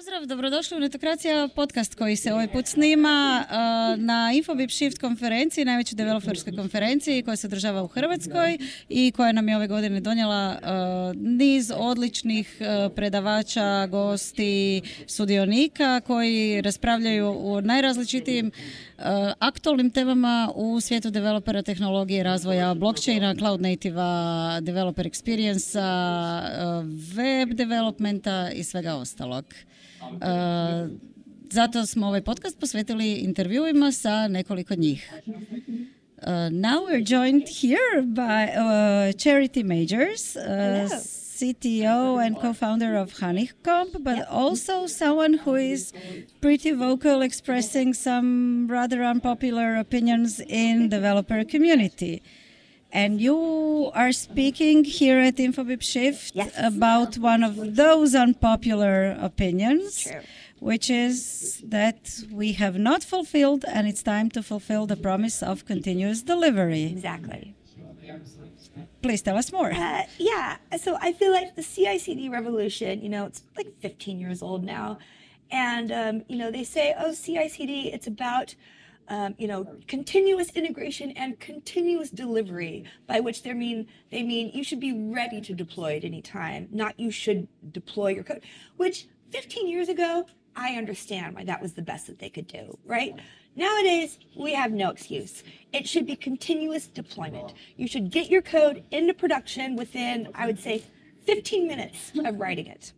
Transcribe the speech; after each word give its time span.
Pozdrav, 0.00 0.26
dobrodošli 0.26 0.76
u 0.76 0.80
Netokracija 0.80 1.48
podcast 1.54 1.94
koji 1.94 2.16
se 2.16 2.32
ovaj 2.32 2.48
put 2.48 2.66
snima 2.66 3.44
uh, 3.44 3.54
na 4.04 4.32
Infobip 4.34 4.70
Shift 4.70 4.98
konferenciji, 4.98 5.64
najvećoj 5.64 5.96
developerskoj 5.96 6.56
konferenciji 6.56 7.22
koja 7.22 7.36
se 7.36 7.46
održava 7.46 7.82
u 7.82 7.86
Hrvatskoj 7.86 8.58
i 8.88 9.12
koja 9.16 9.32
nam 9.32 9.48
je 9.48 9.56
ove 9.56 9.66
godine 9.66 10.00
donijela 10.00 10.58
uh, 10.62 11.22
niz 11.22 11.72
odličnih 11.76 12.56
uh, 12.60 12.92
predavača, 12.96 13.86
gosti, 13.86 14.82
sudionika 15.06 16.00
koji 16.00 16.60
raspravljaju 16.60 17.34
o 17.38 17.60
najrazličitijim 17.60 18.50
aktualnim 19.38 19.90
temama 19.90 20.52
u 20.54 20.80
svijetu 20.80 21.10
developera 21.10 21.62
tehnologije, 21.62 22.22
razvoja 22.22 22.74
blockchaina, 22.74 23.34
cloud 23.34 23.60
native 23.60 24.02
developer 24.60 25.06
experience 25.06 25.78
web 27.16 27.52
developmenta 27.52 28.50
i 28.54 28.64
svega 28.64 28.94
ostalog. 28.94 29.44
Zato 31.50 31.86
smo 31.86 32.06
ovaj 32.06 32.22
podcast 32.22 32.60
posvetili 32.60 33.12
intervjuima 33.12 33.92
sa 33.92 34.28
nekoliko 34.28 34.74
njih. 34.74 35.12
Uh, 36.22 36.50
now 36.50 36.84
we're 36.86 37.02
joined 37.16 37.48
here 37.48 38.02
by 38.02 38.44
uh, 38.52 39.12
Charity 39.12 39.62
Majors, 39.64 40.36
uh, 40.36 40.42
CTO 41.40 42.26
and 42.26 42.36
co-founder 42.36 42.94
of 43.02 43.12
Honeycomb, 43.20 43.92
but 43.92 44.18
yep. 44.18 44.26
also 44.30 44.86
someone 44.86 45.38
who 45.44 45.54
is 45.54 45.92
pretty 46.40 46.72
vocal 46.72 47.22
expressing 47.22 47.94
some 47.94 48.68
rather 48.68 49.02
unpopular 49.02 49.76
opinions 49.76 50.40
in 50.40 50.90
developer 50.90 51.42
community. 51.44 52.22
And 52.92 53.20
you 53.20 53.90
are 53.94 54.12
speaking 54.12 54.84
here 54.84 55.18
at 55.20 55.36
Infobip 55.36 55.82
Shift 55.82 56.32
yes. 56.34 56.52
about 56.56 57.18
one 57.18 57.44
of 57.44 57.76
those 57.76 58.14
unpopular 58.14 59.16
opinions, 59.20 60.02
True. 60.02 60.20
which 60.58 60.90
is 60.90 61.62
that 61.66 62.24
we 62.32 62.52
have 62.54 62.78
not 62.78 63.04
fulfilled 63.04 63.64
and 63.66 63.86
it's 63.86 64.02
time 64.02 64.28
to 64.30 64.42
fulfill 64.42 64.86
the 64.86 64.96
promise 64.96 65.42
of 65.42 65.66
continuous 65.66 66.22
delivery. 66.22 66.84
Exactly. 66.84 67.54
Please 69.02 69.22
tell 69.22 69.36
us 69.36 69.52
more. 69.52 69.72
Uh, 69.72 70.02
yeah. 70.18 70.56
So 70.78 70.98
I 71.00 71.12
feel 71.12 71.32
like 71.32 71.54
the 71.54 71.62
CI 71.62 71.98
CD 71.98 72.28
revolution, 72.28 73.00
you 73.02 73.08
know, 73.08 73.26
it's 73.26 73.42
like 73.56 73.72
15 73.80 74.18
years 74.18 74.42
old 74.42 74.64
now. 74.64 74.98
And, 75.50 75.90
um, 75.90 76.22
you 76.28 76.36
know, 76.36 76.50
they 76.50 76.64
say, 76.64 76.94
oh, 76.98 77.12
CI 77.14 77.48
CD, 77.48 77.90
it's 77.92 78.06
about 78.06 78.54
um, 79.10 79.34
you 79.38 79.48
know, 79.48 79.66
continuous 79.88 80.50
integration 80.50 81.10
and 81.10 81.38
continuous 81.40 82.10
delivery, 82.10 82.84
by 83.08 83.18
which 83.18 83.42
they 83.42 83.52
mean 83.52 83.88
they 84.10 84.22
mean 84.22 84.52
you 84.54 84.62
should 84.62 84.80
be 84.80 84.92
ready 84.92 85.40
to 85.40 85.52
deploy 85.52 85.96
at 85.96 86.04
any 86.04 86.22
time, 86.22 86.68
not 86.70 86.98
you 86.98 87.10
should 87.10 87.48
deploy 87.72 88.08
your 88.08 88.24
code. 88.24 88.42
Which 88.76 89.08
15 89.30 89.68
years 89.68 89.88
ago, 89.88 90.26
I 90.54 90.76
understand 90.76 91.34
why 91.34 91.44
that 91.44 91.60
was 91.60 91.74
the 91.74 91.82
best 91.82 92.06
that 92.06 92.20
they 92.20 92.30
could 92.30 92.46
do, 92.46 92.78
right? 92.84 93.14
Nowadays, 93.56 94.18
we 94.36 94.54
have 94.54 94.70
no 94.70 94.90
excuse. 94.90 95.42
It 95.72 95.88
should 95.88 96.06
be 96.06 96.14
continuous 96.14 96.86
deployment. 96.86 97.52
You 97.76 97.88
should 97.88 98.12
get 98.12 98.30
your 98.30 98.42
code 98.42 98.84
into 98.92 99.12
production 99.12 99.74
within, 99.74 100.28
I 100.34 100.46
would 100.46 100.60
say, 100.60 100.84
15 101.26 101.66
minutes 101.66 102.12
of 102.24 102.38
writing 102.38 102.66
it 102.66 102.92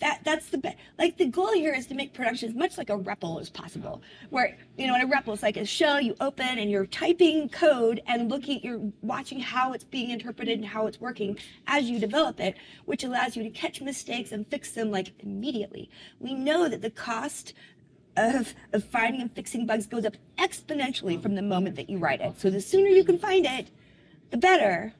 that 0.00 0.20
that's 0.24 0.48
the. 0.48 0.74
Like 0.98 1.16
the 1.16 1.26
goal 1.26 1.52
here 1.52 1.72
is 1.72 1.86
to 1.86 1.94
make 1.94 2.14
production 2.14 2.48
as 2.48 2.54
much 2.54 2.78
like 2.78 2.90
a 2.90 2.96
REPL 2.98 3.40
as 3.40 3.50
possible. 3.50 4.02
Where 4.30 4.56
you 4.76 4.86
know, 4.86 4.94
in 4.94 5.02
a 5.02 5.06
REPL, 5.06 5.34
it's 5.34 5.42
like 5.42 5.56
a 5.56 5.64
shell 5.64 6.00
you 6.00 6.14
open 6.20 6.58
and 6.58 6.70
you're 6.70 6.86
typing 6.86 7.48
code 7.48 8.00
and 8.06 8.30
looking, 8.30 8.60
you're 8.62 8.80
watching 9.02 9.40
how 9.40 9.72
it's 9.72 9.84
being 9.84 10.10
interpreted 10.10 10.58
and 10.58 10.66
how 10.66 10.86
it's 10.86 11.00
working 11.00 11.38
as 11.66 11.90
you 11.90 11.98
develop 11.98 12.40
it, 12.40 12.56
which 12.84 13.04
allows 13.04 13.36
you 13.36 13.42
to 13.42 13.50
catch 13.50 13.80
mistakes 13.80 14.32
and 14.32 14.46
fix 14.48 14.72
them 14.72 14.90
like 14.90 15.12
immediately. 15.20 15.90
We 16.20 16.34
know 16.34 16.68
that 16.68 16.82
the 16.82 16.90
cost 16.90 17.54
of, 18.16 18.54
of 18.72 18.84
finding 18.84 19.20
and 19.20 19.32
fixing 19.34 19.66
bugs 19.66 19.86
goes 19.86 20.04
up 20.04 20.16
exponentially 20.38 21.20
from 21.20 21.34
the 21.34 21.42
moment 21.42 21.76
that 21.76 21.88
you 21.88 21.98
write 21.98 22.20
it. 22.20 22.40
So 22.40 22.50
the 22.50 22.60
sooner 22.60 22.88
you 22.88 23.04
can 23.04 23.18
find 23.18 23.46
it, 23.46 23.70
the 24.30 24.36
better. 24.36 24.94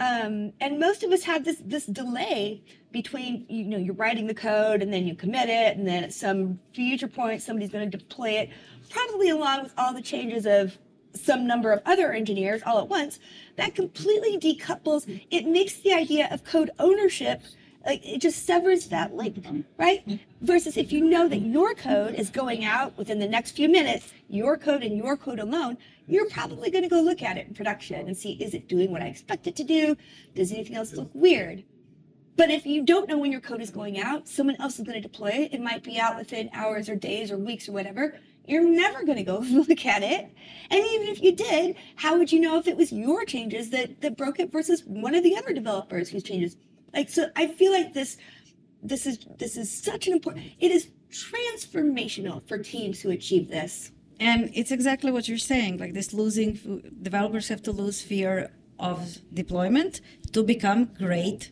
Um, 0.00 0.52
and 0.60 0.80
most 0.80 1.04
of 1.04 1.12
us 1.12 1.22
have 1.22 1.44
this 1.44 1.62
this 1.64 1.86
delay 1.86 2.62
between 2.90 3.46
you 3.48 3.64
know 3.64 3.76
you're 3.76 3.94
writing 3.94 4.26
the 4.26 4.34
code 4.34 4.82
and 4.82 4.92
then 4.92 5.06
you 5.06 5.14
commit 5.14 5.48
it 5.48 5.76
and 5.76 5.86
then 5.86 6.02
at 6.02 6.12
some 6.12 6.58
future 6.72 7.06
point 7.06 7.42
somebody's 7.42 7.70
going 7.70 7.88
to 7.88 7.96
deploy 7.96 8.30
it 8.30 8.50
probably 8.90 9.28
along 9.28 9.62
with 9.62 9.72
all 9.78 9.94
the 9.94 10.02
changes 10.02 10.46
of 10.46 10.76
some 11.14 11.46
number 11.46 11.72
of 11.72 11.80
other 11.86 12.12
engineers 12.12 12.60
all 12.66 12.78
at 12.78 12.88
once. 12.88 13.20
That 13.56 13.76
completely 13.76 14.36
decouples 14.38 15.22
it 15.30 15.46
makes 15.46 15.74
the 15.74 15.92
idea 15.92 16.28
of 16.30 16.42
code 16.42 16.70
ownership 16.80 17.42
like 17.86 18.04
it 18.04 18.20
just 18.20 18.46
severs 18.46 18.86
that 18.88 19.14
link 19.14 19.44
right 19.78 20.20
versus 20.40 20.76
if 20.76 20.92
you 20.92 21.04
know 21.04 21.28
that 21.28 21.40
your 21.40 21.74
code 21.74 22.14
is 22.14 22.30
going 22.30 22.64
out 22.64 22.96
within 22.96 23.18
the 23.18 23.28
next 23.28 23.52
few 23.52 23.68
minutes 23.68 24.12
your 24.28 24.56
code 24.56 24.82
and 24.82 24.96
your 24.96 25.16
code 25.16 25.38
alone 25.38 25.76
you're 26.06 26.28
probably 26.28 26.70
going 26.70 26.84
to 26.84 26.90
go 26.90 27.00
look 27.00 27.22
at 27.22 27.38
it 27.38 27.46
in 27.46 27.54
production 27.54 28.06
and 28.06 28.16
see 28.16 28.32
is 28.32 28.54
it 28.54 28.68
doing 28.68 28.90
what 28.90 29.02
I 29.02 29.06
expect 29.06 29.46
it 29.46 29.56
to 29.56 29.64
do? 29.64 29.96
Does 30.34 30.52
anything 30.52 30.76
else 30.76 30.92
look 30.92 31.10
weird? 31.14 31.64
But 32.36 32.50
if 32.50 32.66
you 32.66 32.84
don't 32.84 33.08
know 33.08 33.16
when 33.16 33.30
your 33.30 33.40
code 33.40 33.60
is 33.60 33.70
going 33.70 34.00
out, 34.00 34.28
someone 34.28 34.56
else 34.60 34.78
is 34.78 34.84
going 34.84 35.00
to 35.00 35.08
deploy 35.08 35.30
it. 35.30 35.54
It 35.54 35.60
might 35.60 35.84
be 35.84 35.98
out 35.98 36.16
within 36.16 36.50
hours 36.52 36.88
or 36.88 36.96
days 36.96 37.30
or 37.30 37.38
weeks 37.38 37.68
or 37.68 37.72
whatever. 37.72 38.18
You're 38.46 38.68
never 38.68 39.04
going 39.04 39.18
to 39.18 39.24
go 39.24 39.38
look 39.50 39.86
at 39.86 40.02
it. 40.02 40.28
And 40.70 40.84
even 40.84 41.08
if 41.08 41.22
you 41.22 41.34
did, 41.34 41.76
how 41.96 42.18
would 42.18 42.32
you 42.32 42.40
know 42.40 42.58
if 42.58 42.66
it 42.66 42.76
was 42.76 42.92
your 42.92 43.24
changes 43.24 43.70
that, 43.70 44.00
that 44.02 44.16
broke 44.16 44.40
it 44.40 44.52
versus 44.52 44.82
one 44.84 45.14
of 45.14 45.22
the 45.22 45.36
other 45.36 45.54
developers 45.54 46.10
whose 46.10 46.24
changes? 46.24 46.56
Like, 46.94 47.08
so 47.08 47.28
I 47.36 47.48
feel 47.48 47.72
like 47.72 47.92
this, 47.92 48.16
this 48.82 49.06
is, 49.06 49.18
this 49.38 49.56
is 49.56 49.70
such 49.70 50.06
an 50.06 50.12
important, 50.12 50.46
it 50.60 50.70
is 50.70 50.88
transformational 51.10 52.46
for 52.46 52.58
teams 52.58 53.00
who 53.00 53.10
achieve 53.10 53.48
this. 53.48 53.90
And 54.20 54.50
it's 54.54 54.70
exactly 54.70 55.10
what 55.10 55.28
you're 55.28 55.38
saying. 55.38 55.78
Like 55.78 55.92
this 55.94 56.12
losing, 56.12 56.92
developers 57.02 57.48
have 57.48 57.62
to 57.62 57.72
lose 57.72 58.00
fear 58.00 58.50
of 58.78 59.18
deployment 59.32 60.00
to 60.32 60.42
become 60.42 60.86
great 60.96 61.50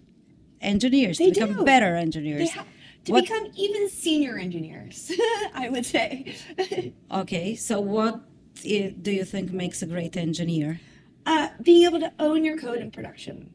engineers, 0.60 1.18
they 1.18 1.30
to 1.30 1.40
become 1.40 1.54
do. 1.58 1.64
better 1.64 1.96
engineers. 1.96 2.50
Ha- 2.50 2.64
to 3.04 3.12
what? 3.12 3.24
become 3.24 3.48
even 3.56 3.88
senior 3.88 4.38
engineers, 4.38 5.10
I 5.54 5.68
would 5.70 5.84
say. 5.84 6.36
okay, 7.12 7.56
so 7.56 7.80
what 7.80 8.20
do 8.62 9.10
you 9.10 9.24
think 9.24 9.52
makes 9.52 9.82
a 9.82 9.86
great 9.86 10.16
engineer? 10.16 10.80
Uh, 11.26 11.48
being 11.60 11.84
able 11.84 12.00
to 12.00 12.12
own 12.18 12.44
your 12.44 12.56
code 12.56 12.78
in 12.78 12.90
production, 12.90 13.52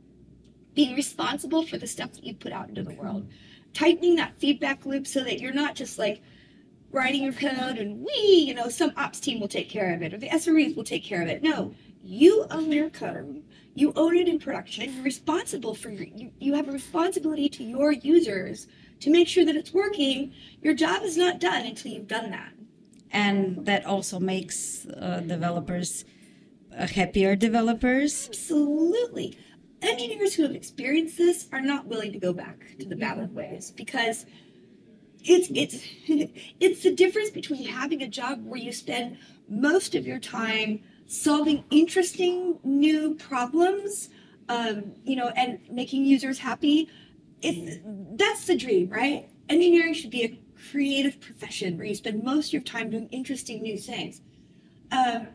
being 0.78 0.96
responsible 0.96 1.66
for 1.66 1.80
the 1.80 1.88
stuff 1.88 2.14
that 2.14 2.24
you 2.24 2.36
put 2.36 2.52
out 2.52 2.70
into 2.70 2.84
the 2.84 2.94
world, 2.94 3.28
tightening 3.74 4.16
that 4.16 4.38
feedback 4.38 4.86
loop 4.86 5.08
so 5.08 5.24
that 5.24 5.40
you're 5.40 5.52
not 5.52 5.74
just 5.74 5.98
like 5.98 6.22
writing 6.92 7.24
your 7.24 7.34
code 7.34 7.80
and 7.80 8.06
we, 8.06 8.46
you 8.48 8.54
know, 8.54 8.70
some 8.70 8.92
ops 8.96 9.20
team 9.20 9.40
will 9.40 9.48
take 9.48 9.72
care 9.72 9.92
of 9.92 10.04
it 10.04 10.14
or 10.14 10.20
the 10.20 10.30
SREs 10.30 10.76
will 10.76 10.84
take 10.84 11.04
care 11.04 11.24
of 11.24 11.28
it. 11.28 11.42
No, 11.42 11.74
you 12.04 12.46
own 12.52 12.72
your 12.72 12.92
code. 12.92 13.42
You 13.74 13.92
own 13.96 14.16
it 14.16 14.28
in 14.28 14.38
production. 14.38 14.94
You're 14.94 15.04
responsible 15.04 15.74
for 15.74 15.90
your, 15.90 16.06
you, 16.16 16.32
you 16.40 16.54
have 16.54 16.70
a 16.70 16.72
responsibility 16.72 17.50
to 17.50 17.64
your 17.64 17.92
users 17.92 18.68
to 19.00 19.10
make 19.10 19.28
sure 19.28 19.46
that 19.46 19.56
it's 19.56 19.74
working. 19.74 20.32
Your 20.62 20.76
job 20.76 21.02
is 21.02 21.18
not 21.18 21.40
done 21.40 21.66
until 21.66 21.92
you've 21.92 22.08
done 22.08 22.30
that. 22.30 22.54
And 23.12 23.66
that 23.66 23.84
also 23.88 24.20
makes 24.20 24.86
uh, 24.86 25.24
developers 25.26 26.06
uh, 26.78 26.86
happier 26.86 27.36
developers. 27.36 28.28
Absolutely. 28.28 29.40
Engineers 29.82 30.34
who 30.34 30.44
have 30.44 30.56
experienced 30.56 31.18
this 31.18 31.48
are 31.52 31.62
not 31.62 31.86
willing 31.86 32.12
to 32.12 32.20
go 32.20 32.34
back 32.34 32.78
to 32.80 32.86
the 32.86 32.96
bad 32.96 33.34
ways 33.34 33.72
because 33.76 34.26
it's 35.24 35.50
it's 35.54 35.84
it's 36.60 36.84
the 36.84 36.94
difference 36.94 37.30
between 37.30 37.68
having 37.68 38.02
a 38.02 38.08
job 38.08 38.44
where 38.46 38.60
you 38.60 38.72
spend 38.72 39.18
most 39.48 39.94
of 39.96 40.08
your 40.08 40.20
time 40.20 40.82
solving 41.06 41.64
interesting 41.70 42.60
new 42.64 43.14
problems 43.16 44.10
um, 44.50 44.94
you 45.04 45.16
know 45.16 45.28
and 45.36 45.60
making 45.70 46.06
users 46.06 46.40
happy. 46.40 46.90
It's 47.42 47.80
that's 48.16 48.46
the 48.46 48.58
dream 48.58 48.90
right? 48.90 49.30
Engineering 49.50 49.94
should 49.94 50.12
be 50.12 50.24
a 50.24 50.40
creative 50.72 51.22
profession 51.22 51.78
where 51.78 51.86
you 51.86 51.96
spend 51.96 52.24
most 52.24 52.48
of 52.48 52.54
your 52.54 52.62
time 52.64 52.90
doing 52.90 53.08
interesting 53.10 53.62
new 53.62 53.78
things. 53.78 54.22
Um, 54.92 55.28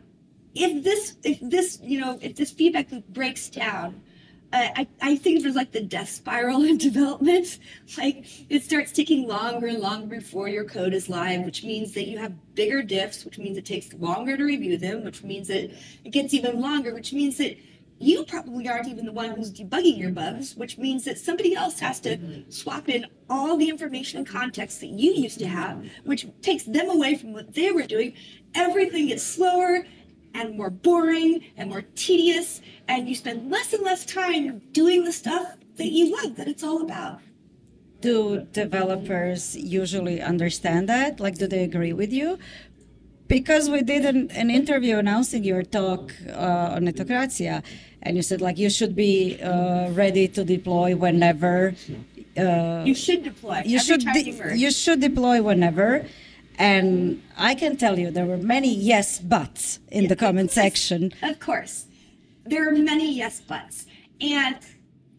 if 0.55 0.83
this 0.83 1.17
if 1.23 1.39
this 1.41 1.79
you 1.81 2.01
know 2.01 2.19
if 2.21 2.35
this 2.35 2.51
feedback 2.51 2.91
loop 2.91 3.07
breaks 3.09 3.49
down 3.49 4.03
I, 4.53 4.87
I 5.01 5.17
think 5.17 5.43
there's 5.43 5.55
like 5.55 5.73
the 5.73 5.83
death 5.83 6.11
spiral 6.11 6.63
in 6.65 6.77
development. 6.89 7.59
Like 7.97 8.27
it 8.51 8.63
starts 8.63 8.93
taking 8.93 9.27
longer 9.27 9.67
and 9.67 9.79
longer 9.79 10.07
before 10.07 10.49
your 10.49 10.65
code 10.65 10.95
is 10.95 11.09
live, 11.09 11.45
which 11.45 11.65
means 11.65 11.93
that 11.93 12.07
you 12.07 12.19
have 12.19 12.55
bigger 12.55 12.83
diffs, 12.83 13.25
which 13.25 13.39
means 13.39 13.57
it 13.57 13.65
takes 13.65 13.93
longer 13.95 14.37
to 14.37 14.45
review 14.45 14.77
them, 14.77 15.05
which 15.05 15.23
means 15.23 15.49
that 15.49 15.75
it 16.05 16.11
gets 16.11 16.35
even 16.35 16.61
longer, 16.61 16.95
which 16.95 17.13
means 17.13 17.39
that 17.39 17.57
you 17.99 18.25
probably 18.25 18.69
aren't 18.69 18.89
even 18.89 19.07
the 19.07 19.13
one 19.13 19.31
who's 19.31 19.53
debugging 19.53 19.97
your 19.97 20.11
bugs, 20.11 20.57
which 20.57 20.77
means 20.77 21.05
that 21.05 21.19
somebody 21.19 21.55
else 21.55 21.79
has 21.79 22.01
to 22.01 22.19
swap 22.49 22.89
in 22.89 23.07
all 23.31 23.57
the 23.57 23.69
information 23.69 24.19
and 24.19 24.27
context 24.27 24.81
that 24.81 24.89
you 24.89 25.13
used 25.13 25.39
to 25.39 25.47
have, 25.47 25.87
which 26.05 26.27
takes 26.43 26.65
them 26.65 26.91
away 26.91 27.15
from 27.15 27.33
what 27.33 27.55
they 27.55 27.71
were 27.71 27.85
doing. 27.85 28.13
Everything 28.57 29.07
gets 29.07 29.23
slower 29.23 29.87
and 30.35 30.57
more 30.57 30.71
boring 30.71 31.45
and 31.57 31.71
more 31.71 31.83
tedious, 31.95 32.61
and 32.89 33.09
you 33.09 33.15
spend 33.15 33.51
less 33.51 33.73
and 33.73 33.83
less 33.83 34.05
time 34.05 34.61
doing 34.73 35.05
the 35.05 35.13
stuff 35.13 35.57
that 35.77 35.91
you 35.93 36.05
love, 36.17 36.37
that 36.37 36.49
it's 36.49 36.63
all 36.65 36.83
about. 36.83 37.21
do 38.01 38.47
developers 38.53 39.55
usually 39.57 40.21
understand 40.21 40.89
that? 40.89 41.21
Like, 41.21 41.37
do 41.39 41.47
they 41.47 41.63
agree 41.71 41.93
with 41.93 42.13
you? 42.13 42.39
Because 43.29 43.71
we 43.71 43.81
did 43.83 44.05
an, 44.05 44.31
an 44.33 44.51
interview 44.51 44.97
announcing 44.99 45.45
your 45.45 45.63
talk 45.63 46.13
uh, 46.29 46.75
on 46.75 46.81
Netokracija, 46.87 47.63
and 48.03 48.17
you 48.17 48.23
said 48.23 48.41
like 48.41 48.59
you 48.59 48.69
should 48.69 48.95
be 48.97 49.41
uh, 49.41 49.89
ready 50.03 50.27
to 50.29 50.45
deploy 50.45 50.97
whenever. 50.97 51.75
Uh, 52.37 52.83
You 52.85 52.95
should 52.95 53.23
deploy. 53.23 53.63
you 53.65 53.79
should 53.79 54.01
de- 54.15 54.31
you 54.31 54.35
you 54.65 54.71
should 54.83 55.01
deploy 55.01 55.37
whenever. 55.43 56.05
And 56.63 57.21
I 57.37 57.57
can 57.57 57.77
tell 57.77 57.99
you 57.99 58.13
there 58.13 58.25
were 58.25 58.37
many 58.37 58.73
yes 58.73 59.19
buts 59.19 59.81
in 59.91 60.07
the 60.07 60.15
comment 60.15 60.51
course. 60.51 60.55
section. 60.55 61.13
Of 61.21 61.41
course. 61.41 61.87
There 62.47 62.69
are 62.69 62.73
many 62.73 63.13
yes 63.13 63.41
buts. 63.41 63.87
And 64.21 64.59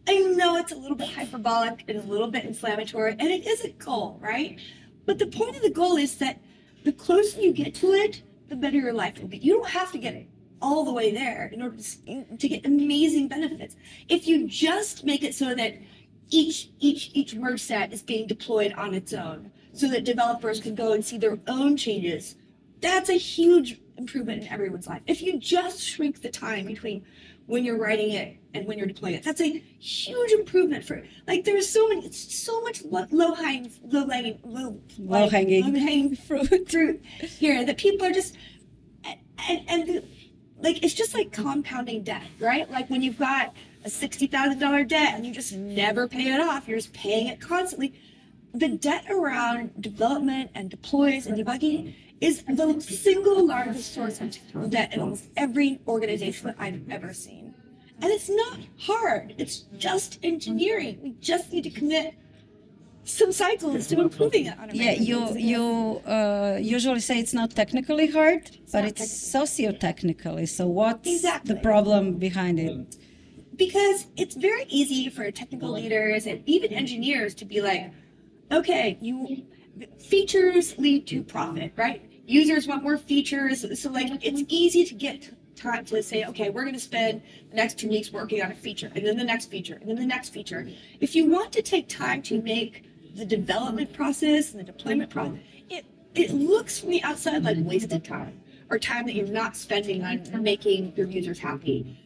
I 0.07 0.19
know 0.19 0.55
it's 0.55 0.71
a 0.71 0.77
little 0.77 0.95
bit 0.95 1.09
hyperbolic 1.09 1.83
and 1.89 1.97
a 1.97 2.01
little 2.03 2.31
bit 2.31 2.45
inflammatory, 2.45 3.17
and 3.19 3.27
it 3.27 3.45
is 3.45 3.65
a 3.65 3.71
goal, 3.71 4.19
right? 4.21 4.57
But 5.05 5.19
the 5.19 5.27
point 5.27 5.57
of 5.57 5.63
the 5.63 5.69
goal 5.69 5.97
is 5.97 6.17
that 6.19 6.39
the 6.85 6.93
closer 6.93 7.41
you 7.41 7.51
get 7.51 7.75
to 7.75 7.87
it, 7.87 8.23
the 8.47 8.55
better 8.55 8.77
your 8.77 8.93
life 8.93 9.19
will 9.19 9.27
be. 9.27 9.37
You 9.39 9.57
don't 9.57 9.69
have 9.69 9.91
to 9.91 9.97
get 9.97 10.13
it 10.13 10.29
all 10.61 10.85
the 10.85 10.93
way 10.93 11.11
there 11.11 11.49
in 11.51 11.61
order 11.61 11.75
to, 11.75 12.23
to 12.37 12.47
get 12.47 12.65
amazing 12.65 13.27
benefits. 13.27 13.75
If 14.07 14.27
you 14.27 14.47
just 14.47 15.03
make 15.03 15.23
it 15.25 15.35
so 15.35 15.53
that 15.55 15.73
each 16.29 16.69
each 16.79 17.11
each 17.13 17.35
merge 17.35 17.61
set 17.61 17.91
is 17.91 18.01
being 18.01 18.27
deployed 18.27 18.71
on 18.77 18.93
its 18.93 19.11
own, 19.11 19.51
so 19.73 19.87
that 19.89 20.03
developers 20.05 20.59
can 20.59 20.75
go 20.75 20.93
and 20.93 21.03
see 21.03 21.17
their 21.17 21.37
own 21.47 21.75
changes, 21.75 22.35
that's 22.81 23.09
a 23.09 23.13
huge 23.17 23.79
improvement 23.97 24.43
in 24.43 24.49
everyone's 24.49 24.87
life. 24.87 25.01
If 25.07 25.21
you 25.21 25.39
just 25.39 25.81
shrink 25.81 26.21
the 26.21 26.29
time 26.29 26.65
between 26.65 27.05
when 27.45 27.65
you're 27.65 27.77
writing 27.77 28.11
it 28.11 28.37
and 28.53 28.65
when 28.65 28.77
you're 28.77 28.87
deploying 28.87 29.15
it, 29.15 29.23
that's 29.23 29.41
a 29.41 29.49
huge 29.79 30.31
improvement 30.31 30.85
for 30.85 31.03
like 31.27 31.43
there's 31.43 31.67
so 31.69 31.87
many 31.89 32.05
it's 32.05 32.33
so 32.35 32.61
much 32.61 32.83
lo- 32.85 33.05
low 33.11 33.33
hanging 33.33 33.71
low 33.83 34.07
hanging 34.07 34.39
low 34.43 34.79
Low 34.97 35.27
hanging. 35.29 35.63
low 35.73 35.79
hanging 35.79 36.15
fruit 36.15 36.69
fruit 36.71 37.01
here 37.21 37.65
that 37.65 37.77
people 37.77 38.07
are 38.07 38.11
just 38.11 38.37
and 39.49 39.61
and 39.67 39.87
the, 39.87 40.03
like 40.59 40.83
it's 40.83 40.93
just 40.93 41.13
like 41.13 41.31
compounding 41.33 42.03
debt, 42.03 42.23
right? 42.39 42.69
Like 42.71 42.89
when 42.89 43.01
you've 43.01 43.19
got 43.19 43.53
a 43.83 43.89
sixty 43.89 44.27
thousand 44.27 44.59
dollar 44.59 44.83
debt 44.85 45.13
and 45.15 45.25
you 45.25 45.33
just 45.33 45.53
never 45.53 46.07
pay 46.07 46.33
it 46.33 46.39
off, 46.39 46.67
you're 46.67 46.77
just 46.77 46.93
paying 46.93 47.27
it 47.27 47.41
constantly. 47.41 47.93
The 48.53 48.69
debt 48.69 49.05
around 49.09 49.81
development 49.81 50.51
and 50.53 50.69
deploys 50.69 51.25
and 51.25 51.37
debugging 51.37 51.95
is 52.21 52.43
the 52.43 52.79
single 52.81 53.47
largest 53.47 53.93
source 53.93 54.21
of 54.21 54.31
technical 54.31 54.69
debt 54.69 54.93
in 54.93 55.01
almost 55.01 55.25
every 55.35 55.79
organization 55.87 56.47
that 56.47 56.55
I've 56.59 56.89
ever 56.89 57.13
seen. 57.13 57.53
And 58.01 58.11
it's 58.11 58.29
not 58.29 58.59
hard. 58.79 59.33
It's 59.37 59.65
just 59.77 60.19
engineering. 60.23 60.99
We 61.01 61.11
just 61.19 61.51
need 61.51 61.63
to 61.63 61.69
commit 61.69 62.15
some 63.05 63.31
cycles 63.31 63.87
to 63.87 63.99
improving 63.99 64.45
it 64.45 64.57
on 64.59 64.69
a 64.69 64.73
Yeah, 64.73 64.91
you 64.91 65.35
you 65.37 66.01
uh, 66.05 66.57
usually 66.61 67.01
say 67.01 67.19
it's 67.19 67.33
not 67.33 67.51
technically 67.51 68.07
hard, 68.07 68.49
but 68.71 68.81
not 68.81 68.89
it's 68.89 69.11
socio-technically. 69.31 70.45
So 70.45 70.67
what's 70.67 71.09
Exactly. 71.09 71.55
the 71.55 71.59
problem 71.59 72.03
behind 72.27 72.59
it? 72.59 72.97
because 73.55 74.07
it's 74.17 74.35
very 74.35 74.65
easy 74.67 75.09
for 75.09 75.29
technical 75.31 75.71
leaders 75.71 76.25
and 76.25 76.41
even 76.47 76.73
engineers 76.73 77.35
to 77.35 77.45
be 77.45 77.61
like, 77.61 77.91
okay, 78.53 78.97
you 79.01 79.45
features 79.99 80.77
lead 80.77 81.07
to 81.07 81.23
profit, 81.23 81.73
right? 81.75 82.09
Users 82.25 82.67
want 82.67 82.83
more 82.83 82.97
features, 82.97 83.61
so 83.81 83.89
like 83.89 84.09
it's 84.23 84.41
mm-hmm. 84.41 84.45
easy 84.47 84.85
to 84.85 84.93
get 84.93 85.29
time 85.55 85.85
to 85.85 86.01
say, 86.01 86.25
okay, 86.25 86.49
we're 86.49 86.63
going 86.63 86.73
to 86.73 86.79
spend 86.79 87.21
the 87.49 87.55
next 87.55 87.77
two 87.79 87.89
weeks 87.89 88.11
working 88.11 88.41
on 88.41 88.51
a 88.51 88.55
feature, 88.55 88.91
and 88.95 89.05
then 89.05 89.17
the 89.17 89.23
next 89.23 89.47
feature, 89.47 89.75
and 89.75 89.89
then 89.89 89.97
the 89.97 90.05
next 90.05 90.29
feature. 90.29 90.67
If 90.99 91.15
you 91.15 91.29
want 91.29 91.51
to 91.53 91.61
take 91.61 91.89
time 91.89 92.21
to 92.23 92.41
make 92.41 92.85
the 93.15 93.25
development 93.25 93.93
process 93.93 94.51
and 94.51 94.59
the 94.59 94.63
deployment 94.63 95.09
process, 95.09 95.33
mm-hmm. 95.33 95.71
it 95.71 95.85
it 96.15 96.31
looks 96.33 96.79
from 96.79 96.89
the 96.89 97.03
outside 97.03 97.43
like 97.43 97.57
mm-hmm. 97.57 97.69
wasted 97.69 98.03
time 98.05 98.39
or 98.69 98.79
time 98.79 99.05
that 99.05 99.15
you're 99.15 99.27
not 99.27 99.55
spending 99.55 100.03
on 100.03 100.43
making 100.43 100.93
your 100.95 101.07
users 101.07 101.39
happy. 101.39 101.99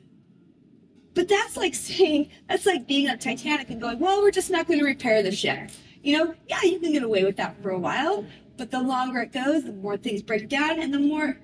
But 1.14 1.28
that's 1.28 1.58
like 1.58 1.76
saying 1.76 2.30
that's 2.50 2.66
like 2.66 2.88
being 2.88 3.10
on 3.10 3.20
Titanic 3.20 3.70
and 3.70 3.82
going, 3.82 4.00
well, 4.00 4.22
we're 4.22 4.32
just 4.32 4.52
not 4.52 4.68
going 4.68 4.80
to 4.80 4.86
repair 4.86 5.24
the 5.24 5.32
ship. 5.32 5.72
You 6.07 6.18
know, 6.18 6.33
yeah, 6.48 6.63
you 6.63 6.80
can 6.80 6.94
get 6.94 7.04
away 7.04 7.25
with 7.25 7.36
that 7.36 7.62
for 7.62 7.71
a 7.71 7.77
while, 7.77 8.25
but 8.56 8.71
the 8.71 8.81
longer 8.81 9.19
it 9.19 9.33
goes, 9.33 9.65
the 9.65 9.74
more 9.74 9.98
things 9.98 10.21
break 10.21 10.48
down, 10.48 10.80
and 10.81 10.94
the 10.94 11.00
more 11.00 11.38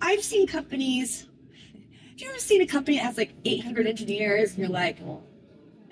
I've 0.00 0.24
seen 0.24 0.48
companies. 0.48 1.28
Have 2.10 2.20
you 2.20 2.28
ever 2.28 2.38
seen 2.40 2.60
a 2.60 2.66
company 2.66 2.96
that 2.96 3.04
has 3.04 3.16
like 3.16 3.32
800 3.44 3.86
engineers, 3.86 4.50
and 4.50 4.58
you're 4.58 4.70
like, 4.70 4.98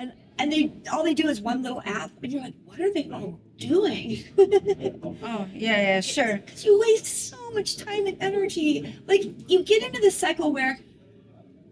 and 0.01 0.13
and 0.41 0.53
they 0.53 0.73
all 0.91 1.05
they 1.05 1.15
do 1.15 1.29
is 1.29 1.41
one 1.41 1.63
little 1.63 1.81
app, 1.85 2.11
and 2.21 2.33
you're 2.33 2.43
like, 2.43 2.55
what 2.65 2.81
are 2.81 2.93
they 2.93 3.09
all 3.13 3.39
doing? 3.59 4.25
Oh, 5.23 5.47
yeah, 5.55 5.81
yeah, 5.81 6.01
sure. 6.01 6.39
Because 6.39 6.65
you 6.65 6.81
waste 6.81 7.31
so 7.31 7.51
much 7.53 7.77
time 7.77 8.09
and 8.09 8.17
energy. 8.21 8.93
Like 9.07 9.23
you 9.49 9.63
get 9.63 9.85
into 9.85 10.01
this 10.01 10.17
cycle 10.17 10.53
where 10.53 10.81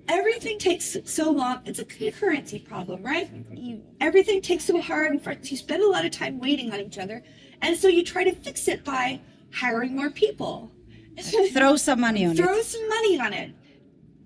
everything 0.09 0.59
takes 0.59 0.97
so 1.05 1.31
long. 1.31 1.61
It's 1.65 1.79
a 1.79 1.85
concurrency 1.85 2.65
problem, 2.65 3.03
right? 3.03 3.31
You, 3.53 3.83
everything 4.01 4.41
takes 4.41 4.65
so 4.65 4.81
hard, 4.81 5.11
and 5.11 5.23
for, 5.23 5.33
you 5.43 5.57
spend 5.57 5.83
a 5.83 5.89
lot 5.89 6.05
of 6.05 6.11
time 6.11 6.39
waiting 6.39 6.73
on 6.73 6.81
each 6.81 6.99
other, 6.99 7.23
and 7.63 7.77
so 7.77 7.89
you 7.89 8.05
try 8.05 8.25
to 8.25 8.33
fix 8.33 8.69
it 8.69 8.85
by 8.85 9.21
hiring 9.53 9.97
more 9.97 10.11
people. 10.11 10.73
Throw 11.53 11.77
some 11.77 12.01
money 12.01 12.25
on 12.27 12.37
Throw 12.37 12.47
it. 12.47 12.49
Throw 12.49 12.63
some 12.63 12.89
money 12.89 13.21
on 13.21 13.33
it. 13.33 13.53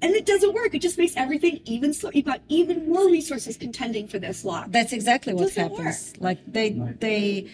And 0.01 0.15
it 0.15 0.27
doesn't 0.27 0.55
work. 0.55 0.75
It 0.75 0.81
just 0.81 0.97
makes 0.97 1.17
everything 1.17 1.61
even 1.65 1.93
slow. 1.93 2.11
You've 2.15 2.25
got 2.25 2.41
even 2.49 2.89
more 2.89 3.07
resources 3.07 3.57
contending 3.57 4.07
for 4.07 4.21
this 4.21 4.45
lot. 4.45 4.71
That's 4.71 4.93
exactly 4.93 5.35
what 5.35 5.53
happens. 5.53 6.15
Like 6.21 6.39
they 6.47 6.71
they 7.01 7.51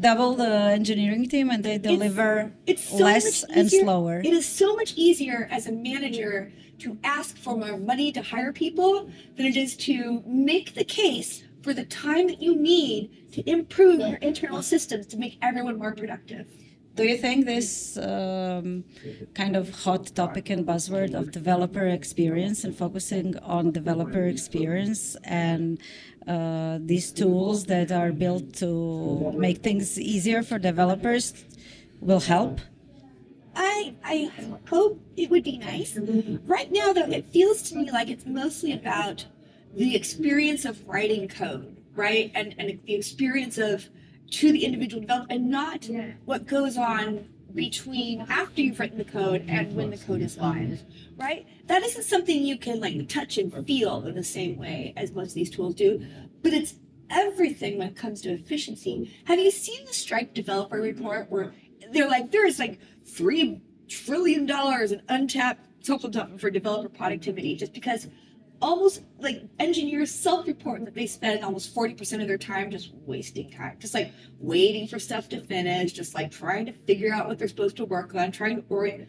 double 0.00 0.34
the 0.34 0.48
engineering 0.48 1.28
team 1.28 1.50
and 1.50 1.64
they 1.64 1.78
deliver 1.78 2.52
it's 2.66 2.88
so 2.88 2.96
less 2.96 3.44
and 3.44 3.70
slower. 3.70 4.20
It 4.20 4.32
is 4.32 4.46
so 4.46 4.74
much 4.76 4.94
easier 4.94 5.48
as 5.50 5.66
a 5.66 5.72
manager 5.72 6.52
to 6.80 6.96
ask 7.02 7.36
for 7.36 7.56
more 7.56 7.76
money 7.76 8.12
to 8.12 8.22
hire 8.22 8.52
people 8.52 9.10
than 9.36 9.46
it 9.46 9.56
is 9.56 9.76
to 9.76 10.22
make 10.26 10.74
the 10.74 10.84
case 10.84 11.42
for 11.62 11.74
the 11.74 11.84
time 11.84 12.28
that 12.28 12.40
you 12.40 12.54
need 12.54 13.32
to 13.32 13.48
improve 13.50 14.00
your 14.00 14.18
internal 14.18 14.62
systems 14.62 15.06
to 15.08 15.16
make 15.16 15.38
everyone 15.42 15.78
more 15.78 15.94
productive. 15.94 16.46
Do 16.98 17.04
you 17.04 17.16
think 17.16 17.46
this 17.46 17.96
um, 17.96 18.82
kind 19.32 19.54
of 19.54 19.70
hot 19.84 20.12
topic 20.16 20.50
and 20.50 20.66
buzzword 20.66 21.14
of 21.14 21.30
developer 21.30 21.86
experience 21.86 22.64
and 22.64 22.74
focusing 22.76 23.38
on 23.38 23.70
developer 23.70 24.24
experience 24.24 25.16
and 25.22 25.78
uh, 26.26 26.80
these 26.80 27.12
tools 27.12 27.66
that 27.66 27.92
are 27.92 28.10
built 28.10 28.52
to 28.54 29.32
make 29.36 29.58
things 29.58 29.96
easier 29.96 30.42
for 30.42 30.58
developers 30.58 31.44
will 32.00 32.18
help? 32.18 32.60
I 33.54 33.94
I 34.02 34.32
hope 34.68 35.00
it 35.16 35.30
would 35.30 35.44
be 35.44 35.58
nice. 35.58 35.96
Right 36.46 36.72
now, 36.72 36.92
though, 36.92 37.12
it 37.18 37.26
feels 37.26 37.62
to 37.70 37.76
me 37.76 37.92
like 37.92 38.08
it's 38.08 38.26
mostly 38.26 38.72
about 38.72 39.24
the 39.72 39.94
experience 39.94 40.64
of 40.64 40.84
writing 40.88 41.28
code, 41.28 41.76
right? 41.94 42.32
And 42.34 42.56
and 42.58 42.80
the 42.84 42.94
experience 42.96 43.56
of 43.56 43.88
to 44.30 44.52
the 44.52 44.64
individual 44.64 45.00
developer, 45.00 45.26
and 45.30 45.50
not 45.50 45.88
what 46.24 46.46
goes 46.46 46.76
on 46.76 47.28
between 47.54 48.20
after 48.28 48.60
you've 48.60 48.78
written 48.78 48.98
the 48.98 49.04
code 49.04 49.44
and 49.48 49.74
when 49.74 49.90
the 49.90 49.96
code 49.96 50.20
is 50.20 50.36
live, 50.36 50.82
right? 51.16 51.46
That 51.66 51.82
isn't 51.82 52.04
something 52.04 52.42
you 52.42 52.58
can 52.58 52.80
like 52.80 53.08
touch 53.08 53.38
and 53.38 53.52
feel 53.66 54.06
in 54.06 54.14
the 54.14 54.22
same 54.22 54.58
way 54.58 54.92
as 54.96 55.12
most 55.12 55.30
of 55.30 55.34
these 55.34 55.50
tools 55.50 55.74
do, 55.74 56.04
but 56.42 56.52
it's 56.52 56.74
everything 57.10 57.78
when 57.78 57.88
it 57.88 57.96
comes 57.96 58.20
to 58.22 58.30
efficiency. 58.30 59.14
Have 59.24 59.38
you 59.38 59.50
seen 59.50 59.84
the 59.86 59.94
Stripe 59.94 60.34
developer 60.34 60.80
report 60.80 61.30
where 61.30 61.52
they're 61.90 62.08
like, 62.08 62.30
there 62.30 62.46
is 62.46 62.58
like 62.58 62.80
three 63.06 63.62
trillion 63.88 64.44
dollars 64.44 64.92
in 64.92 65.00
untapped 65.08 65.66
supplement 65.84 66.38
for 66.38 66.50
developer 66.50 66.90
productivity 66.90 67.56
just 67.56 67.72
because 67.72 68.08
almost 68.60 69.02
like 69.20 69.42
engineers 69.58 70.10
self-report 70.10 70.84
that 70.84 70.94
they 70.94 71.06
spend 71.06 71.44
almost 71.44 71.74
40% 71.74 72.20
of 72.20 72.28
their 72.28 72.38
time 72.38 72.70
just 72.70 72.92
wasting 73.06 73.50
time 73.50 73.76
just 73.78 73.94
like 73.94 74.12
waiting 74.40 74.88
for 74.88 74.98
stuff 74.98 75.28
to 75.28 75.40
finish 75.40 75.92
just 75.92 76.14
like 76.14 76.30
trying 76.30 76.66
to 76.66 76.72
figure 76.72 77.12
out 77.12 77.28
what 77.28 77.38
they're 77.38 77.48
supposed 77.48 77.76
to 77.76 77.84
work 77.84 78.14
on 78.14 78.32
trying 78.32 78.56
to 78.56 78.64
orient. 78.68 79.08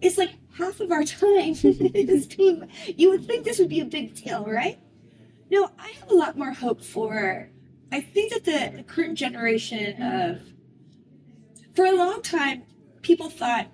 It's 0.00 0.18
like 0.18 0.34
half 0.54 0.78
of 0.80 0.92
our 0.92 1.04
time 1.04 1.54
is 1.64 2.26
being 2.26 2.68
you 2.86 3.10
would 3.10 3.26
think 3.26 3.44
this 3.44 3.58
would 3.58 3.68
be 3.68 3.80
a 3.80 3.84
big 3.84 4.14
deal 4.14 4.44
right? 4.44 4.78
No 5.50 5.70
i 5.78 5.88
have 5.88 6.10
a 6.10 6.14
lot 6.14 6.36
more 6.36 6.52
hope 6.52 6.82
for 6.82 7.50
i 7.90 8.00
think 8.00 8.32
that 8.32 8.44
the, 8.44 8.76
the 8.76 8.82
current 8.82 9.16
generation 9.16 10.00
of 10.02 10.42
for 11.74 11.86
a 11.86 11.92
long 11.92 12.20
time 12.22 12.64
people 13.02 13.30
thought 13.30 13.68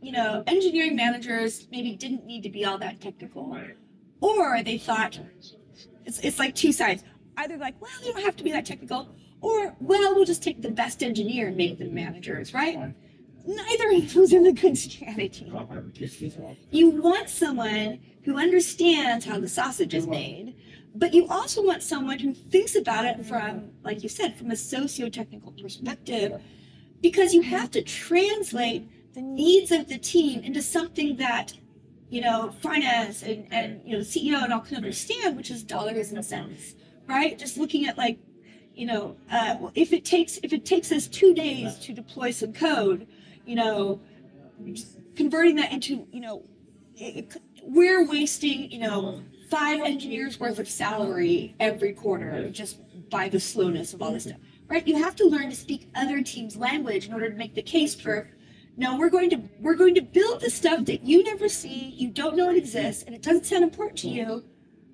you 0.00 0.12
know 0.12 0.42
engineering 0.46 0.96
managers 0.96 1.68
maybe 1.70 1.94
didn't 1.94 2.24
need 2.24 2.42
to 2.42 2.50
be 2.50 2.64
all 2.64 2.78
that 2.78 3.00
technical 3.00 3.46
or 4.20 4.62
they 4.62 4.78
thought 4.78 5.18
it's, 6.04 6.18
it's 6.20 6.38
like 6.38 6.54
two 6.54 6.72
sides. 6.72 7.04
Either 7.36 7.56
like 7.56 7.80
well 7.80 7.90
they 8.02 8.12
don't 8.12 8.22
have 8.22 8.36
to 8.36 8.44
be 8.44 8.52
that 8.52 8.66
technical. 8.66 9.14
Or 9.40 9.74
well 9.80 10.14
we'll 10.14 10.24
just 10.24 10.42
take 10.42 10.60
the 10.62 10.70
best 10.70 11.02
engineer 11.02 11.48
and 11.48 11.56
make 11.56 11.78
them 11.78 11.94
managers 11.94 12.52
right? 12.54 12.94
Neither 13.46 13.90
of 13.96 14.12
those 14.12 14.34
are 14.34 14.42
the 14.42 14.52
good 14.52 14.76
strategy. 14.76 15.50
You 16.70 16.90
want 16.90 17.30
someone 17.30 18.00
who 18.24 18.38
understands 18.38 19.24
how 19.24 19.40
the 19.40 19.48
sausage 19.48 19.94
is 19.94 20.06
made 20.06 20.54
But 20.94 21.14
you 21.14 21.26
also 21.28 21.64
want 21.64 21.82
someone 21.82 22.18
who 22.18 22.34
thinks 22.34 22.74
about 22.74 23.04
it 23.04 23.24
from, 23.24 23.70
like 23.84 24.02
you 24.02 24.08
said, 24.08 24.36
from 24.36 24.50
a 24.50 24.56
socio-technical 24.56 25.52
perspective, 25.52 26.40
because 27.00 27.32
you 27.32 27.42
have 27.42 27.70
to 27.72 27.82
translate 27.82 28.88
the 29.14 29.22
needs 29.22 29.70
of 29.70 29.88
the 29.88 29.98
team 29.98 30.42
into 30.42 30.62
something 30.62 31.16
that, 31.16 31.54
you 32.10 32.20
know, 32.20 32.52
finance 32.60 33.22
and, 33.22 33.46
and 33.52 33.80
you 33.84 33.96
know, 33.96 34.02
CEO 34.02 34.42
and 34.42 34.52
all 34.52 34.60
can 34.60 34.76
understand, 34.76 35.36
which 35.36 35.50
is 35.50 35.62
dollars 35.62 36.10
and 36.10 36.24
cents, 36.24 36.74
right? 37.06 37.38
Just 37.38 37.56
looking 37.56 37.86
at 37.86 37.96
like, 37.96 38.18
you 38.74 38.86
know, 38.86 39.16
uh, 39.30 39.56
if 39.74 39.92
it 39.92 40.04
takes 40.04 40.38
if 40.42 40.52
it 40.52 40.64
takes 40.64 40.90
us 40.90 41.06
two 41.06 41.34
days 41.34 41.78
to 41.78 41.92
deploy 41.92 42.32
some 42.32 42.52
code, 42.52 43.06
you 43.46 43.54
know, 43.54 44.00
converting 45.14 45.56
that 45.56 45.72
into, 45.72 46.06
you 46.12 46.20
know, 46.20 46.42
it, 46.96 47.36
we're 47.62 48.04
wasting, 48.04 48.70
you 48.70 48.80
know, 48.80 49.22
five 49.48 49.80
engineers 49.80 50.40
worth 50.40 50.58
of 50.58 50.68
salary 50.68 51.54
every 51.60 51.92
quarter 51.92 52.50
just 52.50 52.78
by 53.10 53.28
the 53.28 53.40
slowness 53.40 53.94
of 53.94 54.02
all 54.02 54.12
this 54.12 54.24
stuff, 54.24 54.38
right? 54.68 54.86
You 54.86 55.02
have 55.02 55.14
to 55.16 55.24
learn 55.24 55.50
to 55.50 55.56
speak 55.56 55.88
other 55.94 56.22
teams' 56.22 56.56
language 56.56 57.06
in 57.06 57.12
order 57.12 57.28
to 57.30 57.36
make 57.36 57.54
the 57.54 57.62
case 57.62 57.94
for, 57.94 58.30
no, 58.80 58.96
we're 58.96 59.10
going 59.10 59.28
to 59.30 59.38
we're 59.60 59.74
going 59.74 59.94
to 59.94 60.00
build 60.00 60.40
the 60.40 60.50
stuff 60.50 60.86
that 60.86 61.04
you 61.04 61.22
never 61.22 61.48
see, 61.48 61.94
you 61.98 62.08
don't 62.08 62.34
know 62.34 62.48
it 62.50 62.56
exists, 62.56 63.02
and 63.04 63.14
it 63.14 63.22
doesn't 63.22 63.44
sound 63.44 63.62
important 63.62 63.98
to 63.98 64.08
you, 64.08 64.42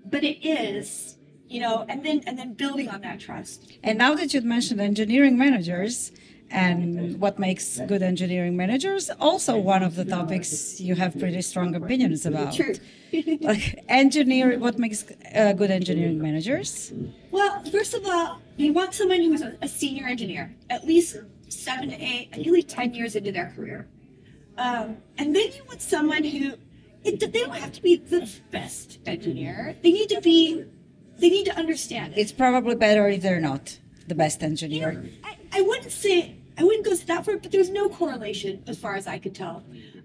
but 0.04 0.24
it 0.24 0.38
is, 0.44 1.16
you 1.48 1.60
know, 1.60 1.86
and 1.88 2.04
then 2.04 2.20
and 2.26 2.36
then 2.36 2.54
building 2.54 2.88
on 2.88 3.00
that 3.02 3.20
trust. 3.20 3.78
And 3.84 3.96
now 3.96 4.14
that 4.16 4.34
you've 4.34 4.44
mentioned 4.44 4.80
engineering 4.80 5.38
managers, 5.38 6.10
and 6.50 7.20
what 7.20 7.38
makes 7.38 7.80
good 7.86 8.02
engineering 8.02 8.56
managers 8.56 9.10
also 9.20 9.56
one 9.56 9.82
of 9.82 9.96
the 9.96 10.04
topics 10.04 10.80
you 10.80 10.94
have 10.94 11.18
pretty 11.18 11.42
strong 11.42 11.74
opinions 11.74 12.24
about 12.24 12.54
True. 12.54 12.74
like 13.40 13.82
engineer 13.88 14.56
what 14.56 14.78
makes 14.78 15.04
uh, 15.34 15.52
good 15.54 15.72
engineering 15.72 16.22
managers 16.22 16.92
Well, 17.32 17.64
first 17.64 17.94
of 17.94 18.06
all, 18.06 18.40
you 18.56 18.72
want 18.72 18.94
someone 18.94 19.20
who's 19.20 19.42
a, 19.42 19.58
a 19.60 19.68
senior 19.68 20.06
engineer, 20.06 20.54
at 20.70 20.86
least 20.86 21.16
seven 21.48 21.90
to 21.90 21.96
eight, 22.02 22.36
nearly 22.36 22.62
ten 22.62 22.94
years 22.94 23.16
into 23.16 23.32
their 23.32 23.52
career. 23.54 23.88
Um, 24.58 24.98
and 25.18 25.34
then 25.34 25.48
you 25.52 25.62
want 25.66 25.82
someone 25.82 26.24
who 26.24 26.54
it, 27.04 27.20
they 27.20 27.40
don't 27.40 27.54
have 27.54 27.72
to 27.72 27.82
be 27.82 27.96
the 27.96 28.28
best 28.50 28.98
engineer. 29.06 29.76
They 29.82 29.92
need 29.92 30.08
to 30.10 30.20
be. 30.20 30.64
They 31.18 31.30
need 31.30 31.46
to 31.46 31.56
understand 31.56 32.12
it. 32.12 32.18
it's 32.18 32.32
probably 32.32 32.74
better 32.74 33.08
if 33.08 33.22
they're 33.22 33.40
not 33.40 33.78
the 34.06 34.14
best 34.14 34.42
engineer 34.42 35.02
I, 35.24 35.38
I 35.50 35.62
wouldn't 35.62 35.90
say 35.90 36.36
I 36.58 36.64
wouldn't 36.64 36.84
go 36.84 36.94
that 36.94 37.24
far, 37.24 37.36
but 37.36 37.50
there's 37.50 37.70
no 37.70 37.88
correlation 37.88 38.62
as 38.66 38.78
far 38.78 38.96
as 38.96 39.06
I 39.06 39.18
could 39.18 39.34
tell. 39.34 39.62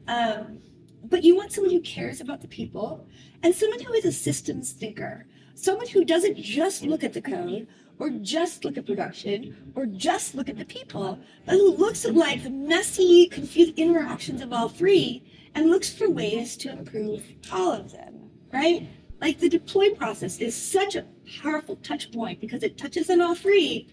Um, 0.08 0.60
but 1.04 1.24
you 1.24 1.36
want 1.36 1.52
someone 1.52 1.72
who 1.72 1.82
cares 1.82 2.22
about 2.22 2.42
the 2.42 2.48
people 2.48 3.08
and 3.44 3.56
someone 3.56 3.80
who 3.80 3.94
is 3.94 4.06
a 4.06 4.12
systems 4.12 4.72
thinker, 4.72 5.26
someone 5.56 5.88
who 5.88 6.06
doesn't 6.06 6.38
just 6.38 6.84
look 6.84 7.04
at 7.04 7.14
the 7.14 7.22
code 7.22 7.68
or 8.00 8.10
just 8.10 8.66
look 8.66 8.78
at 8.78 8.86
production 8.86 9.74
or 9.76 9.86
just 9.86 10.36
look 10.36 10.50
at 10.50 10.58
the 10.58 10.66
people, 10.66 11.20
but 11.46 11.54
who 11.54 11.76
looks 11.76 12.06
at 12.06 12.16
like 12.16 12.44
the 12.44 12.50
messy, 12.50 13.28
confused 13.28 13.78
interactions 13.78 14.42
of 14.42 14.52
all 14.54 14.70
three 14.70 15.24
and 15.54 15.70
looks 15.70 15.94
for 15.94 16.10
ways 16.10 16.58
to 16.58 16.72
improve 16.72 17.24
all 17.52 17.72
of 17.72 17.92
them, 17.92 18.30
right? 18.52 18.88
Like 19.20 19.40
the 19.40 19.50
deploy 19.50 19.94
process 19.94 20.40
is 20.40 20.56
such 20.56 20.96
a 20.96 21.06
powerful 21.42 21.76
touch 21.78 22.12
point 22.12 22.42
because 22.42 22.64
it 22.64 22.78
touches 22.78 23.10
on 23.10 23.22
all 23.22 23.36
three 23.36 23.88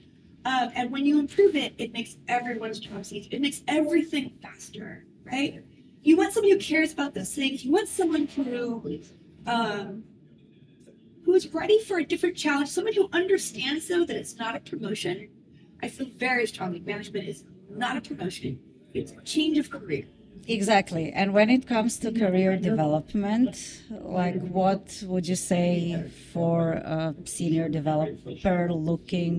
um, 0.44 0.70
and 0.74 0.90
when 0.90 1.04
you 1.04 1.18
improve 1.18 1.56
it, 1.56 1.74
it 1.76 1.92
makes 1.92 2.16
everyone's 2.28 2.78
jobs 2.78 3.12
easier. 3.12 3.28
It 3.32 3.42
makes 3.42 3.62
everything 3.68 4.32
faster, 4.40 5.04
right? 5.24 5.62
You 6.02 6.16
want 6.16 6.32
someone 6.32 6.52
who 6.52 6.58
cares 6.58 6.92
about 6.92 7.12
those 7.12 7.34
things. 7.34 7.64
You 7.64 7.72
want 7.72 7.88
someone 7.88 8.26
who 8.28 9.02
um, 9.46 10.04
who 11.28 11.34
is 11.34 11.52
ready 11.52 11.78
for 11.80 11.98
a 11.98 12.04
different 12.04 12.34
challenge. 12.34 12.70
Someone 12.70 12.94
who 12.94 13.06
understands 13.12 13.86
though 13.86 14.06
that 14.06 14.16
it's 14.16 14.36
not 14.38 14.56
a 14.56 14.60
promotion. 14.60 15.28
I 15.82 15.88
feel 15.88 16.08
very 16.16 16.46
strongly 16.46 16.80
management 16.80 17.28
is 17.28 17.44
not 17.68 17.98
a 17.98 18.00
promotion. 18.00 18.58
It's 18.94 19.12
a 19.12 19.20
change 19.34 19.58
of 19.62 19.66
career. 19.76 20.04
exactly 20.58 21.04
and 21.20 21.28
when 21.38 21.48
it 21.56 21.62
comes 21.74 21.92
to 22.02 22.06
career 22.24 22.52
development 22.70 23.52
like 24.20 24.40
what 24.60 24.84
would 25.10 25.26
you 25.32 25.38
say 25.52 25.70
for 26.32 26.58
a 26.96 27.14
senior 27.36 27.66
developer 27.78 28.62
looking 28.90 29.32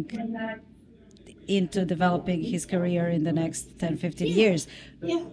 into 1.57 1.79
developing 1.95 2.39
his 2.53 2.63
career 2.73 3.03
in 3.17 3.21
the 3.29 3.35
next 3.43 3.61
10 3.79 3.97
15 3.97 4.27
years 4.41 4.61
Yeah, 5.11 5.23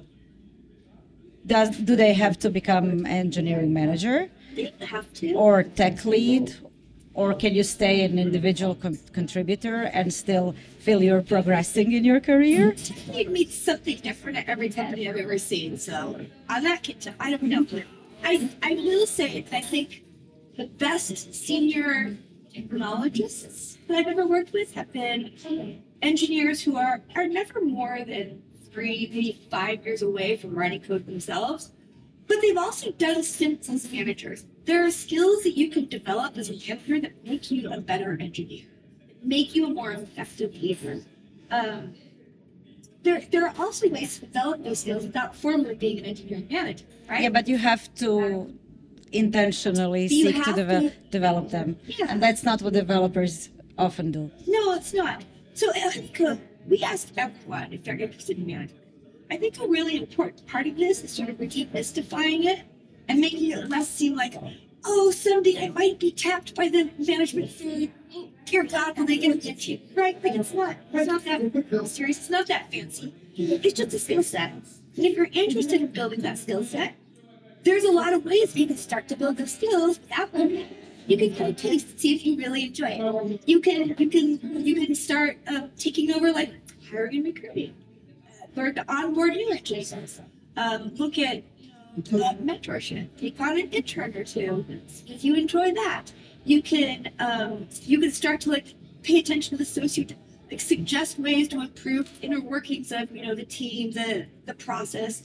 does 1.55 1.69
do 1.89 1.95
they 2.05 2.15
have 2.25 2.37
to 2.45 2.49
become 2.61 2.87
engineering 3.23 3.73
manager 3.81 4.19
have 4.81 5.13
to. 5.15 5.35
or 5.35 5.63
tech 5.63 6.05
lead 6.05 6.55
or 7.15 7.33
can 7.33 7.55
you 7.55 7.63
stay 7.63 8.05
an 8.05 8.19
individual 8.19 8.75
con- 8.75 8.99
contributor 9.13 9.85
and 9.95 10.13
still 10.13 10.55
feel 10.81 11.03
you're 11.03 11.23
progressing 11.23 11.93
in 11.93 12.05
your 12.05 12.21
career 12.21 12.75
It 13.15 13.31
means 13.31 13.55
something 13.55 13.97
different 13.99 14.37
at 14.39 14.49
every 14.49 14.69
company 14.69 15.09
I've 15.09 15.17
ever 15.17 15.39
seen. 15.39 15.79
So 15.79 16.21
that 16.49 16.83
kitchen, 16.83 17.15
I 17.19 17.31
don't 17.31 17.43
know. 17.43 17.67
I 18.23 18.51
I 18.63 18.75
will 18.75 19.07
say 19.07 19.45
I 19.51 19.61
think 19.61 20.05
the 20.57 20.67
best 20.67 21.35
senior 21.35 22.17
technologists 22.53 23.79
that 23.89 23.97
I've 23.99 24.07
ever 24.07 24.27
worked 24.27 24.53
with 24.53 24.75
have 24.75 24.93
been 24.93 25.33
engineers 26.03 26.63
who 26.63 26.77
are 26.77 27.03
are 27.15 27.27
never 27.27 27.61
more 27.61 27.99
than 28.07 28.43
three, 28.71 29.09
maybe 29.11 29.41
five 29.51 29.85
years 29.87 30.03
away 30.03 30.37
from 30.37 30.55
writing 30.55 30.81
code 30.81 31.07
themselves. 31.07 31.73
But 32.29 32.39
they've 32.43 32.57
also 32.59 32.91
done 32.93 33.23
stints 33.23 33.69
as 33.69 33.91
managers. 33.93 34.45
There 34.65 34.85
are 34.85 34.91
skills 34.91 35.43
that 35.45 35.57
you 35.57 35.71
can 35.71 35.87
develop 35.87 36.37
as 36.37 36.49
a 36.51 36.53
manager 36.55 37.01
that 37.01 37.13
make 37.25 37.51
you 37.51 37.71
a 37.73 37.81
better 37.81 38.17
engineer, 38.21 38.65
make 39.23 39.55
you 39.55 39.67
a 39.67 39.71
more 39.71 39.93
effective 39.93 40.55
leader. 40.61 41.01
Um, 41.51 41.95
there, 43.05 43.23
there 43.31 43.47
are 43.47 43.55
also 43.59 43.89
ways 43.89 44.19
to 44.19 44.27
develop 44.27 44.65
those 44.65 44.81
skills 44.81 45.05
without 45.05 45.37
formally 45.37 45.77
being 45.77 45.99
an 46.01 46.07
engineering 46.07 46.49
manager, 46.51 46.85
right? 47.09 47.23
yeah 47.23 47.29
but 47.29 47.47
you 47.47 47.57
have 47.57 47.95
to 47.95 48.53
intentionally 49.13 50.03
You 50.09 50.09
seek 50.09 50.35
to 50.37 50.43
have 50.43 50.57
deve- 50.57 50.91
to- 50.91 51.11
develop 51.11 51.51
them 51.51 51.77
Yeah. 51.87 52.07
and 52.09 52.21
that's 52.21 52.43
not 52.43 52.61
what 52.63 52.73
developers 52.73 53.51
often 53.79 54.11
do 54.11 54.29
No, 54.49 54.73
it's 54.73 54.93
not. 54.93 55.23
So 55.55 55.67
we 56.69 56.83
asked 56.83 57.13
everyone 57.17 57.73
if 57.73 57.85
they're 57.85 57.97
interested 57.97 58.39
in 58.39 58.47
management. 58.47 58.83
I 59.31 59.37
think 59.37 59.59
a 59.59 59.67
really 59.67 59.97
important 59.97 60.47
part 60.47 60.67
of 60.67 60.77
this 60.77 61.03
is 61.03 61.11
sort 61.11 61.29
of 61.29 61.37
demystifying 61.37 62.45
it 62.45 62.63
and 63.09 63.21
making 63.21 63.51
it 63.51 63.69
less 63.69 63.89
seem 63.89 64.15
like, 64.17 64.35
oh, 64.85 65.11
someday 65.11 65.65
I 65.65 65.69
might 65.71 65.99
be 65.99 66.13
tapped 66.13 66.55
by 66.55 66.69
the 66.69 66.91
management 66.99 67.51
fee. 67.51 67.93
Dear 68.45 68.65
God, 68.65 68.97
will 68.97 69.07
they 69.07 69.19
give 69.19 69.45
it 69.45 69.61
to 69.61 69.73
you? 69.73 69.81
Right? 69.95 70.23
Like 70.23 70.35
it's 70.37 70.53
not. 70.53 70.77
It's 70.93 71.07
not 71.07 71.25
that 71.25 71.87
serious. 71.89 72.19
It's 72.19 72.31
not 72.31 72.47
that 72.47 72.73
fancy. 72.73 73.13
It's 73.37 73.75
just 73.75 73.93
a 73.93 73.99
skill 73.99 74.23
set. 74.23 74.53
And 74.97 75.05
if 75.05 75.17
you're 75.17 75.29
interested 75.33 75.81
in 75.81 75.89
building 75.89 76.21
that 76.21 76.39
skill 76.39 76.65
set, 76.65 76.95
there's 77.65 77.85
a 77.85 77.91
lot 77.91 78.13
of 78.13 78.25
ways 78.25 78.55
you 78.55 78.67
can 78.67 78.77
start 78.77 79.09
to 79.09 79.17
build 79.17 79.37
those 79.39 79.55
skills 79.55 79.99
without. 80.01 80.33
You 81.09 81.17
can 81.17 81.35
kind 81.37 81.51
of 81.51 81.57
taste 81.57 81.99
see 81.99 82.15
if 82.15 82.25
you 82.25 82.37
really 82.37 82.67
enjoy 82.67 82.89
it. 82.91 83.43
You 83.47 83.61
can 83.61 83.95
you 83.99 84.09
can 84.09 84.65
you 84.65 84.75
can 84.87 84.95
start 84.95 85.39
uh, 85.49 85.67
taking 85.77 86.13
over 86.13 86.33
like 86.33 86.53
hiring 86.89 87.17
and 87.17 87.27
recruiting, 87.27 87.75
learn 88.57 88.75
to 88.75 88.85
onboard 88.93 89.33
new 89.33 89.51
engineers, 89.51 90.21
um, 90.57 90.95
look 90.97 91.19
at 91.19 91.39
uh, 91.99 92.35
mentorship, 92.43 93.09
take 93.19 93.41
on 93.41 93.59
an 93.59 93.71
intern 93.71 94.17
or 94.17 94.25
two. 94.25 94.65
If 95.07 95.25
you 95.25 95.35
enjoy 95.35 95.73
that, 95.75 96.05
you 96.45 96.63
can 96.63 97.11
um, 97.19 97.69
you 97.83 98.01
can 98.01 98.11
start 98.11 98.41
to 98.43 98.51
like 98.51 98.75
pay 99.03 99.19
attention 99.19 99.51
to 99.51 99.57
the 99.57 99.65
socio 99.65 100.07
like 100.51 100.61
suggest 100.61 101.19
ways 101.19 101.49
to 101.49 101.61
improve 101.61 102.11
inner 102.23 102.41
workings 102.41 102.93
of 102.93 103.11
you 103.15 103.27
know 103.27 103.35
the 103.35 103.45
team, 103.45 103.93
the 103.93 104.27
the 104.47 104.55
process. 104.55 105.23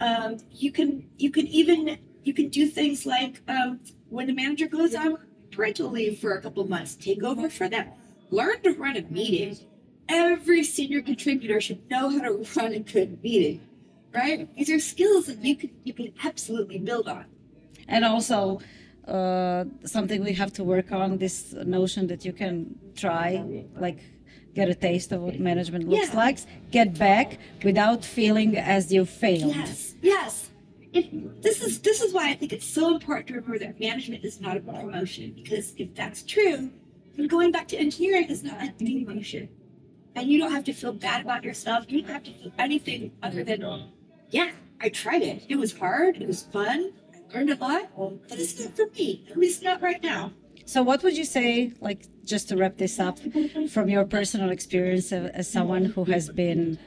Um, 0.00 0.38
you 0.50 0.72
can 0.72 1.08
you 1.18 1.30
can 1.30 1.46
even 1.46 1.98
you 2.24 2.34
can 2.34 2.48
do 2.48 2.66
things 2.66 3.06
like 3.06 3.40
um, 3.48 3.80
when 4.08 4.26
the 4.26 4.32
manager 4.32 4.66
goes 4.66 4.94
on 4.94 5.18
parental 5.50 5.90
leave 5.90 6.18
for 6.18 6.32
a 6.34 6.42
couple 6.42 6.66
months, 6.66 6.96
take 6.96 7.22
over 7.22 7.48
for 7.48 7.68
them. 7.68 7.88
Learn 8.30 8.60
to 8.62 8.72
run 8.72 8.96
a 8.96 9.02
meeting. 9.02 9.56
Every 10.08 10.62
senior 10.64 11.00
contributor 11.02 11.60
should 11.60 11.88
know 11.90 12.10
how 12.10 12.20
to 12.28 12.46
run 12.56 12.72
a 12.74 12.80
good 12.80 13.22
meeting, 13.22 13.60
right? 14.14 14.48
These 14.56 14.70
are 14.70 14.78
skills 14.78 15.26
that 15.26 15.42
you 15.44 15.56
can 15.56 15.70
you 15.84 15.92
can 15.94 16.12
absolutely 16.24 16.78
build 16.78 17.08
on. 17.08 17.24
and 17.88 18.02
also 18.04 18.38
uh, 19.14 19.64
something 19.84 20.18
we 20.24 20.32
have 20.42 20.52
to 20.58 20.62
work 20.74 20.88
on 20.92 21.18
this 21.24 21.36
notion 21.78 22.02
that 22.10 22.20
you 22.26 22.32
can 22.32 22.54
try 23.04 23.28
like 23.86 23.98
get 24.58 24.66
a 24.68 24.74
taste 24.88 25.10
of 25.14 25.20
what 25.26 25.36
management 25.50 25.82
looks 25.90 26.10
Yeah. 26.12 26.24
like 26.24 26.38
get 26.78 26.88
back 27.08 27.28
without 27.68 28.00
feeling 28.18 28.50
as 28.76 28.82
you 28.94 29.02
failed 29.04 29.54
Yes, 29.62 29.94
yes. 30.14 30.32
If, 30.98 31.04
this 31.46 31.58
is 31.66 31.72
this 31.88 31.98
is 32.04 32.10
why 32.16 32.24
I 32.32 32.34
think 32.38 32.50
it's 32.56 32.70
so 32.80 32.84
important 32.96 33.24
to 33.28 33.34
remember 33.34 33.58
that 33.64 33.74
management 33.88 34.20
is 34.28 34.34
not 34.46 34.54
a 34.60 34.60
promotion 34.60 35.26
because 35.40 35.66
if 35.82 35.88
that's 36.00 36.20
true, 36.34 36.58
then 37.16 37.26
going 37.36 37.50
back 37.56 37.66
to 37.72 37.76
engineering 37.86 38.28
is 38.34 38.42
not 38.48 38.58
a 38.66 38.68
demotion, 38.82 39.44
and 40.16 40.28
you 40.30 40.38
don't 40.38 40.52
have 40.52 40.64
to 40.64 40.72
feel 40.72 40.92
bad 40.92 41.22
about 41.22 41.44
yourself. 41.44 41.84
You 41.88 42.02
don't 42.02 42.10
have 42.10 42.24
to 42.24 42.32
feel 42.32 42.52
anything 42.58 43.12
other 43.22 43.44
than, 43.44 43.88
yeah, 44.30 44.50
I 44.80 44.88
tried 44.88 45.22
it. 45.22 45.44
It 45.48 45.56
was 45.56 45.76
hard. 45.76 46.16
It 46.20 46.26
was 46.26 46.42
fun. 46.42 46.92
I 47.12 47.36
learned 47.36 47.50
a 47.50 47.56
lot, 47.56 47.90
but 47.96 48.38
it's 48.38 48.58
not 48.60 48.76
for 48.76 48.86
me. 48.96 49.24
At 49.30 49.36
least 49.36 49.62
not 49.62 49.82
right 49.82 50.02
now. 50.02 50.32
So, 50.66 50.82
what 50.82 51.02
would 51.02 51.16
you 51.16 51.24
say, 51.24 51.72
like, 51.80 52.06
just 52.24 52.48
to 52.48 52.56
wrap 52.56 52.78
this 52.78 52.98
up, 52.98 53.18
from 53.70 53.88
your 53.88 54.04
personal 54.06 54.50
experience 54.50 55.12
as 55.12 55.50
someone 55.50 55.84
who 55.84 56.04
has 56.04 56.30
been 56.30 56.78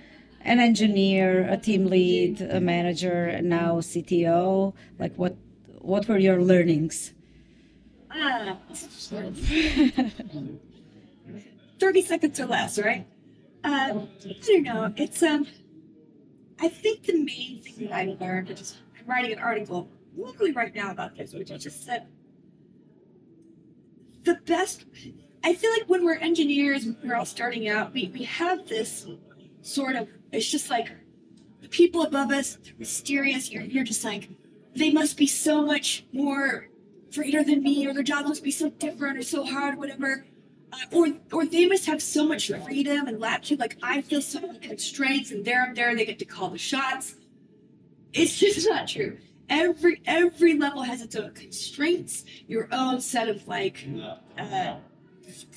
an 0.42 0.60
engineer, 0.60 1.48
a 1.48 1.58
team 1.58 1.86
lead, 1.86 2.42
a 2.42 2.60
manager, 2.60 3.26
and 3.26 3.50
now 3.50 3.76
CTO? 3.76 4.74
Like, 4.98 5.16
what 5.16 5.36
what 5.80 6.08
were 6.08 6.18
your 6.18 6.42
learnings? 6.42 7.14
Uh, 8.10 8.56
30 11.80 12.02
seconds 12.02 12.40
or 12.40 12.48
less, 12.48 12.80
right? 12.80 13.06
Uh, 13.68 14.06
I 14.26 14.36
don't 14.46 14.64
know. 14.64 14.94
It's 14.96 15.22
um, 15.22 15.46
I 16.58 16.70
think 16.70 17.04
the 17.04 17.18
main 17.18 17.62
thing 17.62 17.88
that 17.88 17.94
I 17.94 18.16
learned, 18.18 18.48
which 18.48 18.62
is 18.62 18.78
I'm 18.98 19.06
writing 19.06 19.34
an 19.34 19.40
article 19.40 19.90
literally 20.16 20.54
right 20.54 20.74
now 20.74 20.90
about 20.90 21.18
this, 21.18 21.34
which 21.34 21.52
I 21.52 21.58
just 21.58 21.86
said 21.86 22.08
the 24.24 24.36
best. 24.46 24.86
I 25.44 25.54
feel 25.54 25.70
like 25.72 25.84
when 25.90 26.06
we're 26.06 26.16
engineers, 26.16 26.88
we're 27.04 27.16
all 27.16 27.26
starting 27.26 27.68
out, 27.68 27.94
we, 27.94 28.10
we 28.14 28.24
have 28.24 28.66
this 28.68 29.06
sort 29.62 29.98
of, 29.98 30.08
it's 30.32 30.50
just 30.50 30.70
like 30.70 30.88
the 31.62 31.68
people 31.68 32.04
above 32.04 32.32
us, 32.32 32.58
they're 32.64 32.74
mysterious. 32.80 33.52
You're, 33.52 33.64
you're 33.64 33.84
just 33.84 34.06
like, 34.06 34.30
they 34.76 34.92
must 34.92 35.18
be 35.18 35.28
so 35.28 35.66
much 35.66 36.06
more 36.14 36.70
greater 37.14 37.44
than 37.44 37.64
me, 37.64 37.86
or 37.86 37.94
their 37.94 38.04
job 38.04 38.28
must 38.28 38.44
be 38.46 38.52
so 38.52 38.70
different 38.70 39.18
or 39.18 39.24
so 39.24 39.46
hard, 39.46 39.78
whatever. 39.78 40.26
Uh, 40.72 40.78
or 40.92 41.08
or 41.32 41.46
they 41.46 41.66
must 41.66 41.86
have 41.86 42.02
so 42.02 42.28
much 42.28 42.52
freedom 42.66 43.08
and 43.08 43.20
latitude. 43.20 43.60
Like 43.60 43.78
I 43.82 44.02
feel 44.02 44.22
so 44.22 44.42
many 44.42 44.60
constraints, 44.60 45.32
and 45.32 45.46
they're 45.46 45.64
up 45.64 45.76
there, 45.76 45.96
they 45.96 46.06
get 46.06 46.20
to 46.20 46.26
call 46.26 46.50
the 46.50 46.58
shots. 46.58 47.16
It's 48.14 48.38
just 48.40 48.68
not 48.68 48.88
true. 48.88 49.18
Every 49.50 50.02
every 50.06 50.58
level 50.58 50.82
has 50.82 51.02
its 51.02 51.16
own 51.16 51.32
constraints, 51.32 52.26
your 52.48 52.68
own 52.72 53.00
set 53.00 53.30
of 53.30 53.48
like 53.48 53.88
uh, 54.38 54.76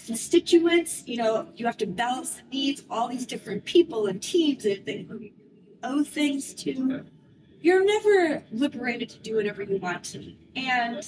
constituents. 0.06 1.02
You 1.06 1.16
know, 1.16 1.48
you 1.56 1.66
have 1.66 1.76
to 1.78 1.86
balance 1.86 2.36
the 2.36 2.42
needs 2.50 2.80
of 2.80 2.86
all 2.90 3.08
these 3.08 3.26
different 3.26 3.64
people 3.64 4.06
and 4.06 4.22
teams 4.22 4.62
that 4.62 4.86
they 4.86 5.06
owe 5.82 6.04
things 6.04 6.54
to. 6.54 7.04
You're 7.62 7.84
never 7.84 8.42
liberated 8.52 9.10
to 9.10 9.18
do 9.18 9.36
whatever 9.36 9.62
you 9.62 9.76
want 9.78 10.14
and 10.56 11.04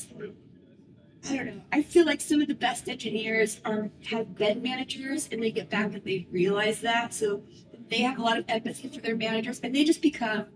I 1.29 1.37
don't 1.37 1.47
know. 1.47 1.63
I 1.73 1.83
feel 1.83 2.05
like 2.05 2.21
some 2.21 2.41
of 2.41 2.49
the 2.49 2.55
best 2.55 2.89
engineers 2.89 3.61
are 3.65 3.91
have 4.07 4.37
been 4.37 4.63
managers 4.63 5.29
and 5.31 5.43
they 5.43 5.51
get 5.51 5.71
back 5.71 5.95
and 5.95 6.05
they 6.05 6.27
realize 6.31 6.81
that. 6.81 7.15
So 7.15 7.43
they 7.89 7.99
have 7.99 8.19
a 8.19 8.23
lot 8.23 8.39
of 8.39 8.45
empathy 8.49 8.89
for 8.89 9.01
their 9.01 9.17
managers 9.17 9.61
and 9.61 9.75
they 9.75 9.85
just 9.85 10.03
become 10.03 10.47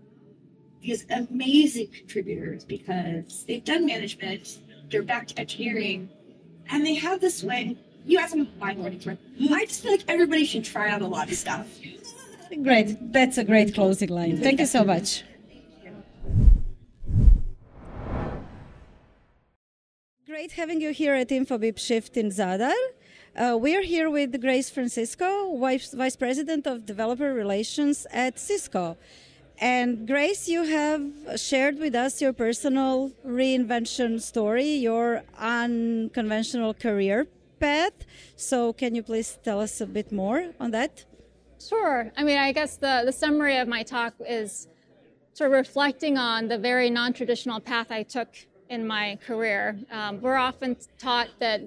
these 0.81 1.05
amazing 1.09 1.87
contributors 1.87 2.65
because 2.65 3.45
they've 3.45 3.63
done 3.63 3.85
management, 3.85 4.59
they're 4.89 5.03
back 5.03 5.27
to 5.27 5.39
engineering, 5.39 6.09
and 6.69 6.85
they 6.85 6.95
have 6.95 7.19
this 7.19 7.43
way. 7.43 7.77
You 8.05 8.19
ask 8.19 8.33
them 8.33 8.47
my 8.59 8.73
mornings, 8.73 9.05
right? 9.05 9.17
I 9.51 9.65
just 9.65 9.81
feel 9.81 9.91
like 9.91 10.03
everybody 10.07 10.45
should 10.45 10.63
try 10.63 10.89
out 10.89 11.01
a 11.01 11.07
lot 11.07 11.29
of 11.29 11.35
stuff. 11.35 11.67
Great. 12.63 13.11
That's 13.11 13.37
a 13.37 13.43
great 13.43 13.73
closing 13.73 14.09
line. 14.09 14.37
Thank 14.37 14.59
you 14.59 14.65
so 14.65 14.83
much. 14.83 15.23
Great 20.37 20.51
having 20.51 20.79
you 20.79 20.91
here 20.91 21.15
at 21.15 21.29
Infobip 21.29 21.79
Shift 21.79 22.15
in 22.15 22.29
Zadar. 22.29 22.75
Uh, 23.35 23.57
we're 23.59 23.81
here 23.81 24.07
with 24.07 24.39
Grace 24.39 24.69
Francisco, 24.69 25.57
Vice, 25.57 25.91
Vice 25.95 26.15
President 26.15 26.67
of 26.67 26.85
Developer 26.85 27.33
Relations 27.33 28.05
at 28.11 28.37
Cisco. 28.37 28.97
And 29.57 30.07
Grace, 30.07 30.47
you 30.47 30.61
have 30.61 31.01
shared 31.37 31.79
with 31.79 31.95
us 31.95 32.21
your 32.21 32.33
personal 32.33 33.13
reinvention 33.25 34.21
story, 34.21 34.73
your 34.75 35.23
unconventional 35.39 36.75
career 36.75 37.25
path. 37.59 37.93
So, 38.35 38.73
can 38.73 38.93
you 38.93 39.01
please 39.01 39.39
tell 39.43 39.59
us 39.59 39.81
a 39.81 39.87
bit 39.87 40.11
more 40.11 40.53
on 40.59 40.69
that? 40.69 41.03
Sure. 41.59 42.11
I 42.15 42.23
mean, 42.23 42.37
I 42.37 42.51
guess 42.51 42.77
the, 42.77 43.01
the 43.03 43.11
summary 43.11 43.57
of 43.57 43.67
my 43.67 43.81
talk 43.81 44.13
is 44.19 44.67
sort 45.33 45.49
of 45.49 45.57
reflecting 45.57 46.15
on 46.19 46.47
the 46.47 46.59
very 46.59 46.91
non 46.91 47.13
traditional 47.13 47.59
path 47.59 47.87
I 47.89 48.03
took 48.03 48.29
in 48.69 48.85
my 48.85 49.17
career. 49.25 49.77
Um, 49.91 50.21
we're 50.21 50.35
often 50.35 50.75
taught 50.97 51.29
that 51.39 51.61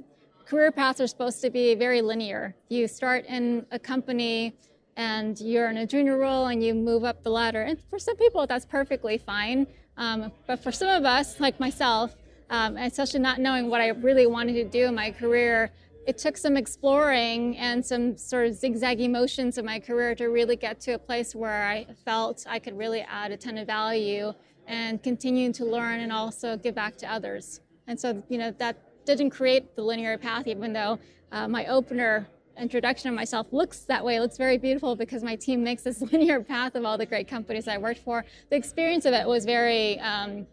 career 0.47 0.73
paths 0.73 1.01
are 1.01 1.07
supposed 1.07 1.41
to 1.43 1.51
be 1.51 1.75
very 1.75 2.03
linear. 2.03 2.55
You 2.69 2.89
start 2.89 3.25
in 3.27 3.67
a 3.71 3.79
company 3.79 4.55
and 4.97 5.41
you're 5.41 5.71
in 5.71 5.79
a 5.79 5.87
junior 5.87 6.19
role 6.19 6.47
and 6.47 6.63
you 6.63 6.75
move 6.75 7.05
up 7.05 7.23
the 7.23 7.31
ladder. 7.31 7.63
And 7.63 7.79
for 7.89 7.99
some 7.99 8.17
people, 8.17 8.47
that's 8.47 8.67
perfectly 8.67 9.19
fine. 9.19 9.67
Um, 9.97 10.33
but 10.47 10.63
for 10.63 10.73
some 10.73 10.89
of 10.89 11.05
us, 11.05 11.41
like 11.41 11.61
myself, 11.61 12.15
um, 12.51 12.77
especially 12.77 13.21
not 13.21 13.39
knowing 13.39 13.71
what 13.71 13.81
I 13.81 13.89
really 13.89 14.27
wanted 14.27 14.55
to 14.55 14.65
do 14.65 14.87
in 14.87 14.95
my 14.95 15.11
career, 15.11 15.71
it 16.07 16.19
took 16.19 16.37
some 16.37 16.57
exploring 16.57 17.57
and 17.59 17.85
some 17.85 18.17
sort 18.17 18.47
of 18.47 18.55
zigzaggy 18.55 19.09
motions 19.09 19.59
in 19.59 19.65
my 19.65 19.79
career 19.79 20.15
to 20.17 20.27
really 20.27 20.57
get 20.57 20.81
to 20.81 20.93
a 20.93 20.99
place 20.99 21.35
where 21.35 21.67
I 21.67 21.87
felt 22.05 22.45
I 22.49 22.59
could 22.59 22.77
really 22.77 23.03
add 23.03 23.31
a 23.31 23.37
ton 23.37 23.59
of 23.59 23.67
value 23.67 24.33
and 24.71 25.03
continue 25.03 25.53
to 25.53 25.65
learn 25.65 25.99
and 25.99 26.13
also 26.13 26.57
give 26.57 26.77
back 26.77 26.97
to 26.97 27.13
others. 27.13 27.61
And 27.89 27.99
so, 28.01 28.23
you 28.29 28.39
know, 28.39 28.53
that 28.53 28.77
didn't 29.05 29.31
create 29.31 29.75
the 29.75 29.83
linear 29.83 30.17
path, 30.17 30.47
even 30.47 30.73
though 30.73 30.99
uh, 31.33 31.49
my 31.49 31.67
opener 31.67 32.29
introduction 32.57 33.09
of 33.09 33.17
myself 33.17 33.49
looks 33.51 33.81
that 33.81 34.05
way. 34.05 34.17
It 34.17 34.21
looks 34.21 34.37
very 34.37 34.59
beautiful 34.59 34.95
because 34.95 35.25
my 35.25 35.35
team 35.35 35.65
makes 35.65 35.83
this 35.83 36.01
linear 36.13 36.41
path 36.41 36.77
of 36.77 36.85
all 36.85 36.97
the 36.97 37.05
great 37.05 37.27
companies 37.27 37.67
I 37.67 37.79
worked 37.79 38.01
for. 38.01 38.25
The 38.49 38.57
experience 38.57 39.07
of 39.07 39.13
it 39.13 39.27
was 39.27 39.45
very 39.45 39.99
um, 39.99 40.47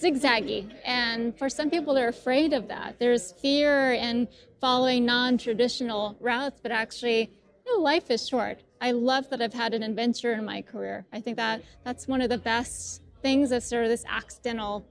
zigzaggy. 0.00 0.72
And 0.86 1.36
for 1.36 1.50
some 1.50 1.68
people, 1.68 1.92
they're 1.92 2.08
afraid 2.08 2.54
of 2.54 2.66
that. 2.68 2.98
There's 2.98 3.32
fear 3.32 3.92
in 3.92 4.26
following 4.58 5.04
non 5.04 5.36
traditional 5.36 6.16
routes, 6.18 6.60
but 6.62 6.72
actually, 6.72 7.30
you 7.66 7.76
know, 7.76 7.82
life 7.82 8.10
is 8.10 8.26
short. 8.26 8.62
I 8.80 8.92
love 8.92 9.28
that 9.28 9.42
I've 9.42 9.52
had 9.52 9.74
an 9.74 9.82
adventure 9.82 10.32
in 10.32 10.46
my 10.46 10.62
career. 10.62 11.04
I 11.12 11.20
think 11.20 11.36
that 11.36 11.62
that's 11.84 12.08
one 12.08 12.22
of 12.22 12.30
the 12.30 12.38
best 12.38 13.02
things 13.22 13.52
of 13.52 13.62
sort 13.62 13.84
of 13.84 13.90
this 13.90 14.04
accidental 14.08 14.86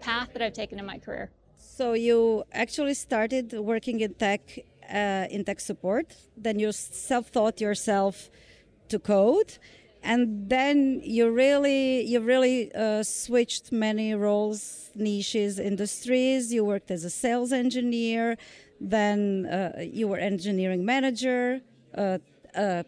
path 0.00 0.28
that 0.32 0.42
I've 0.42 0.52
taken 0.52 0.78
in 0.78 0.86
my 0.86 0.98
career. 0.98 1.30
So 1.56 1.94
you 1.94 2.44
actually 2.52 2.94
started 2.94 3.52
working 3.52 4.00
in 4.00 4.14
tech, 4.14 4.58
uh, 4.92 5.26
in 5.30 5.44
tech 5.44 5.60
support. 5.60 6.14
Then 6.36 6.58
you 6.58 6.72
self-taught 6.72 7.60
yourself 7.60 8.30
to 8.90 8.98
code, 8.98 9.58
and 10.02 10.48
then 10.48 11.00
you 11.02 11.30
really, 11.30 12.02
you 12.02 12.20
really 12.20 12.72
uh, 12.74 13.02
switched 13.02 13.72
many 13.72 14.14
roles, 14.14 14.90
niches, 14.94 15.58
industries. 15.58 16.52
You 16.52 16.64
worked 16.64 16.90
as 16.90 17.04
a 17.04 17.10
sales 17.10 17.52
engineer, 17.52 18.36
then 18.80 19.46
uh, 19.46 19.80
you 19.80 20.06
were 20.08 20.18
engineering 20.18 20.84
manager. 20.84 21.60
Uh, 21.96 22.18
uh, 22.54 22.82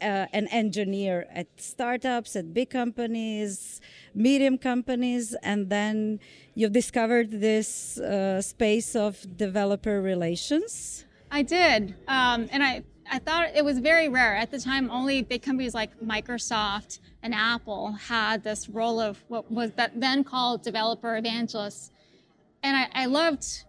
uh, 0.00 0.26
an 0.32 0.46
engineer 0.48 1.26
at 1.32 1.46
startups, 1.56 2.36
at 2.36 2.52
big 2.52 2.70
companies, 2.70 3.80
medium 4.16 4.56
companies, 4.58 5.36
and 5.42 5.68
then 5.70 6.18
you've 6.54 6.72
discovered 6.72 7.30
this 7.30 7.98
uh, 7.98 8.40
space 8.40 8.96
of 8.96 9.36
developer 9.36 10.00
relations. 10.00 11.04
I 11.30 11.42
did, 11.42 11.94
um, 12.08 12.48
and 12.50 12.62
I 12.62 12.82
I 13.08 13.20
thought 13.20 13.50
it 13.54 13.64
was 13.64 13.78
very 13.78 14.08
rare 14.08 14.34
at 14.34 14.50
the 14.50 14.58
time. 14.58 14.90
Only 14.90 15.22
big 15.22 15.42
companies 15.42 15.74
like 15.74 16.00
Microsoft 16.00 16.98
and 17.22 17.32
Apple 17.34 17.92
had 17.92 18.42
this 18.42 18.68
role 18.68 18.98
of 18.98 19.22
what 19.28 19.50
was 19.50 19.70
that 19.72 20.00
then 20.00 20.24
called 20.24 20.62
developer 20.62 21.16
evangelists, 21.16 21.92
and 22.62 22.76
I, 22.76 23.02
I 23.02 23.06
loved 23.06 23.64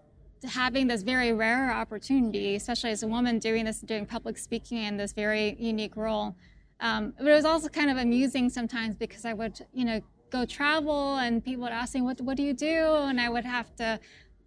having 0.47 0.87
this 0.87 1.01
very 1.01 1.33
rare 1.33 1.71
opportunity, 1.71 2.55
especially 2.55 2.91
as 2.91 3.03
a 3.03 3.07
woman 3.07 3.39
doing 3.39 3.65
this, 3.65 3.81
doing 3.81 4.05
public 4.05 4.37
speaking 4.37 4.77
in 4.77 4.97
this 4.97 5.11
very 5.11 5.55
unique 5.59 5.95
role. 5.95 6.35
Um, 6.79 7.13
but 7.17 7.27
it 7.27 7.33
was 7.33 7.45
also 7.45 7.69
kind 7.69 7.89
of 7.89 7.97
amusing 7.97 8.49
sometimes 8.49 8.95
because 8.95 9.25
I 9.25 9.33
would, 9.33 9.59
you 9.73 9.83
know, 9.83 9.99
go 10.29 10.45
travel 10.45 11.17
and 11.17 11.43
people 11.43 11.63
would 11.63 11.71
ask 11.71 11.95
me, 11.95 12.01
what, 12.01 12.21
what 12.21 12.37
do 12.37 12.43
you 12.43 12.53
do? 12.53 12.95
And 12.95 13.19
I 13.19 13.29
would 13.29 13.45
have 13.45 13.75
to, 13.77 13.99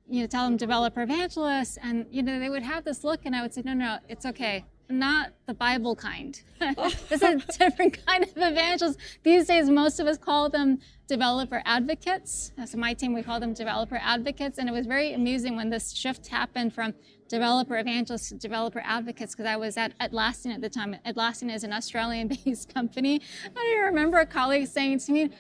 you 0.09 0.23
know, 0.23 0.27
tell 0.27 0.45
them 0.45 0.57
developer 0.57 1.03
evangelist. 1.03 1.79
And, 1.83 2.07
you 2.11 2.23
know, 2.23 2.39
they 2.39 2.51
would 2.51 2.63
have 2.63 2.85
this 2.85 3.05
look 3.05 3.21
and 3.25 3.35
I 3.35 3.43
would 3.43 3.55
say, 3.55 3.63
no, 3.65 3.75
no, 3.75 3.99
it's 4.09 4.27
okay 4.27 4.65
not 4.91 5.33
the 5.47 5.55
Bible 5.55 5.95
kind. 5.95 6.41
Oh. 6.61 6.91
this 7.09 7.23
is 7.23 7.23
a 7.23 7.37
different 7.59 8.05
kind 8.07 8.25
of 8.25 8.37
evangelist. 8.37 8.99
These 9.23 9.47
days, 9.47 9.71
most 9.71 10.01
of 10.01 10.07
us 10.07 10.19
call 10.19 10.49
them 10.49 10.81
developer 11.07 11.63
advocates. 11.65 12.53
So 12.67 12.79
my 12.79 12.95
team, 12.95 13.15
we 13.15 13.23
call 13.23 13.41
them 13.41 13.55
developer 13.55 13.99
advocates. 14.03 14.59
And 14.59 14.69
it 14.69 14.73
was 14.73 14.87
very 14.87 15.13
amusing 15.13 15.57
when 15.57 15.71
this 15.71 15.93
shift 15.93 16.29
happened 16.29 16.75
from 16.75 16.95
developer 17.29 17.79
evangelists 17.79 18.31
to 18.31 18.35
developer 18.35 18.83
advocates 18.85 19.35
because 19.35 19.47
I 19.47 19.57
was 19.57 19.77
at 19.77 19.97
Atlassian 19.99 20.53
at 20.53 20.61
the 20.61 20.69
time. 20.69 20.97
Atlassian 21.07 21.55
is 21.55 21.63
an 21.63 21.73
Australian-based 21.73 22.75
company. 22.75 23.21
I 23.57 23.83
remember 23.87 24.19
a 24.19 24.27
colleague 24.27 24.67
saying 24.67 24.99
to 25.01 25.13
me, 25.13 25.31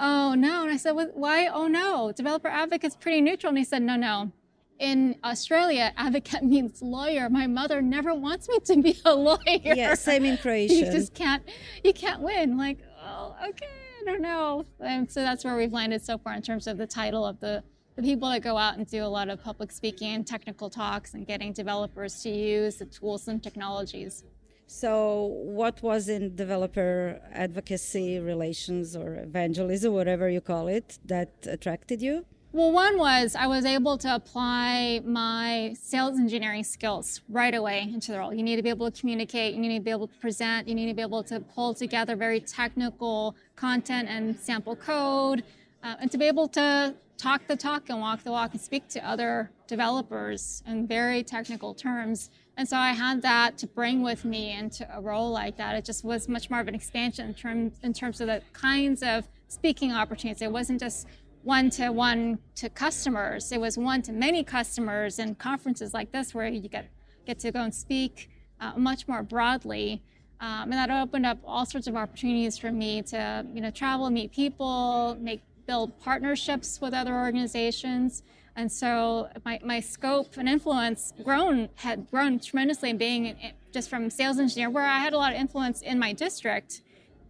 oh 0.00 0.34
no. 0.34 0.62
And 0.62 0.72
I 0.72 0.76
said, 0.76 0.92
why? 1.14 1.46
Oh 1.46 1.68
no, 1.68 2.12
developer 2.12 2.48
advocate's 2.48 2.96
pretty 2.96 3.20
neutral. 3.20 3.50
And 3.50 3.58
he 3.58 3.64
said, 3.64 3.82
no, 3.82 3.96
no 3.96 4.32
in 4.80 5.14
Australia, 5.22 5.92
advocate 5.96 6.42
means 6.54 6.82
lawyer. 6.82 7.30
My 7.30 7.46
mother 7.46 7.80
never 7.80 8.12
wants 8.14 8.48
me 8.48 8.58
to 8.64 8.82
be 8.82 8.98
a 9.04 9.14
lawyer. 9.14 9.38
Yeah, 9.46 9.94
same 9.94 10.24
in 10.24 10.38
Croatia. 10.38 10.74
You 10.80 10.86
just 10.86 11.14
can't, 11.14 11.42
you 11.84 11.92
can't 11.92 12.22
win. 12.22 12.56
Like, 12.56 12.78
oh, 13.04 13.36
okay, 13.48 13.66
I 14.00 14.04
don't 14.04 14.22
know. 14.22 14.64
And 14.80 15.10
so 15.10 15.20
that's 15.20 15.44
where 15.44 15.56
we've 15.56 15.72
landed 15.72 16.02
so 16.02 16.18
far 16.18 16.34
in 16.34 16.42
terms 16.42 16.66
of 16.66 16.78
the 16.78 16.86
title 16.86 17.24
of 17.24 17.38
the 17.38 17.62
the 17.96 18.02
people 18.02 18.30
that 18.30 18.40
go 18.40 18.56
out 18.56 18.78
and 18.78 18.86
do 18.86 19.04
a 19.04 19.06
lot 19.06 19.28
of 19.28 19.42
public 19.42 19.70
speaking 19.70 20.24
technical 20.24 20.70
talks 20.70 21.12
and 21.12 21.26
getting 21.26 21.52
developers 21.52 22.22
to 22.22 22.30
use 22.30 22.76
the 22.76 22.86
tools 22.86 23.28
and 23.28 23.42
technologies. 23.42 24.24
So, 24.72 25.24
what 25.42 25.82
was 25.82 26.08
in 26.08 26.36
developer 26.36 27.20
advocacy 27.32 28.20
relations 28.20 28.94
or 28.94 29.16
evangelism, 29.16 29.92
whatever 29.92 30.30
you 30.30 30.40
call 30.40 30.68
it, 30.68 31.00
that 31.04 31.32
attracted 31.44 32.00
you? 32.00 32.24
Well, 32.52 32.70
one 32.70 32.96
was 32.96 33.34
I 33.34 33.48
was 33.48 33.64
able 33.64 33.98
to 33.98 34.14
apply 34.14 35.00
my 35.04 35.74
sales 35.76 36.20
engineering 36.20 36.62
skills 36.62 37.20
right 37.28 37.52
away 37.52 37.90
into 37.92 38.12
the 38.12 38.20
role. 38.20 38.32
You 38.32 38.44
need 38.44 38.56
to 38.56 38.62
be 38.62 38.68
able 38.68 38.88
to 38.88 39.00
communicate, 39.00 39.54
you 39.54 39.60
need 39.60 39.76
to 39.76 39.84
be 39.84 39.90
able 39.90 40.06
to 40.06 40.18
present, 40.20 40.68
you 40.68 40.76
need 40.76 40.86
to 40.86 40.94
be 40.94 41.02
able 41.02 41.24
to 41.24 41.40
pull 41.40 41.74
together 41.74 42.14
very 42.14 42.38
technical 42.38 43.34
content 43.56 44.08
and 44.08 44.38
sample 44.38 44.76
code, 44.76 45.42
uh, 45.82 45.96
and 46.00 46.12
to 46.12 46.16
be 46.16 46.26
able 46.26 46.46
to 46.46 46.94
talk 47.18 47.46
the 47.48 47.56
talk 47.56 47.90
and 47.90 48.00
walk 48.00 48.22
the 48.22 48.30
walk 48.30 48.52
and 48.52 48.60
speak 48.60 48.86
to 48.88 49.06
other 49.06 49.50
developers 49.66 50.62
in 50.66 50.86
very 50.86 51.24
technical 51.24 51.74
terms. 51.74 52.30
And 52.60 52.68
so 52.68 52.76
I 52.76 52.92
had 52.92 53.22
that 53.22 53.56
to 53.56 53.66
bring 53.66 54.02
with 54.02 54.26
me 54.26 54.52
into 54.52 54.86
a 54.94 55.00
role 55.00 55.30
like 55.30 55.56
that. 55.56 55.76
It 55.76 55.84
just 55.86 56.04
was 56.04 56.28
much 56.28 56.50
more 56.50 56.60
of 56.60 56.68
an 56.68 56.74
expansion 56.74 57.28
in 57.28 57.32
terms 57.32 57.78
in 57.82 57.94
terms 57.94 58.20
of 58.20 58.26
the 58.26 58.42
kinds 58.52 59.02
of 59.02 59.26
speaking 59.48 59.92
opportunities. 59.92 60.42
It 60.42 60.52
wasn't 60.52 60.78
just 60.78 61.06
one 61.42 61.70
to 61.70 61.88
one 61.88 62.38
to 62.56 62.68
customers. 62.68 63.50
It 63.50 63.62
was 63.62 63.78
one 63.78 64.02
to 64.02 64.12
many 64.12 64.44
customers 64.44 65.18
and 65.18 65.38
conferences 65.38 65.94
like 65.94 66.12
this 66.12 66.34
where 66.34 66.48
you 66.48 66.68
get 66.68 66.90
get 67.26 67.38
to 67.38 67.50
go 67.50 67.62
and 67.62 67.74
speak 67.74 68.28
uh, 68.60 68.72
much 68.76 69.08
more 69.08 69.22
broadly. 69.22 70.02
Um, 70.40 70.64
and 70.64 70.74
that 70.74 70.90
opened 70.90 71.24
up 71.24 71.38
all 71.46 71.64
sorts 71.64 71.86
of 71.86 71.96
opportunities 71.96 72.58
for 72.58 72.70
me 72.70 73.00
to 73.04 73.46
you 73.54 73.62
know 73.62 73.70
travel, 73.70 74.10
meet 74.10 74.32
people, 74.32 75.16
make 75.18 75.40
build 75.66 75.98
partnerships 75.98 76.78
with 76.78 76.92
other 76.92 77.14
organizations. 77.14 78.22
And 78.56 78.70
so 78.70 79.28
my, 79.44 79.60
my 79.64 79.80
scope 79.80 80.36
and 80.36 80.48
influence 80.48 81.12
grown 81.24 81.68
had 81.76 82.10
grown 82.10 82.38
tremendously 82.38 82.92
being 82.92 83.28
eh, 83.28 83.52
just 83.72 83.88
from 83.88 84.10
sales 84.10 84.38
engineer 84.38 84.70
where 84.70 84.84
I 84.84 84.98
had 84.98 85.12
a 85.12 85.16
lot 85.16 85.32
of 85.32 85.38
influence 85.38 85.82
in 85.82 85.98
my 85.98 86.12
district 86.12 86.82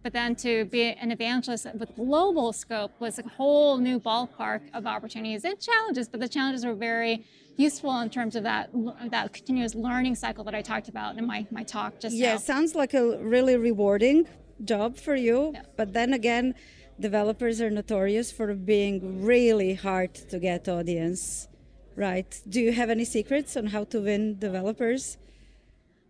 but 0.03 0.13
then 0.13 0.35
to 0.37 0.65
be 0.65 0.83
an 0.83 1.11
evangelist 1.11 1.67
with 1.75 1.95
global 1.95 2.53
scope 2.53 2.91
was 2.99 3.19
a 3.19 3.27
whole 3.27 3.77
new 3.77 3.99
ballpark 3.99 4.61
of 4.73 4.87
opportunities 4.87 5.45
and 5.45 5.59
challenges. 5.59 6.09
But 6.09 6.21
the 6.21 6.27
challenges 6.27 6.65
were 6.65 6.73
very 6.73 7.25
useful 7.57 7.99
in 7.99 8.09
terms 8.09 8.35
of 8.35 8.43
that 8.43 8.69
that 9.11 9.33
continuous 9.33 9.75
learning 9.75 10.15
cycle 10.15 10.43
that 10.45 10.55
I 10.55 10.61
talked 10.61 10.87
about 10.87 11.17
in 11.17 11.27
my, 11.27 11.45
my 11.51 11.63
talk 11.63 11.99
just 11.99 12.15
yeah, 12.15 12.33
now. 12.33 12.37
sounds 12.39 12.73
like 12.73 12.93
a 12.93 13.17
really 13.19 13.57
rewarding 13.57 14.27
job 14.63 14.97
for 14.97 15.15
you. 15.15 15.51
Yeah. 15.53 15.61
But 15.77 15.93
then 15.93 16.13
again, 16.13 16.55
developers 16.99 17.61
are 17.61 17.69
notorious 17.69 18.31
for 18.31 18.53
being 18.53 19.23
really 19.23 19.73
hard 19.73 20.13
to 20.13 20.39
get 20.39 20.67
audience, 20.67 21.47
right? 21.95 22.39
Do 22.47 22.61
you 22.61 22.71
have 22.71 22.89
any 22.89 23.05
secrets 23.05 23.57
on 23.57 23.67
how 23.67 23.83
to 23.85 24.01
win 24.01 24.39
developers? 24.39 25.17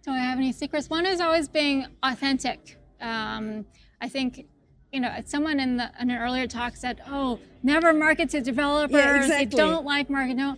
Do 0.04 0.12
I 0.12 0.20
have 0.20 0.38
any 0.38 0.52
secrets? 0.52 0.90
One 0.90 1.06
is 1.06 1.22
always 1.22 1.48
being 1.48 1.86
authentic. 2.04 2.78
Um, 3.00 3.66
I 4.02 4.10
think 4.10 4.48
you 4.92 5.00
know, 5.00 5.10
someone 5.26 5.60
in, 5.60 5.78
the, 5.78 5.90
in 6.00 6.10
an 6.10 6.18
earlier 6.18 6.48
talk 6.48 6.76
said, 6.76 7.02
"Oh, 7.08 7.40
never 7.64 7.94
market 7.94 8.30
to 8.32 8.42
developers. 8.42 8.96
Yeah, 8.96 9.18
exactly. 9.18 9.46
They 9.46 9.56
don't 9.56 9.86
like 9.86 10.10
marketing." 10.10 10.38
No. 10.38 10.58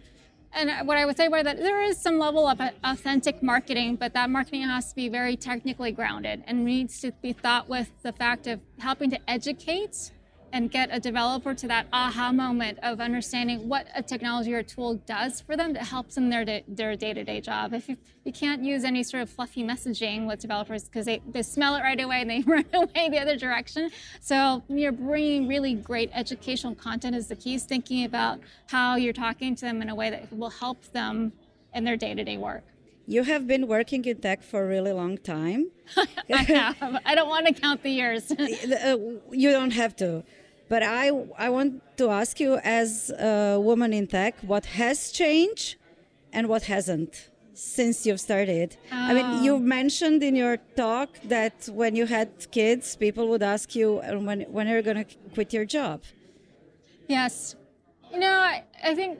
And 0.55 0.87
what 0.87 0.97
I 0.97 1.05
would 1.05 1.17
say 1.17 1.25
about 1.25 1.45
that, 1.45 1.57
there 1.57 1.81
is 1.81 1.97
some 1.97 2.19
level 2.19 2.47
of 2.47 2.61
authentic 2.83 3.41
marketing, 3.41 3.95
but 3.95 4.13
that 4.13 4.29
marketing 4.29 4.61
has 4.61 4.89
to 4.89 4.95
be 4.95 5.09
very 5.09 5.35
technically 5.35 5.91
grounded 5.91 6.43
and 6.45 6.63
needs 6.63 7.01
to 7.01 7.11
be 7.11 7.33
thought 7.33 7.67
with 7.67 7.89
the 8.03 8.11
fact 8.11 8.45
of 8.45 8.59
helping 8.77 9.09
to 9.09 9.19
educate 9.27 10.11
and 10.53 10.69
get 10.69 10.87
a 10.91 10.99
developer 10.99 11.55
to 11.55 11.67
that 11.67 11.87
aha 11.91 12.31
moment 12.31 12.77
of 12.83 13.01
understanding 13.01 13.67
what 13.67 13.87
a 13.95 14.03
technology 14.03 14.53
or 14.53 14.61
tool 14.61 14.93
does 15.07 15.41
for 15.41 15.57
them 15.57 15.73
that 15.73 15.83
helps 15.83 16.13
them 16.13 16.29
their 16.29 16.45
their 16.67 16.95
day-to-day 16.95 17.41
job. 17.41 17.73
If 17.73 17.89
you, 17.89 17.97
you 18.23 18.31
can't 18.31 18.63
use 18.63 18.83
any 18.83 19.01
sort 19.01 19.23
of 19.23 19.31
fluffy 19.31 19.63
messaging 19.63 20.27
with 20.27 20.39
developers 20.39 20.83
because 20.83 21.07
they, 21.07 21.21
they 21.27 21.41
smell 21.41 21.75
it 21.75 21.81
right 21.81 21.99
away 21.99 22.21
and 22.21 22.29
they 22.29 22.41
run 22.45 22.65
away 22.71 23.09
the 23.09 23.19
other 23.19 23.35
direction. 23.35 23.89
So 24.21 24.63
you're 24.69 24.91
bringing 24.91 25.47
really 25.47 25.73
great 25.73 26.11
educational 26.13 26.75
content 26.75 27.15
is 27.15 27.27
the 27.27 27.35
key. 27.35 27.55
Is 27.55 27.63
thinking 27.63 28.05
about 28.05 28.39
how 28.67 28.95
you're 28.95 29.13
talking 29.13 29.55
to 29.55 29.65
them 29.65 29.81
in 29.81 29.89
a 29.89 29.95
way 29.95 30.11
that 30.11 30.31
will 30.31 30.51
help 30.51 30.83
them 30.91 31.33
in 31.73 31.83
their 31.83 31.97
day-to-day 31.97 32.37
work. 32.37 32.63
You 33.05 33.23
have 33.23 33.47
been 33.47 33.67
working 33.67 34.05
in 34.05 34.17
tech 34.21 34.43
for 34.43 34.63
a 34.63 34.67
really 34.67 34.93
long 34.93 35.17
time. 35.17 35.71
I 36.33 36.43
have. 36.43 37.01
I 37.05 37.15
don't 37.15 37.27
want 37.27 37.47
to 37.47 37.53
count 37.53 37.83
the 37.83 37.89
years. 37.89 38.31
You 39.31 39.51
don't 39.51 39.71
have 39.71 39.95
to. 39.97 40.23
But 40.73 40.81
I, 40.81 41.11
I 41.37 41.49
want 41.51 41.83
to 41.97 42.09
ask 42.09 42.39
you, 42.39 42.55
as 42.57 43.11
a 43.11 43.59
woman 43.59 43.93
in 43.93 44.07
tech, 44.07 44.33
what 44.41 44.65
has 44.81 45.11
changed 45.11 45.75
and 46.35 46.49
what 46.49 46.63
hasn't 46.63 47.29
since 47.53 48.07
you've 48.07 48.19
started? 48.19 48.75
Oh. 48.91 48.95
I 49.09 49.13
mean, 49.13 49.43
you 49.43 49.53
oh. 49.53 49.59
mentioned 49.77 50.23
in 50.23 50.35
your 50.35 50.57
talk 50.75 51.09
that 51.25 51.69
when 51.71 51.95
you 51.95 52.07
had 52.07 52.29
kids, 52.49 52.95
people 52.95 53.27
would 53.27 53.43
ask 53.43 53.75
you 53.75 53.99
uh, 53.99 54.17
when, 54.17 54.41
when 54.55 54.67
are 54.67 54.77
you 54.77 54.81
going 54.81 55.05
to 55.05 55.15
quit 55.35 55.53
your 55.53 55.63
job? 55.63 56.01
Yes. 57.07 57.55
You 58.11 58.17
know, 58.17 58.37
I, 58.39 58.63
I 58.83 58.95
think 58.95 59.19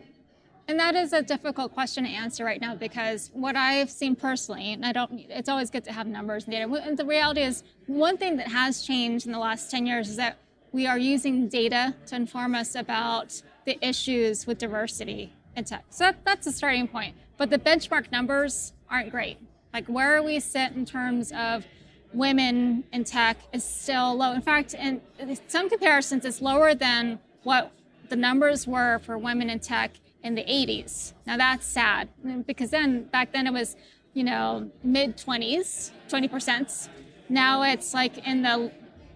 and 0.67 0.79
that 0.79 0.95
is 0.95 1.13
a 1.13 1.21
difficult 1.21 1.71
question 1.75 2.03
to 2.05 2.09
answer 2.09 2.43
right 2.43 2.61
now 2.61 2.73
because 2.73 3.29
what 3.33 3.55
I've 3.55 3.91
seen 3.91 4.15
personally, 4.15 4.73
and 4.73 4.83
I 4.83 4.91
don't, 4.91 5.19
it's 5.29 5.49
always 5.49 5.69
good 5.69 5.83
to 5.83 5.91
have 5.91 6.07
numbers 6.07 6.45
and 6.45 6.53
data. 6.53 6.65
And 6.87 6.97
the 6.97 7.05
reality 7.05 7.41
is, 7.41 7.63
one 7.85 8.17
thing 8.17 8.37
that 8.37 8.47
has 8.47 8.81
changed 8.81 9.27
in 9.27 9.33
the 9.33 9.43
last 9.49 9.69
10 9.69 9.85
years 9.85 10.09
is 10.09 10.15
that 10.15 10.39
we 10.73 10.87
are 10.87 10.97
using 10.97 11.47
data 11.47 11.95
to 12.07 12.15
inform 12.15 12.55
us 12.55 12.75
about 12.75 13.41
the 13.65 13.77
issues 13.87 14.45
with 14.45 14.57
diversity 14.57 15.31
in 15.55 15.63
tech. 15.63 15.85
So 15.89 16.05
that, 16.05 16.25
that's 16.25 16.47
a 16.47 16.51
starting 16.51 16.87
point. 16.87 17.15
But 17.37 17.51
the 17.51 17.59
benchmark 17.59 18.11
numbers 18.11 18.73
aren't 18.89 19.11
great. 19.11 19.37
Like 19.71 19.85
where 19.87 20.21
we 20.21 20.39
sit 20.39 20.73
in 20.73 20.85
terms 20.85 21.31
of 21.31 21.65
women 22.11 22.83
in 22.91 23.03
tech 23.03 23.37
is 23.53 23.63
still 23.63 24.15
low. 24.15 24.33
In 24.33 24.41
fact, 24.41 24.73
in 24.73 25.01
some 25.47 25.69
comparisons, 25.69 26.25
it's 26.25 26.41
lower 26.41 26.73
than 26.75 27.19
what 27.43 27.71
the 28.09 28.15
numbers 28.15 28.67
were 28.67 28.99
for 28.99 29.17
women 29.17 29.49
in 29.49 29.59
tech 29.59 29.91
in 30.23 30.35
the 30.35 30.43
80s. 30.43 31.13
Now 31.25 31.37
that's 31.37 31.65
sad 31.65 32.09
because 32.45 32.71
then 32.71 33.03
back 33.03 33.31
then 33.31 33.45
it 33.47 33.53
was, 33.53 33.75
you 34.13 34.23
know, 34.23 34.71
mid 34.83 35.17
20s, 35.17 35.91
20%. 36.09 36.89
Now 37.29 37.63
it's 37.63 37.93
like 37.93 38.27
in 38.27 38.41
the 38.41 38.71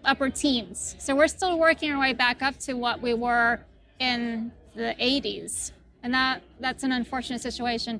upper 0.08 0.30
teens. 0.30 0.96
So 0.98 1.16
we're 1.16 1.28
still 1.28 1.60
working 1.60 1.92
our 1.92 2.00
way 2.00 2.14
back 2.14 2.42
up 2.42 2.58
to 2.60 2.74
what 2.74 3.02
we 3.02 3.14
were 3.14 3.60
in 4.00 4.52
the 4.74 4.96
80s. 5.00 5.72
And 6.02 6.14
that, 6.14 6.42
that's 6.60 6.84
an 6.84 6.94
unfortunate 6.94 7.42
situation. 7.42 8.00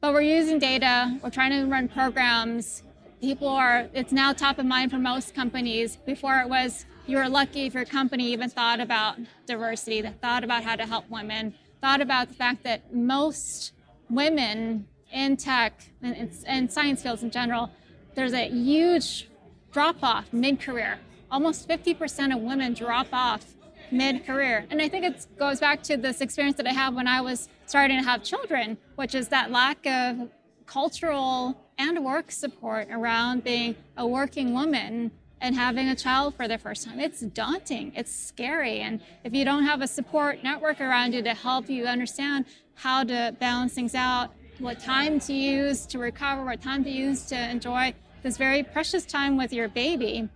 But 0.00 0.12
we're 0.12 0.20
using 0.20 0.60
data, 0.60 1.18
we're 1.22 1.30
trying 1.30 1.50
to 1.50 1.66
run 1.68 1.88
programs. 1.88 2.84
People 3.20 3.48
are, 3.48 3.88
it's 3.92 4.12
now 4.12 4.32
top 4.32 4.60
of 4.60 4.66
mind 4.66 4.92
for 4.92 4.98
most 4.98 5.34
companies. 5.34 5.96
Before 5.96 6.38
it 6.38 6.48
was, 6.48 6.86
you 7.06 7.16
were 7.16 7.28
lucky 7.28 7.66
if 7.66 7.74
your 7.74 7.84
company 7.84 8.32
even 8.32 8.48
thought 8.48 8.78
about 8.80 9.18
diversity, 9.46 10.00
that 10.02 10.20
thought 10.20 10.44
about 10.44 10.62
how 10.62 10.76
to 10.76 10.86
help 10.86 11.10
women, 11.10 11.52
thought 11.80 12.00
about 12.00 12.28
the 12.28 12.34
fact 12.34 12.62
that 12.62 12.94
most 12.94 13.72
women 14.08 14.86
in 15.12 15.36
tech 15.36 15.82
and, 16.00 16.30
and 16.46 16.72
science 16.72 17.02
fields 17.02 17.24
in 17.24 17.30
general, 17.30 17.70
there's 18.14 18.34
a 18.34 18.48
huge 18.48 19.28
drop 19.72 19.96
off 20.02 20.32
mid 20.32 20.60
career 20.60 20.98
almost 21.30 21.68
50% 21.68 22.34
of 22.34 22.40
women 22.40 22.74
drop 22.74 23.08
off 23.12 23.54
mid-career. 23.90 24.66
And 24.70 24.82
i 24.82 24.88
think 24.88 25.04
it 25.04 25.26
goes 25.38 25.60
back 25.60 25.82
to 25.84 25.96
this 25.96 26.20
experience 26.20 26.56
that 26.58 26.66
i 26.66 26.72
have 26.72 26.94
when 26.94 27.08
i 27.08 27.22
was 27.22 27.48
starting 27.64 27.96
to 27.98 28.04
have 28.04 28.22
children 28.22 28.76
which 28.96 29.14
is 29.14 29.28
that 29.28 29.50
lack 29.50 29.86
of 29.86 30.28
cultural 30.66 31.56
and 31.78 32.04
work 32.04 32.30
support 32.30 32.88
around 32.90 33.44
being 33.44 33.76
a 33.96 34.06
working 34.06 34.52
woman 34.52 35.10
and 35.40 35.54
having 35.54 35.88
a 35.88 35.94
child 35.94 36.34
for 36.34 36.48
the 36.48 36.58
first 36.58 36.84
time. 36.84 36.98
It's 36.98 37.20
daunting. 37.20 37.92
It's 37.94 38.12
scary. 38.12 38.80
And 38.80 39.00
if 39.22 39.32
you 39.32 39.44
don't 39.44 39.64
have 39.64 39.82
a 39.82 39.86
support 39.86 40.42
network 40.42 40.80
around 40.80 41.14
you 41.14 41.22
to 41.22 41.32
help 41.32 41.70
you 41.70 41.86
understand 41.86 42.44
how 42.74 43.04
to 43.04 43.34
balance 43.38 43.74
things 43.74 43.94
out 43.94 44.30
what 44.58 44.80
time 44.80 45.20
to 45.20 45.32
use 45.32 45.86
to 45.86 45.98
recover 46.00 46.44
what 46.44 46.60
time 46.60 46.82
to 46.82 46.90
use 46.90 47.24
to 47.26 47.50
enjoy 47.50 47.94
this 48.24 48.36
very 48.36 48.62
precious 48.62 49.04
time 49.04 49.36
with 49.36 49.52
your 49.52 49.68
baby 49.68 50.28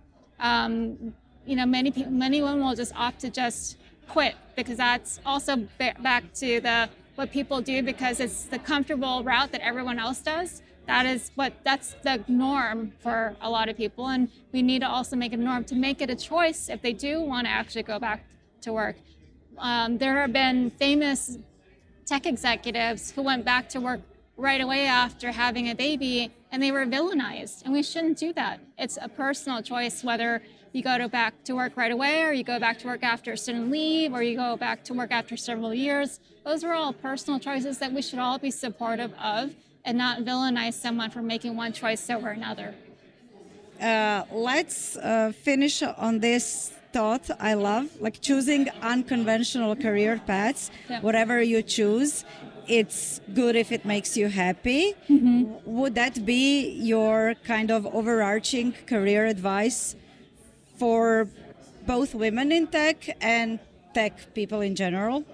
um, 0.43 1.13
you 1.45 1.55
know, 1.55 1.65
many 1.65 1.91
many 2.09 2.41
women 2.41 2.63
will 2.63 2.75
just 2.75 2.95
opt 2.95 3.21
to 3.21 3.29
just 3.29 3.77
quit 4.07 4.35
because 4.55 4.77
that's 4.77 5.19
also 5.25 5.67
back 5.77 6.31
to 6.35 6.61
the 6.61 6.89
what 7.15 7.31
people 7.31 7.61
do 7.61 7.81
because 7.81 8.19
it's 8.19 8.43
the 8.45 8.59
comfortable 8.59 9.23
route 9.23 9.51
that 9.51 9.61
everyone 9.61 9.97
else 9.97 10.19
does. 10.19 10.61
That 10.85 11.05
is 11.05 11.31
what 11.35 11.53
that's 11.63 11.95
the 12.03 12.23
norm 12.27 12.91
for 12.99 13.35
a 13.41 13.49
lot 13.49 13.69
of 13.69 13.77
people, 13.77 14.07
and 14.07 14.29
we 14.51 14.61
need 14.61 14.79
to 14.79 14.89
also 14.89 15.15
make 15.15 15.31
it 15.33 15.39
a 15.39 15.43
norm 15.43 15.63
to 15.65 15.75
make 15.75 16.01
it 16.01 16.09
a 16.09 16.15
choice 16.15 16.69
if 16.69 16.81
they 16.81 16.93
do 16.93 17.21
want 17.21 17.47
to 17.47 17.51
actually 17.51 17.83
go 17.83 17.97
back 17.99 18.25
to 18.61 18.73
work. 18.73 18.97
Um, 19.57 19.97
there 19.97 20.19
have 20.19 20.33
been 20.33 20.71
famous 20.71 21.37
tech 22.05 22.25
executives 22.25 23.11
who 23.11 23.21
went 23.21 23.45
back 23.45 23.69
to 23.69 23.79
work 23.79 24.01
right 24.37 24.61
away 24.61 24.87
after 24.87 25.31
having 25.31 25.69
a 25.69 25.75
baby 25.75 26.31
and 26.51 26.61
they 26.61 26.71
were 26.71 26.85
villainized. 26.85 27.63
And 27.63 27.73
we 27.73 27.83
shouldn't 27.83 28.17
do 28.17 28.33
that. 28.33 28.59
It's 28.77 28.97
a 29.01 29.09
personal 29.09 29.61
choice 29.61 30.03
whether 30.03 30.41
you 30.71 30.81
go 30.81 30.97
to 30.97 31.07
back 31.07 31.43
to 31.43 31.53
work 31.53 31.77
right 31.77 31.91
away 31.91 32.23
or 32.23 32.33
you 32.33 32.43
go 32.43 32.59
back 32.59 32.79
to 32.79 32.87
work 32.87 33.03
after 33.03 33.33
a 33.33 33.37
student 33.37 33.69
leave 33.69 34.13
or 34.13 34.23
you 34.23 34.35
go 34.35 34.57
back 34.57 34.83
to 34.85 34.93
work 34.93 35.11
after 35.11 35.37
several 35.37 35.73
years. 35.73 36.19
Those 36.45 36.63
are 36.63 36.73
all 36.73 36.93
personal 36.93 37.39
choices 37.39 37.77
that 37.77 37.91
we 37.93 38.01
should 38.01 38.19
all 38.19 38.39
be 38.39 38.51
supportive 38.51 39.13
of 39.13 39.55
and 39.85 39.97
not 39.97 40.21
villainize 40.21 40.73
someone 40.73 41.11
for 41.11 41.21
making 41.21 41.55
one 41.55 41.73
choice 41.73 42.09
over 42.09 42.29
another. 42.29 42.73
Uh, 43.79 44.23
let's 44.31 44.95
uh, 44.97 45.31
finish 45.43 45.83
on 45.83 46.19
this 46.19 46.71
thought 46.93 47.29
I 47.39 47.55
love, 47.55 47.89
like 47.99 48.21
choosing 48.21 48.69
unconventional 48.81 49.75
career 49.75 50.21
paths, 50.25 50.71
yeah. 50.89 51.01
whatever 51.01 51.41
you 51.41 51.61
choose. 51.63 52.23
It's 52.67 53.19
good 53.33 53.55
if 53.55 53.71
it 53.71 53.85
makes 53.85 54.15
you 54.15 54.27
happy. 54.29 54.95
Mm-hmm. 55.09 55.53
Would 55.65 55.95
that 55.95 56.25
be 56.25 56.69
your 56.71 57.35
kind 57.43 57.71
of 57.71 57.85
overarching 57.87 58.73
career 58.85 59.25
advice 59.25 59.95
for 60.77 61.27
both 61.85 62.15
women 62.15 62.51
in 62.51 62.67
tech 62.67 63.09
and 63.21 63.59
tech 63.93 64.33
people 64.33 64.61
in 64.61 64.75
general? 64.75 65.25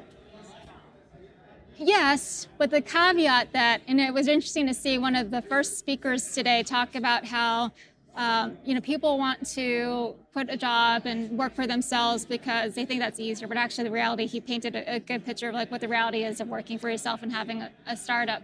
Yes, 1.78 2.48
with 2.58 2.72
the 2.72 2.82
caveat 2.82 3.54
that, 3.54 3.82
and 3.88 4.02
it 4.02 4.14
was 4.14 4.28
interesting 4.28 4.68
to 4.68 4.74
see 4.74 4.98
one 4.98 5.16
of 5.16 5.32
the 5.32 5.42
first 5.42 5.80
speakers 5.80 6.34
today 6.34 6.62
talk 6.62 6.94
about 6.96 7.24
how 7.26 7.72
um, 8.16 8.58
you 8.66 8.74
know, 8.74 8.82
people 8.82 9.18
want 9.18 9.48
to 9.52 10.16
quit 10.34 10.50
a 10.50 10.58
job 10.58 11.04
and 11.06 11.38
work 11.38 11.56
for 11.56 11.68
themselves 11.68 12.26
because 12.26 12.76
they 12.76 12.86
think 12.86 13.00
that's 13.00 13.20
easier. 13.20 13.48
But 13.48 13.58
actually, 13.58 13.86
the 13.86 13.92
reality, 13.92 14.26
he 14.26 14.42
painted 14.42 14.76
a, 14.76 14.96
a 14.96 15.00
good 15.00 15.26
picture 15.26 15.50
of 15.50 15.56
like 15.56 15.72
what 15.72 15.82
the 15.82 15.88
reality 15.88 16.24
is 16.24 16.42
of 16.42 16.48
working 16.48 16.78
for 16.78 16.90
yourself 16.90 17.24
and 17.24 17.32
having 17.32 17.62
a, 17.62 17.72
a 17.88 17.96
startup. 17.96 18.42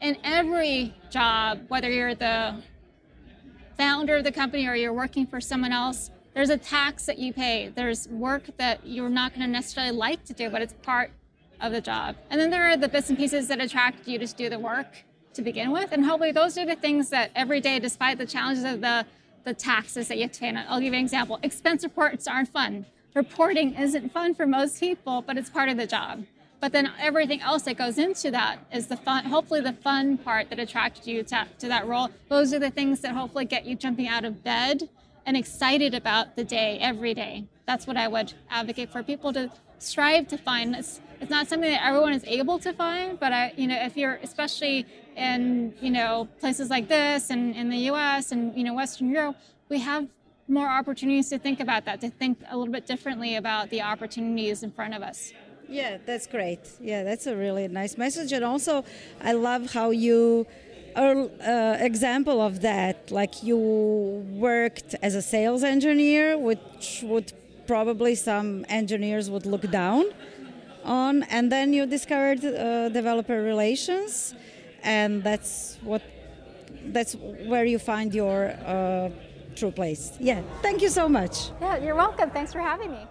In 0.00 0.16
every 0.24 0.94
job, 1.10 1.60
whether 1.68 1.90
you're 1.90 2.14
the 2.14 2.62
founder 3.76 4.16
of 4.16 4.24
the 4.24 4.32
company 4.32 4.66
or 4.66 4.74
you're 4.74 4.92
working 4.92 5.26
for 5.26 5.40
someone 5.40 5.72
else, 5.72 6.10
there's 6.34 6.50
a 6.50 6.56
tax 6.56 7.06
that 7.06 7.18
you 7.18 7.32
pay. 7.32 7.68
There's 7.74 8.08
work 8.08 8.44
that 8.56 8.86
you're 8.86 9.10
not 9.10 9.34
going 9.34 9.42
to 9.42 9.52
necessarily 9.52 9.94
like 9.94 10.24
to 10.24 10.32
do, 10.32 10.48
but 10.48 10.62
it's 10.62 10.74
part 10.82 11.10
of 11.60 11.72
the 11.72 11.80
job. 11.80 12.16
And 12.30 12.40
then 12.40 12.50
there 12.50 12.68
are 12.68 12.76
the 12.76 12.88
bits 12.88 13.10
and 13.10 13.18
pieces 13.18 13.48
that 13.48 13.60
attract 13.60 14.08
you 14.08 14.18
to 14.18 14.26
do 14.26 14.48
the 14.48 14.58
work 14.58 15.04
to 15.34 15.42
begin 15.42 15.70
with. 15.70 15.92
And 15.92 16.04
hopefully 16.04 16.32
those 16.32 16.58
are 16.58 16.66
the 16.66 16.76
things 16.76 17.10
that 17.10 17.30
every 17.34 17.60
day, 17.60 17.78
despite 17.78 18.18
the 18.18 18.26
challenges 18.26 18.64
of 18.64 18.80
the, 18.80 19.06
the 19.44 19.54
taxes 19.54 20.08
that 20.08 20.16
you 20.16 20.24
have 20.24 20.32
to 20.32 20.40
pay. 20.40 20.54
I'll 20.54 20.80
give 20.80 20.92
you 20.92 20.98
an 20.98 21.04
example. 21.04 21.38
Expense 21.42 21.84
reports 21.84 22.26
aren't 22.26 22.48
fun. 22.48 22.86
Reporting 23.14 23.74
isn't 23.74 24.12
fun 24.12 24.34
for 24.34 24.46
most 24.46 24.80
people, 24.80 25.22
but 25.22 25.36
it's 25.36 25.50
part 25.50 25.68
of 25.68 25.76
the 25.76 25.86
job. 25.86 26.24
But 26.60 26.72
then 26.72 26.92
everything 27.00 27.40
else 27.40 27.62
that 27.62 27.76
goes 27.76 27.98
into 27.98 28.30
that 28.30 28.58
is 28.72 28.86
the 28.86 28.96
fun, 28.96 29.24
hopefully 29.24 29.60
the 29.60 29.72
fun 29.72 30.16
part 30.16 30.48
that 30.50 30.60
attracted 30.60 31.06
you 31.06 31.24
to, 31.24 31.46
to 31.58 31.68
that 31.68 31.86
role. 31.88 32.08
Those 32.28 32.54
are 32.54 32.60
the 32.60 32.70
things 32.70 33.00
that 33.00 33.14
hopefully 33.14 33.44
get 33.44 33.66
you 33.66 33.74
jumping 33.74 34.06
out 34.06 34.24
of 34.24 34.44
bed 34.44 34.88
and 35.26 35.36
excited 35.36 35.92
about 35.92 36.36
the 36.36 36.44
day 36.44 36.78
every 36.80 37.14
day. 37.14 37.44
That's 37.66 37.86
what 37.86 37.96
I 37.96 38.06
would 38.06 38.32
advocate 38.48 38.90
for 38.90 39.02
people 39.02 39.32
to 39.32 39.50
strive 39.78 40.28
to 40.28 40.38
find. 40.38 40.76
It's, 40.76 41.00
it's 41.22 41.30
not 41.30 41.46
something 41.48 41.70
that 41.70 41.86
everyone 41.86 42.12
is 42.12 42.24
able 42.24 42.58
to 42.58 42.72
find, 42.72 43.18
but 43.18 43.32
I, 43.32 43.52
you 43.56 43.68
know, 43.68 43.78
if 43.80 43.96
you're 43.96 44.18
especially 44.24 44.84
in 45.16 45.72
you 45.80 45.90
know 45.90 46.28
places 46.40 46.68
like 46.68 46.88
this 46.88 47.30
and 47.30 47.54
in 47.54 47.70
the 47.70 47.82
U.S. 47.92 48.32
and 48.32 48.54
you 48.56 48.64
know 48.64 48.74
Western 48.74 49.08
Europe, 49.08 49.36
we 49.68 49.78
have 49.78 50.08
more 50.48 50.68
opportunities 50.68 51.28
to 51.30 51.38
think 51.38 51.60
about 51.60 51.84
that, 51.84 52.00
to 52.00 52.10
think 52.10 52.38
a 52.50 52.56
little 52.58 52.72
bit 52.72 52.86
differently 52.86 53.36
about 53.36 53.70
the 53.70 53.80
opportunities 53.80 54.64
in 54.64 54.72
front 54.72 54.94
of 54.94 55.02
us. 55.02 55.32
Yeah, 55.68 55.98
that's 56.04 56.26
great. 56.26 56.58
Yeah, 56.80 57.04
that's 57.04 57.26
a 57.28 57.36
really 57.36 57.68
nice 57.68 57.96
message, 57.96 58.32
and 58.32 58.44
also 58.44 58.84
I 59.22 59.32
love 59.32 59.72
how 59.72 59.90
you. 59.90 60.46
Are 60.94 61.30
uh, 61.40 61.78
example 61.80 62.42
of 62.42 62.60
that, 62.60 63.10
like 63.10 63.42
you 63.42 63.56
worked 63.56 64.94
as 65.00 65.14
a 65.14 65.22
sales 65.22 65.62
engineer, 65.64 66.36
which 66.36 67.00
would 67.02 67.32
probably 67.66 68.14
some 68.14 68.66
engineers 68.68 69.30
would 69.30 69.46
look 69.46 69.70
down 69.70 70.04
on, 70.84 71.22
and 71.24 71.50
then 71.50 71.72
you 71.72 71.86
discovered 71.86 72.44
uh, 72.44 72.88
developer 72.88 73.42
relations 73.42 74.34
and 74.82 75.22
that's 75.22 75.78
what 75.82 76.02
that's 76.86 77.14
where 77.14 77.64
you 77.64 77.78
find 77.78 78.14
your 78.14 78.48
uh, 78.66 79.08
true 79.54 79.70
place. 79.70 80.12
Yeah, 80.18 80.42
thank 80.62 80.82
you 80.82 80.88
so 80.88 81.08
much. 81.08 81.50
Yeah, 81.60 81.78
you're 81.78 81.94
welcome. 81.94 82.30
Thanks 82.30 82.52
for 82.52 82.60
having 82.60 82.90
me. 82.90 83.06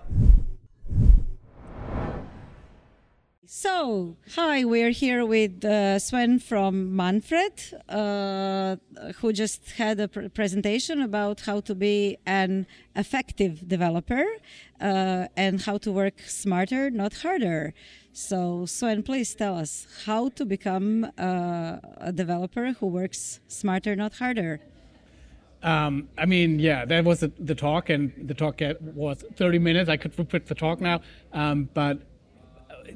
So, 3.54 4.16
hi, 4.36 4.64
we're 4.64 4.92
here 4.92 5.26
with 5.26 5.66
uh, 5.66 6.00
Sven 6.00 6.40
from 6.40 6.96
Manfred, 6.96 7.52
uh, 7.90 8.78
who 9.18 9.34
just 9.34 9.72
had 9.72 10.00
a 10.00 10.08
pr- 10.08 10.30
presentation 10.30 11.02
about 11.02 11.42
how 11.42 11.60
to 11.60 11.76
be 11.76 12.18
an 12.26 12.66
effective 12.96 13.68
developer 13.68 14.24
uh, 14.80 15.28
and 15.36 15.62
how 15.64 15.78
to 15.80 15.92
work 15.92 16.22
smarter, 16.22 16.90
not 16.90 17.14
harder. 17.16 17.74
So, 18.14 18.66
Sven, 18.66 19.04
please 19.04 19.36
tell 19.36 19.58
us 19.58 19.86
how 20.06 20.30
to 20.30 20.46
become 20.46 21.12
uh, 21.18 21.80
a 21.98 22.14
developer 22.14 22.72
who 22.80 22.88
works 22.88 23.42
smarter, 23.50 23.98
not 23.98 24.14
harder. 24.14 24.62
Um, 25.62 26.08
I 26.18 26.26
mean, 26.26 26.58
yeah, 26.58 26.86
that 26.86 27.04
was 27.04 27.20
the, 27.20 27.34
the, 27.38 27.54
talk, 27.54 27.90
and 27.90 28.14
the 28.18 28.34
talk 28.34 28.62
was 28.80 29.26
30 29.36 29.60
minutes. 29.60 29.90
I 29.90 29.98
could 29.98 30.18
repeat 30.18 30.46
the 30.46 30.56
talk 30.56 30.80
now, 30.80 31.02
um, 31.34 31.68
but 31.74 32.00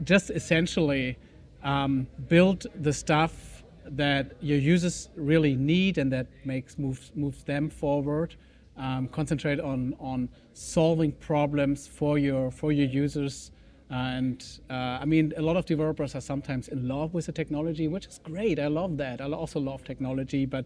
just 0.03 0.29
essentially 0.29 1.17
um, 1.63 2.07
build 2.27 2.67
the 2.81 2.93
stuff 2.93 3.63
that 3.87 4.33
your 4.41 4.57
users 4.57 5.09
really 5.15 5.55
need 5.55 5.97
and 5.97 6.11
that 6.11 6.27
makes 6.43 6.77
moves 6.77 7.11
moves 7.15 7.43
them 7.43 7.69
forward. 7.69 8.35
Um, 8.77 9.07
concentrate 9.07 9.59
on 9.59 9.95
on 9.99 10.29
solving 10.53 11.11
problems 11.13 11.87
for 11.87 12.17
your 12.17 12.51
for 12.51 12.71
your 12.71 12.87
users 12.87 13.51
and 13.89 14.43
uh, 14.69 14.97
I 15.01 15.05
mean, 15.05 15.33
a 15.37 15.41
lot 15.41 15.57
of 15.57 15.65
developers 15.65 16.15
are 16.15 16.21
sometimes 16.21 16.69
in 16.69 16.87
love 16.87 17.13
with 17.13 17.27
the 17.27 17.31
technology, 17.31 17.87
which 17.87 18.07
is 18.07 18.19
great. 18.23 18.59
I 18.59 18.67
love 18.67 18.97
that. 18.97 19.21
I 19.21 19.25
also 19.25 19.59
love 19.59 19.83
technology, 19.83 20.45
but 20.45 20.65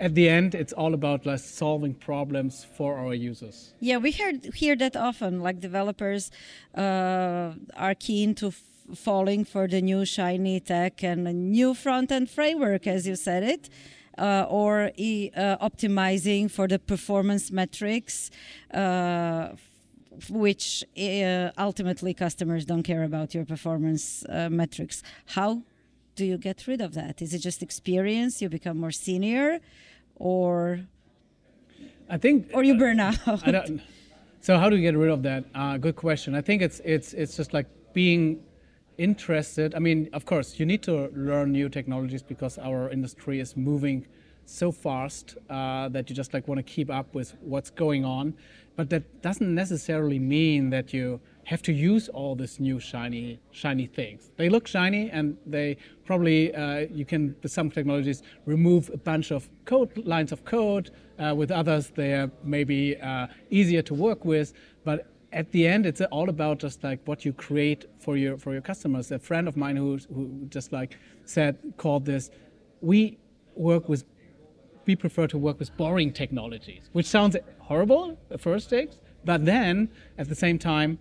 at 0.00 0.14
the 0.14 0.28
end, 0.28 0.54
it's 0.54 0.72
all 0.72 0.94
about 0.94 1.26
like 1.26 1.40
solving 1.40 1.94
problems 1.94 2.64
for 2.76 2.96
our 2.98 3.14
users. 3.14 3.72
Yeah, 3.80 3.98
we 3.98 4.10
hear 4.10 4.32
hear 4.54 4.76
that 4.76 4.96
often. 4.96 5.40
Like 5.40 5.60
developers 5.60 6.30
uh, 6.76 7.54
are 7.76 7.94
keen 7.94 8.34
to 8.36 8.52
falling 8.94 9.44
for 9.44 9.68
the 9.68 9.82
new 9.82 10.04
shiny 10.04 10.60
tech 10.60 11.02
and 11.02 11.28
a 11.28 11.32
new 11.32 11.74
front 11.74 12.10
end 12.12 12.30
framework, 12.30 12.86
as 12.86 13.06
you 13.06 13.16
said 13.16 13.42
it. 13.42 13.68
Uh, 14.16 14.44
or 14.50 14.90
e- 14.96 15.30
uh, 15.36 15.56
optimizing 15.58 16.50
for 16.50 16.66
the 16.66 16.76
performance 16.76 17.52
metrics 17.52 18.32
uh, 18.74 19.50
which 20.28 20.84
uh, 20.96 21.50
ultimately 21.56 22.12
customers 22.14 22.64
don't 22.64 22.82
care 22.82 23.04
about 23.04 23.34
your 23.34 23.44
performance 23.44 24.24
uh, 24.28 24.48
metrics. 24.50 25.02
How 25.26 25.62
do 26.18 26.26
you 26.26 26.36
get 26.36 26.66
rid 26.66 26.80
of 26.80 26.94
that? 26.94 27.22
Is 27.22 27.32
it 27.32 27.38
just 27.38 27.62
experience? 27.62 28.42
You 28.42 28.48
become 28.48 28.76
more 28.84 28.90
senior, 28.90 29.60
or 30.16 30.80
I 32.10 32.18
think, 32.18 32.50
or 32.52 32.62
you 32.64 32.76
burn 32.76 32.98
out. 32.98 33.16
so 34.40 34.58
how 34.58 34.68
do 34.68 34.76
you 34.76 34.82
get 34.82 34.96
rid 34.98 35.10
of 35.10 35.22
that? 35.22 35.44
Uh, 35.54 35.76
good 35.78 35.94
question. 35.94 36.34
I 36.34 36.42
think 36.42 36.60
it's 36.60 36.80
it's 36.84 37.14
it's 37.14 37.36
just 37.36 37.54
like 37.54 37.66
being 37.92 38.42
interested. 38.98 39.74
I 39.76 39.78
mean, 39.78 40.10
of 40.12 40.24
course, 40.26 40.58
you 40.58 40.66
need 40.66 40.82
to 40.90 41.08
learn 41.14 41.52
new 41.52 41.68
technologies 41.68 42.22
because 42.22 42.58
our 42.58 42.90
industry 42.90 43.38
is 43.38 43.56
moving 43.56 44.06
so 44.44 44.72
fast 44.72 45.36
uh, 45.48 45.88
that 45.90 46.10
you 46.10 46.16
just 46.16 46.34
like 46.34 46.48
want 46.48 46.58
to 46.58 46.68
keep 46.74 46.90
up 46.90 47.14
with 47.14 47.36
what's 47.40 47.70
going 47.70 48.04
on. 48.04 48.34
But 48.74 48.90
that 48.90 49.04
doesn't 49.22 49.54
necessarily 49.54 50.18
mean 50.18 50.70
that 50.70 50.92
you 50.92 51.20
have 51.48 51.62
to 51.62 51.72
use 51.72 52.10
all 52.10 52.34
these 52.36 52.60
new 52.60 52.78
shiny 52.78 53.40
shiny 53.52 53.86
things. 53.86 54.30
They 54.36 54.50
look 54.50 54.66
shiny, 54.66 55.10
and 55.10 55.36
they 55.46 55.78
probably 56.04 56.54
uh, 56.54 56.86
you 57.00 57.06
can 57.06 57.34
with 57.42 57.52
some 57.52 57.70
technologies 57.70 58.22
remove 58.44 58.90
a 58.92 58.98
bunch 58.98 59.30
of 59.30 59.48
code 59.64 59.90
lines 60.14 60.30
of 60.30 60.44
code. 60.44 60.90
Uh, 61.18 61.34
with 61.34 61.50
others, 61.50 61.84
they 61.96 62.12
are 62.12 62.30
maybe 62.44 63.00
uh, 63.00 63.26
easier 63.50 63.82
to 63.82 63.94
work 63.94 64.24
with, 64.26 64.52
but 64.84 65.06
at 65.32 65.50
the 65.52 65.66
end, 65.66 65.86
it's 65.86 66.02
all 66.16 66.28
about 66.28 66.58
just 66.58 66.84
like 66.84 67.00
what 67.06 67.24
you 67.24 67.32
create 67.32 67.86
for 67.98 68.14
your 68.18 68.36
for 68.36 68.52
your 68.52 68.62
customers. 68.70 69.10
A 69.10 69.18
friend 69.18 69.48
of 69.48 69.56
mine 69.56 69.76
who 69.76 69.98
who 70.14 70.46
just 70.50 70.70
like 70.70 70.98
said 71.24 71.56
called 71.78 72.04
this, 72.04 72.30
we 72.82 73.16
work 73.54 73.88
with 73.88 74.04
we 74.86 74.94
prefer 74.96 75.26
to 75.26 75.38
work 75.38 75.58
with 75.58 75.74
boring 75.78 76.12
technologies, 76.12 76.84
which 76.92 77.06
sounds 77.06 77.36
horrible 77.58 78.18
at 78.30 78.40
first 78.40 78.66
stage, 78.66 78.92
but 79.24 79.44
then 79.46 79.88
at 80.18 80.28
the 80.28 80.34
same 80.34 80.58
time, 80.58 80.98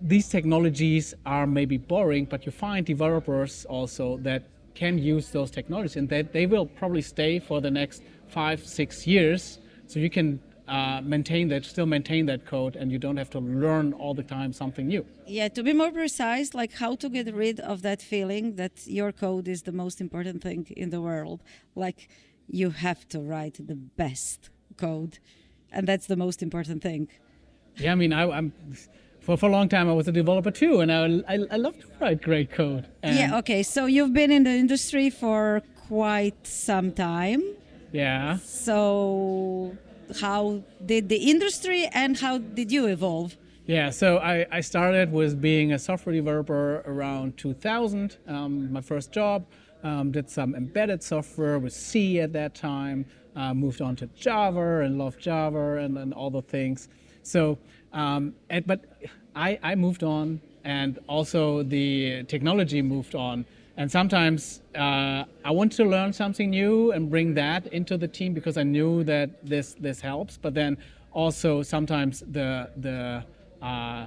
these 0.00 0.28
technologies 0.28 1.14
are 1.24 1.46
maybe 1.46 1.78
boring, 1.78 2.24
but 2.26 2.46
you 2.46 2.52
find 2.52 2.84
developers 2.84 3.64
also 3.66 4.18
that 4.18 4.42
can 4.74 4.98
use 4.98 5.30
those 5.30 5.50
technologies 5.50 5.96
and 5.96 6.08
that 6.10 6.32
they 6.32 6.46
will 6.46 6.66
probably 6.66 7.02
stay 7.02 7.38
for 7.38 7.60
the 7.60 7.70
next 7.70 8.02
five, 8.28 8.64
six 8.64 9.06
years. 9.06 9.58
So 9.86 9.98
you 9.98 10.10
can 10.10 10.40
uh, 10.68 11.00
maintain 11.02 11.48
that, 11.48 11.64
still 11.64 11.86
maintain 11.86 12.26
that 12.26 12.44
code, 12.44 12.76
and 12.76 12.90
you 12.90 12.98
don't 12.98 13.16
have 13.16 13.30
to 13.30 13.38
learn 13.38 13.92
all 13.94 14.14
the 14.14 14.22
time 14.22 14.52
something 14.52 14.86
new. 14.86 15.04
Yeah, 15.26 15.48
to 15.48 15.62
be 15.62 15.72
more 15.72 15.92
precise, 15.92 16.54
like 16.54 16.74
how 16.74 16.96
to 16.96 17.08
get 17.08 17.32
rid 17.32 17.60
of 17.60 17.82
that 17.82 18.02
feeling 18.02 18.56
that 18.56 18.86
your 18.86 19.12
code 19.12 19.48
is 19.48 19.62
the 19.62 19.72
most 19.72 20.00
important 20.00 20.42
thing 20.42 20.66
in 20.76 20.90
the 20.90 21.00
world. 21.00 21.42
Like 21.74 22.08
you 22.48 22.70
have 22.70 23.08
to 23.08 23.20
write 23.20 23.66
the 23.66 23.76
best 23.76 24.50
code, 24.76 25.18
and 25.70 25.86
that's 25.86 26.06
the 26.06 26.16
most 26.16 26.42
important 26.42 26.82
thing. 26.82 27.08
Yeah, 27.76 27.92
I 27.92 27.94
mean, 27.94 28.12
I, 28.12 28.24
am 28.38 28.52
for, 29.26 29.36
for 29.36 29.48
a 29.48 29.52
long 29.52 29.68
time 29.68 29.88
I 29.88 29.92
was 29.92 30.06
a 30.06 30.12
developer 30.12 30.52
too, 30.52 30.80
and 30.80 30.90
I, 30.92 31.22
I, 31.28 31.38
I 31.50 31.56
love 31.56 31.78
to 31.80 31.86
write 32.00 32.22
great 32.22 32.52
code. 32.52 32.86
And 33.02 33.16
yeah, 33.16 33.38
okay, 33.38 33.62
so 33.64 33.86
you've 33.86 34.12
been 34.12 34.30
in 34.30 34.44
the 34.44 34.50
industry 34.50 35.10
for 35.10 35.62
quite 35.88 36.46
some 36.46 36.92
time. 36.92 37.42
Yeah. 37.92 38.38
So 38.38 39.76
how 40.20 40.62
did 40.84 41.08
the 41.08 41.16
industry 41.16 41.88
and 41.92 42.16
how 42.16 42.38
did 42.38 42.70
you 42.70 42.86
evolve? 42.86 43.36
Yeah, 43.66 43.90
so 43.90 44.18
I, 44.18 44.46
I 44.52 44.60
started 44.60 45.10
with 45.10 45.40
being 45.40 45.72
a 45.72 45.78
software 45.78 46.14
developer 46.14 46.82
around 46.86 47.36
2000, 47.36 48.16
um, 48.28 48.72
my 48.72 48.80
first 48.80 49.10
job. 49.10 49.44
Um, 49.82 50.10
did 50.10 50.30
some 50.30 50.54
embedded 50.54 51.02
software 51.02 51.58
with 51.58 51.72
C 51.72 52.20
at 52.20 52.32
that 52.32 52.54
time, 52.54 53.04
uh, 53.36 53.54
moved 53.54 53.80
on 53.82 53.94
to 53.96 54.06
Java 54.16 54.80
and 54.80 54.98
loved 54.98 55.20
Java 55.20 55.76
and, 55.76 55.98
and 55.98 56.14
all 56.14 56.30
the 56.30 56.42
things. 56.42 56.88
So, 57.22 57.58
um, 57.96 58.34
and, 58.50 58.66
but 58.66 58.84
I, 59.34 59.58
I 59.62 59.74
moved 59.74 60.04
on 60.04 60.40
and 60.64 60.98
also 61.08 61.62
the 61.62 62.24
technology 62.24 62.82
moved 62.82 63.14
on. 63.14 63.46
And 63.78 63.90
sometimes 63.90 64.62
uh, 64.74 65.24
I 65.44 65.50
want 65.50 65.72
to 65.72 65.84
learn 65.84 66.12
something 66.12 66.50
new 66.50 66.92
and 66.92 67.10
bring 67.10 67.34
that 67.34 67.66
into 67.68 67.96
the 67.96 68.08
team 68.08 68.34
because 68.34 68.56
I 68.56 68.62
knew 68.62 69.02
that 69.04 69.44
this 69.44 69.74
this 69.80 70.00
helps. 70.00 70.38
But 70.38 70.54
then 70.54 70.78
also 71.12 71.62
sometimes 71.62 72.20
the 72.20 72.70
the 72.76 73.24
uh, 73.64 74.06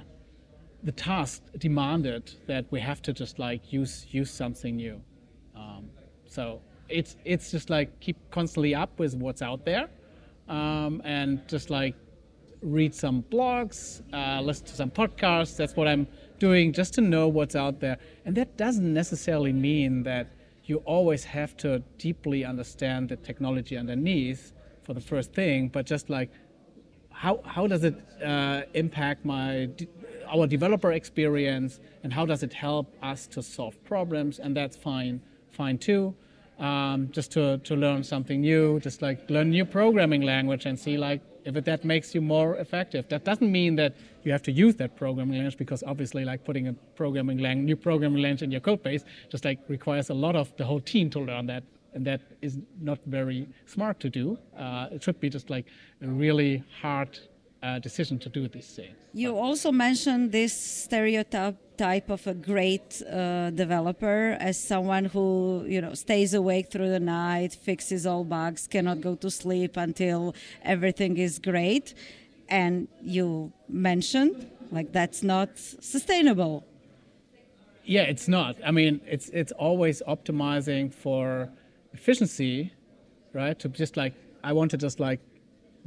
the 0.82 0.92
task 0.92 1.42
demanded 1.58 2.32
that 2.46 2.64
we 2.70 2.80
have 2.80 3.00
to 3.02 3.12
just 3.12 3.38
like 3.38 3.72
use 3.72 4.06
use 4.10 4.30
something 4.30 4.76
new. 4.76 5.00
Um, 5.54 5.90
so 6.26 6.60
it's 6.88 7.16
it's 7.24 7.50
just 7.52 7.70
like 7.70 7.88
keep 8.00 8.16
constantly 8.30 8.74
up 8.74 8.98
with 8.98 9.14
what's 9.14 9.42
out 9.42 9.64
there, 9.64 9.88
um, 10.48 11.00
and 11.04 11.46
just 11.48 11.70
like 11.70 11.94
read 12.62 12.94
some 12.94 13.22
blogs, 13.22 14.02
uh, 14.12 14.40
listen 14.40 14.66
to 14.66 14.74
some 14.74 14.90
podcasts. 14.90 15.56
That's 15.56 15.76
what 15.76 15.88
I'm 15.88 16.06
doing 16.38 16.72
just 16.72 16.94
to 16.94 17.00
know 17.00 17.28
what's 17.28 17.56
out 17.56 17.80
there. 17.80 17.98
And 18.24 18.34
that 18.36 18.56
doesn't 18.56 18.92
necessarily 18.92 19.52
mean 19.52 20.02
that 20.04 20.32
you 20.64 20.78
always 20.78 21.24
have 21.24 21.56
to 21.58 21.80
deeply 21.98 22.44
understand 22.44 23.08
the 23.08 23.16
technology 23.16 23.76
underneath 23.76 24.52
for 24.82 24.94
the 24.94 25.00
first 25.00 25.32
thing, 25.32 25.68
but 25.68 25.86
just 25.86 26.10
like 26.10 26.30
how, 27.10 27.40
how 27.44 27.66
does 27.66 27.84
it 27.84 27.96
uh, 28.24 28.62
impact 28.74 29.24
my 29.24 29.68
our 30.26 30.46
developer 30.46 30.92
experience 30.92 31.80
and 32.02 32.12
how 32.12 32.24
does 32.24 32.42
it 32.42 32.52
help 32.52 32.94
us 33.02 33.26
to 33.26 33.42
solve 33.42 33.82
problems 33.84 34.38
and 34.38 34.56
that's 34.56 34.76
fine 34.76 35.20
fine 35.50 35.76
too 35.76 36.14
um, 36.60 37.08
just 37.10 37.32
to, 37.32 37.58
to 37.58 37.74
learn 37.74 38.02
something 38.04 38.40
new 38.40 38.78
just 38.80 39.02
like 39.02 39.28
learn 39.28 39.50
new 39.50 39.64
programming 39.64 40.22
language 40.22 40.66
and 40.66 40.78
see 40.78 40.96
like 40.96 41.20
if 41.44 41.64
that 41.64 41.84
makes 41.84 42.14
you 42.14 42.20
more 42.20 42.56
effective. 42.56 43.08
That 43.08 43.24
doesn't 43.24 43.50
mean 43.50 43.76
that 43.76 43.96
you 44.24 44.32
have 44.32 44.42
to 44.42 44.52
use 44.52 44.74
that 44.76 44.96
programming 44.96 45.34
language 45.34 45.56
because 45.56 45.82
obviously 45.86 46.24
like 46.24 46.44
putting 46.44 46.68
a 46.68 46.72
programming 46.94 47.38
language, 47.38 47.66
new 47.66 47.76
programming 47.76 48.22
language 48.22 48.42
in 48.42 48.50
your 48.50 48.60
code 48.60 48.82
base 48.82 49.04
just 49.30 49.44
like 49.44 49.58
requires 49.68 50.10
a 50.10 50.14
lot 50.14 50.36
of 50.36 50.54
the 50.56 50.64
whole 50.64 50.80
team 50.80 51.10
to 51.10 51.20
learn 51.20 51.46
that 51.46 51.62
and 51.94 52.06
that 52.06 52.20
is 52.40 52.58
not 52.80 52.98
very 53.06 53.48
smart 53.66 53.98
to 54.00 54.10
do. 54.10 54.38
Uh, 54.56 54.88
it 54.92 55.02
should 55.02 55.18
be 55.20 55.28
just 55.28 55.50
like 55.50 55.66
a 56.02 56.06
really 56.06 56.62
hard 56.80 57.18
uh, 57.62 57.78
decision 57.78 58.18
to 58.18 58.28
do 58.28 58.48
these 58.48 58.68
things. 58.68 58.96
You 59.12 59.36
also 59.36 59.70
mentioned 59.72 60.32
this 60.32 60.52
stereotype 60.52 61.56
type 61.76 62.10
of 62.10 62.26
a 62.26 62.34
great 62.34 63.02
uh, 63.10 63.48
developer 63.50 64.36
as 64.38 64.58
someone 64.58 65.06
who 65.06 65.64
you 65.66 65.80
know 65.80 65.94
stays 65.94 66.34
awake 66.34 66.70
through 66.70 66.90
the 66.90 67.00
night, 67.00 67.54
fixes 67.54 68.06
all 68.06 68.24
bugs, 68.24 68.66
cannot 68.66 69.00
go 69.00 69.14
to 69.14 69.30
sleep 69.30 69.76
until 69.76 70.34
everything 70.62 71.16
is 71.16 71.38
great. 71.38 71.94
And 72.48 72.88
you 73.02 73.52
mentioned 73.68 74.50
like 74.70 74.92
that's 74.92 75.22
not 75.22 75.48
sustainable. 75.58 76.64
Yeah, 77.84 78.02
it's 78.02 78.28
not. 78.28 78.56
I 78.64 78.70
mean, 78.70 79.00
it's 79.06 79.28
it's 79.30 79.52
always 79.52 80.02
optimizing 80.06 80.92
for 80.92 81.48
efficiency, 81.92 82.72
right? 83.32 83.58
To 83.58 83.68
just 83.68 83.96
like 83.96 84.14
I 84.44 84.52
want 84.52 84.70
to 84.72 84.76
just 84.76 85.00
like 85.00 85.20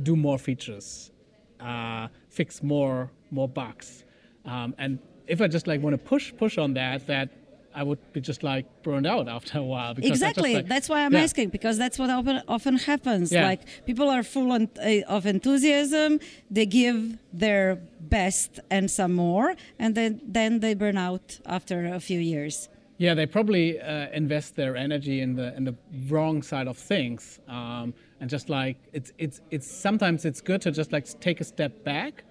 do 0.02 0.16
more 0.16 0.40
features 0.40 1.12
uh, 1.60 2.08
fix 2.30 2.62
more 2.64 3.10
more 3.32 3.48
bugs. 3.48 4.06
Um, 4.46 4.76
and 4.78 5.00
if 5.28 5.42
I 5.42 5.48
just 5.48 5.68
like 5.68 5.82
want 5.82 5.94
to 5.94 5.98
push 5.98 6.34
push 6.36 6.58
on 6.58 6.74
that, 6.74 7.08
that 7.08 7.30
I 7.76 7.84
would 7.84 8.00
be 8.14 8.22
just 8.22 8.44
like 8.44 8.66
burned 8.84 9.08
out 9.08 9.28
after 9.28 9.60
a 9.60 9.64
while. 9.64 9.96
Exactly. 9.98 10.56
Like, 10.56 10.68
that's 10.68 10.90
why 10.90 11.06
I'm 11.06 11.14
yeah. 11.14 11.24
asking 11.24 11.50
because 11.50 11.78
that's 11.78 11.98
what 11.98 12.10
often, 12.10 12.42
often 12.48 12.78
happens. 12.78 13.32
Yeah. 13.32 13.46
Like 13.46 13.62
people 13.86 14.10
are 14.10 14.24
full 14.24 14.52
on, 14.52 14.70
uh, 14.80 15.02
of 15.08 15.26
enthusiasm, 15.26 16.20
they 16.52 16.66
give 16.66 17.18
their 17.32 17.80
best 18.00 18.60
and 18.70 18.90
some 18.90 19.14
more, 19.14 19.56
and 19.80 19.96
then 19.96 20.22
then 20.26 20.60
they 20.60 20.74
burn 20.74 20.98
out 20.98 21.40
after 21.46 21.86
a 21.86 22.00
few 22.00 22.20
years. 22.20 22.70
Yeah, 22.98 23.16
they 23.16 23.26
probably 23.26 23.80
uh, 23.82 24.08
invest 24.14 24.56
their 24.56 24.76
energy 24.76 25.22
in 25.22 25.36
the 25.36 25.56
in 25.56 25.64
the 25.64 25.76
wrong 26.10 26.44
side 26.44 26.68
of 26.68 26.78
things. 26.78 27.40
Um, 27.48 27.94
and 28.24 28.30
just 28.30 28.48
like 28.48 28.78
it's 28.94 29.12
it's 29.18 29.42
it's 29.52 29.70
sometimes 29.70 30.24
it's 30.24 30.40
good 30.40 30.62
to 30.62 30.72
just 30.72 30.94
like 30.94 31.06
take 31.20 31.42
a 31.42 31.44
step 31.44 31.84
back 31.84 32.24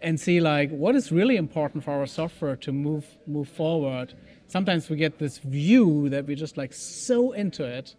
and 0.00 0.18
see 0.18 0.40
like 0.40 0.70
what 0.70 0.96
is 0.96 1.12
really 1.12 1.36
important 1.36 1.84
for 1.84 1.90
our 1.90 2.06
software 2.06 2.56
to 2.56 2.72
move 2.72 3.04
move 3.26 3.46
forward. 3.46 4.14
Sometimes 4.46 4.88
we 4.88 4.96
get 4.96 5.18
this 5.18 5.36
view 5.36 6.08
that 6.08 6.26
we're 6.26 6.42
just 6.46 6.56
like 6.56 6.72
so 6.72 7.32
into 7.32 7.62
it 7.62 7.94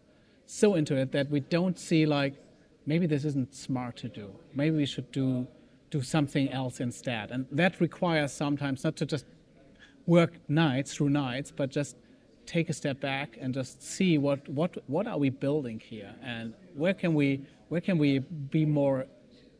so 0.48 0.74
into 0.74 0.96
it 0.96 1.12
that 1.12 1.30
we 1.30 1.40
don't 1.40 1.78
see 1.78 2.08
like 2.08 2.34
maybe 2.88 3.06
this 3.06 3.26
isn't 3.26 3.54
smart 3.54 3.96
to 3.98 4.10
do. 4.10 4.34
Maybe 4.56 4.76
we 4.78 4.88
should 4.88 5.12
do 5.12 5.46
do 5.92 6.02
something 6.02 6.50
else 6.50 6.80
instead. 6.80 7.30
And 7.30 7.46
that 7.52 7.80
requires 7.80 8.34
sometimes 8.34 8.84
not 8.84 8.96
to 8.96 9.06
just 9.06 9.26
work 10.08 10.34
nights 10.48 10.96
through 10.96 11.10
nights 11.10 11.52
but 11.56 11.70
just 11.70 11.96
take 12.46 12.70
a 12.70 12.74
step 12.74 13.00
back 13.00 13.38
and 13.40 13.54
just 13.54 13.82
see 13.82 14.18
what 14.18 14.48
what 14.50 14.78
what 14.88 15.08
are 15.08 15.18
we 15.18 15.30
building 15.30 15.80
here? 15.80 16.14
And 16.24 16.54
where 16.76 16.94
can 16.94 17.14
we 17.14 17.42
where 17.70 17.82
can 17.82 17.98
we 17.98 18.20
be 18.20 18.66
more 18.66 19.06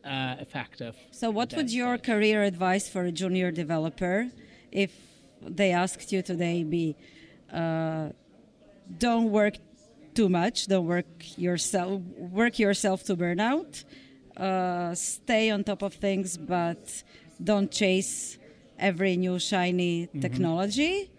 uh, 0.04 0.36
effective 0.40 0.96
so 1.10 1.30
what 1.30 1.54
would 1.54 1.70
your 1.70 1.96
career 1.96 2.42
advice 2.42 2.88
for 2.88 3.04
a 3.04 3.12
junior 3.12 3.50
developer 3.50 4.28
if 4.72 4.92
they 5.40 5.70
asked 5.70 6.12
you 6.12 6.22
today 6.22 6.64
be 6.64 6.96
uh, 7.52 8.08
don't 8.98 9.30
work 9.30 9.54
too 10.14 10.28
much 10.28 10.66
don't 10.66 10.86
work 10.86 11.38
yourself 11.38 12.02
work 12.18 12.58
yourself 12.58 13.04
to 13.04 13.16
burnout 13.16 13.84
uh, 14.36 14.94
stay 14.94 15.50
on 15.50 15.62
top 15.62 15.82
of 15.82 15.94
things 15.94 16.36
but 16.36 17.02
don't 17.42 17.70
chase 17.70 18.38
every 18.78 19.16
new 19.16 19.38
shiny 19.38 20.06
mm-hmm. 20.06 20.20
technology 20.20 21.10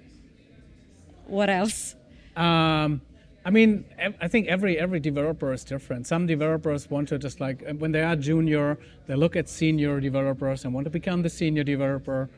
what 1.27 1.49
else? 1.49 1.95
Um, 2.35 3.01
I 3.45 3.49
mean, 3.49 3.83
I 4.21 4.27
think 4.29 4.47
every 4.47 4.79
every 4.79 5.01
developer 5.01 5.51
is 5.51 5.65
different. 5.65 6.07
Some 6.07 6.25
developers 6.25 6.89
want 6.89 7.09
to 7.09 7.17
just 7.17 7.41
like 7.41 7.61
when 7.77 7.91
they 7.91 8.01
are 8.01 8.15
junior, 8.15 8.77
they 9.05 9.15
look 9.15 9.35
at 9.35 9.49
senior 9.49 9.99
developers 9.99 10.63
and 10.63 10.73
want 10.73 10.85
to 10.85 10.91
become 10.91 11.21
the 11.21 11.29
senior 11.29 11.63
developer, 11.63 12.29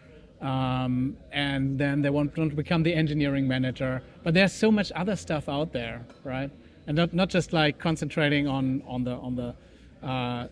um, 0.42 1.16
and 1.32 1.78
then 1.78 2.02
they 2.02 2.10
want, 2.10 2.34
to 2.34 2.48
become 2.50 2.82
the 2.82 2.94
engineering 2.94 3.48
manager. 3.48 4.02
But 4.24 4.34
there's 4.34 4.52
so 4.52 4.72
much 4.72 4.92
other 4.96 5.16
stuff 5.16 5.48
out 5.48 5.72
there, 5.74 6.04
right? 6.24 6.50
And 6.88 6.98
not 6.98 7.14
not 7.14 7.30
just 7.30 7.54
like 7.54 7.78
concentrating 7.78 8.48
on 8.48 8.82
on 8.88 9.04
the 9.04 9.12
on 9.12 9.36
the. 9.36 9.56
Uh, 10.06 10.48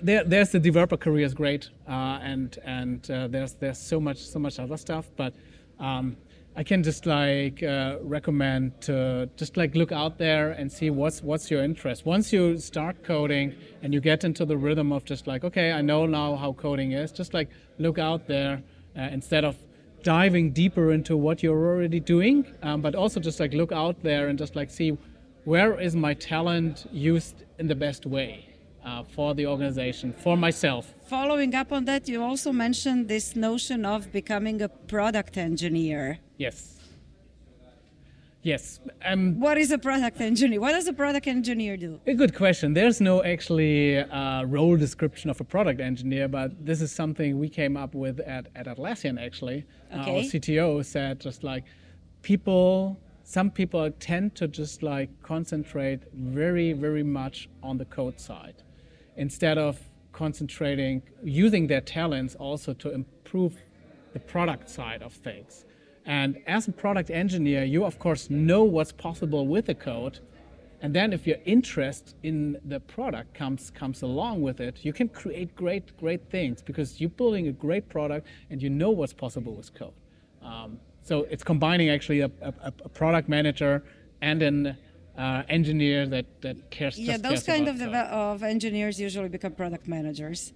there, 0.00 0.24
there's 0.24 0.50
the 0.50 0.60
developer 0.60 0.96
career 0.96 1.26
is 1.26 1.34
great, 1.34 1.70
uh, 1.88 2.18
and 2.22 2.56
and 2.64 3.10
uh, 3.10 3.26
there's 3.26 3.54
there's 3.54 3.78
so 3.78 4.00
much 4.00 4.18
so 4.18 4.38
much 4.38 4.60
other 4.60 4.76
stuff, 4.76 5.10
but 5.16 5.34
um, 5.80 6.16
I 6.54 6.62
can 6.62 6.82
just 6.82 7.06
like 7.06 7.62
uh, 7.62 7.96
recommend 8.02 8.78
to 8.82 9.30
just 9.36 9.56
like 9.56 9.74
look 9.74 9.90
out 9.90 10.18
there 10.18 10.50
and 10.50 10.70
see 10.70 10.90
what's 10.90 11.22
what's 11.22 11.50
your 11.50 11.64
interest. 11.64 12.04
Once 12.04 12.30
you 12.30 12.58
start 12.58 13.02
coding 13.02 13.54
and 13.82 13.94
you 13.94 14.00
get 14.00 14.22
into 14.22 14.44
the 14.44 14.56
rhythm 14.56 14.92
of 14.92 15.04
just 15.04 15.26
like 15.26 15.44
okay, 15.44 15.72
I 15.72 15.80
know 15.80 16.04
now 16.04 16.36
how 16.36 16.52
coding 16.52 16.92
is. 16.92 17.10
Just 17.10 17.32
like 17.32 17.48
look 17.78 17.98
out 17.98 18.26
there 18.26 18.62
uh, 18.98 19.00
instead 19.00 19.44
of 19.46 19.56
diving 20.02 20.52
deeper 20.52 20.92
into 20.92 21.16
what 21.16 21.42
you're 21.42 21.56
already 21.56 22.00
doing, 22.00 22.44
um, 22.62 22.82
but 22.82 22.94
also 22.94 23.18
just 23.18 23.40
like 23.40 23.54
look 23.54 23.72
out 23.72 24.02
there 24.02 24.28
and 24.28 24.38
just 24.38 24.54
like 24.54 24.70
see 24.70 24.98
where 25.44 25.80
is 25.80 25.96
my 25.96 26.12
talent 26.12 26.86
used 26.92 27.44
in 27.58 27.66
the 27.66 27.74
best 27.74 28.04
way 28.04 28.52
uh, 28.84 29.02
for 29.04 29.34
the 29.34 29.46
organization, 29.46 30.12
for 30.12 30.36
myself. 30.36 30.94
Following 31.06 31.54
up 31.54 31.72
on 31.72 31.84
that, 31.86 32.08
you 32.08 32.22
also 32.22 32.52
mentioned 32.52 33.08
this 33.08 33.36
notion 33.36 33.84
of 33.84 34.12
becoming 34.12 34.60
a 34.60 34.68
product 34.68 35.36
engineer. 35.36 36.18
Yes. 36.42 36.76
Yes. 38.42 38.80
Um, 39.04 39.38
What 39.38 39.56
is 39.56 39.70
a 39.70 39.78
product 39.78 40.20
engineer? 40.20 40.60
What 40.60 40.72
does 40.72 40.88
a 40.88 40.92
product 40.92 41.28
engineer 41.28 41.76
do? 41.76 42.00
A 42.08 42.14
good 42.14 42.34
question. 42.34 42.74
There's 42.74 43.00
no 43.00 43.22
actually 43.22 43.98
uh, 43.98 44.42
role 44.56 44.76
description 44.76 45.30
of 45.30 45.40
a 45.40 45.44
product 45.44 45.80
engineer, 45.80 46.26
but 46.26 46.48
this 46.68 46.82
is 46.82 46.90
something 46.90 47.38
we 47.38 47.48
came 47.48 47.76
up 47.76 47.94
with 47.94 48.18
at, 48.36 48.48
at 48.56 48.66
Atlassian 48.66 49.24
actually. 49.26 49.64
Uh, 49.92 49.98
our 49.98 50.22
CTO 50.30 50.84
said 50.84 51.20
just 51.20 51.44
like 51.44 51.62
people, 52.22 52.98
some 53.22 53.48
people 53.48 53.88
tend 54.00 54.34
to 54.40 54.48
just 54.48 54.82
like 54.82 55.10
concentrate 55.22 56.00
very, 56.12 56.72
very 56.72 57.04
much 57.04 57.48
on 57.62 57.78
the 57.78 57.84
code 57.84 58.18
side 58.18 58.58
instead 59.16 59.58
of 59.58 59.78
concentrating, 60.12 61.02
using 61.22 61.68
their 61.68 61.84
talents 61.98 62.34
also 62.34 62.74
to 62.82 62.88
improve 62.92 63.54
the 64.12 64.18
product 64.34 64.68
side 64.68 65.02
of 65.02 65.12
things. 65.12 65.64
And 66.04 66.38
as 66.46 66.68
a 66.68 66.72
product 66.72 67.10
engineer, 67.10 67.64
you 67.64 67.84
of 67.84 67.98
course 67.98 68.28
know 68.30 68.64
what's 68.64 68.92
possible 68.92 69.46
with 69.46 69.66
the 69.66 69.74
code. 69.74 70.18
And 70.80 70.92
then 70.92 71.12
if 71.12 71.28
your 71.28 71.36
interest 71.44 72.16
in 72.24 72.58
the 72.64 72.80
product 72.80 73.34
comes 73.34 73.70
comes 73.70 74.02
along 74.02 74.42
with 74.42 74.60
it, 74.60 74.84
you 74.84 74.92
can 74.92 75.08
create 75.08 75.54
great, 75.54 75.96
great 75.96 76.28
things 76.28 76.60
because 76.60 77.00
you're 77.00 77.10
building 77.10 77.46
a 77.48 77.52
great 77.52 77.88
product 77.88 78.26
and 78.50 78.60
you 78.60 78.68
know 78.68 78.90
what's 78.90 79.12
possible 79.12 79.54
with 79.54 79.72
code. 79.74 79.94
Um, 80.42 80.80
so 81.02 81.26
it's 81.30 81.44
combining 81.44 81.88
actually 81.90 82.20
a, 82.20 82.30
a, 82.40 82.72
a 82.84 82.88
product 82.88 83.28
manager 83.28 83.84
and 84.20 84.42
an 84.42 84.76
uh, 85.16 85.42
engineer 85.48 86.06
that, 86.06 86.26
that 86.40 86.70
cares 86.70 86.98
Yeah, 86.98 87.16
those 87.16 87.42
cares 87.42 87.58
kind 87.58 87.68
of, 87.68 87.80
of 87.80 88.42
engineers 88.42 89.00
usually 89.00 89.28
become 89.28 89.52
product 89.52 89.86
managers. 89.86 90.52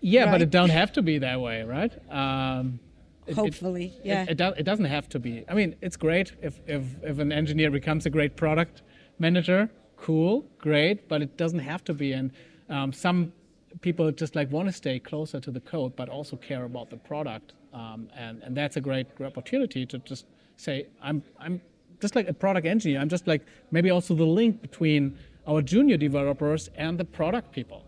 Yeah, 0.00 0.30
but 0.30 0.42
it 0.42 0.50
don't 0.50 0.70
have 0.70 0.92
to 0.94 1.02
be 1.02 1.18
that 1.18 1.40
way, 1.40 1.62
right? 1.62 1.92
Um, 2.10 2.80
it- 3.26 3.34
Hopefully, 3.34 3.86
it- 3.98 4.06
yeah. 4.06 4.26
It, 4.28 4.36
do, 4.38 4.48
it 4.56 4.64
doesn't 4.64 4.84
have 4.86 5.08
to 5.10 5.18
be. 5.18 5.44
I 5.48 5.54
mean, 5.54 5.76
it's 5.80 5.96
great 5.96 6.32
if, 6.42 6.60
if, 6.66 6.82
if 7.02 7.18
an 7.18 7.32
engineer 7.32 7.70
becomes 7.70 8.06
a 8.06 8.10
great 8.10 8.36
product 8.36 8.82
manager. 9.18 9.70
Cool, 9.96 10.44
great, 10.58 11.08
but 11.08 11.22
it 11.22 11.36
doesn't 11.36 11.60
have 11.60 11.84
to 11.84 11.94
be. 11.94 12.12
And 12.12 12.32
um, 12.68 12.92
some 12.92 13.32
people 13.80 14.10
just 14.10 14.34
like 14.34 14.50
want 14.50 14.68
to 14.68 14.72
stay 14.72 14.98
closer 14.98 15.38
to 15.40 15.50
the 15.50 15.60
code, 15.60 15.94
but 15.96 16.08
also 16.08 16.36
care 16.36 16.64
about 16.64 16.90
the 16.90 16.96
product. 16.96 17.52
Um, 17.72 18.08
and, 18.16 18.42
and 18.42 18.56
that's 18.56 18.76
a 18.76 18.80
great, 18.80 19.14
great 19.16 19.28
opportunity 19.28 19.86
to 19.86 19.98
just 20.00 20.26
say, 20.56 20.88
I'm, 21.00 21.22
I'm 21.38 21.60
just 22.00 22.16
like 22.16 22.28
a 22.28 22.34
product 22.34 22.66
engineer. 22.66 23.00
I'm 23.00 23.08
just 23.08 23.26
like 23.28 23.42
maybe 23.70 23.90
also 23.90 24.14
the 24.14 24.24
link 24.26 24.60
between 24.60 25.16
our 25.46 25.62
junior 25.62 25.96
developers 25.96 26.68
and 26.74 26.98
the 26.98 27.04
product 27.04 27.52
people. 27.52 27.84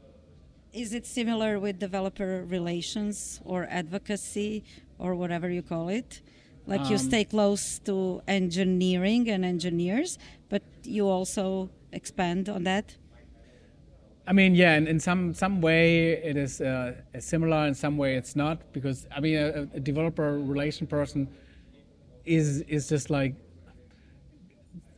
Is 0.73 0.93
it 0.93 1.07
similar 1.07 1.61
with 1.61 1.79
developer 1.79 2.45
relations 2.49 3.41
or 3.45 3.67
advocacy 3.71 4.65
or 4.99 5.15
whatever 5.15 5.49
you 5.49 5.63
call 5.63 5.89
it? 5.89 6.23
Like 6.67 6.83
Um, 6.83 6.93
you 6.93 6.99
stay 6.99 7.25
close 7.25 7.79
to 7.81 8.23
engineering 8.27 9.29
and 9.29 9.45
engineers, 9.45 10.19
but 10.49 10.63
you 10.83 11.09
also 11.09 11.71
expand 11.93 12.49
on 12.49 12.65
that? 12.65 12.97
I 14.27 14.33
mean, 14.33 14.55
yeah, 14.55 14.77
in, 14.77 14.87
in 14.87 15.01
some 15.01 15.35
some 15.35 15.61
way 15.61 16.13
it 16.13 16.37
is 16.37 16.61
uh, 16.61 16.95
similar, 17.19 17.67
in 17.67 17.75
some 17.75 17.99
way 17.99 18.17
it's 18.17 18.35
not, 18.35 18.73
because 18.73 19.07
I 19.15 19.21
mean, 19.21 19.37
a, 19.37 19.69
a 19.75 19.81
developer 19.81 20.39
relation 20.39 20.87
person 20.87 21.29
is 22.25 22.63
is 22.63 22.89
just 22.89 23.11
like 23.11 23.35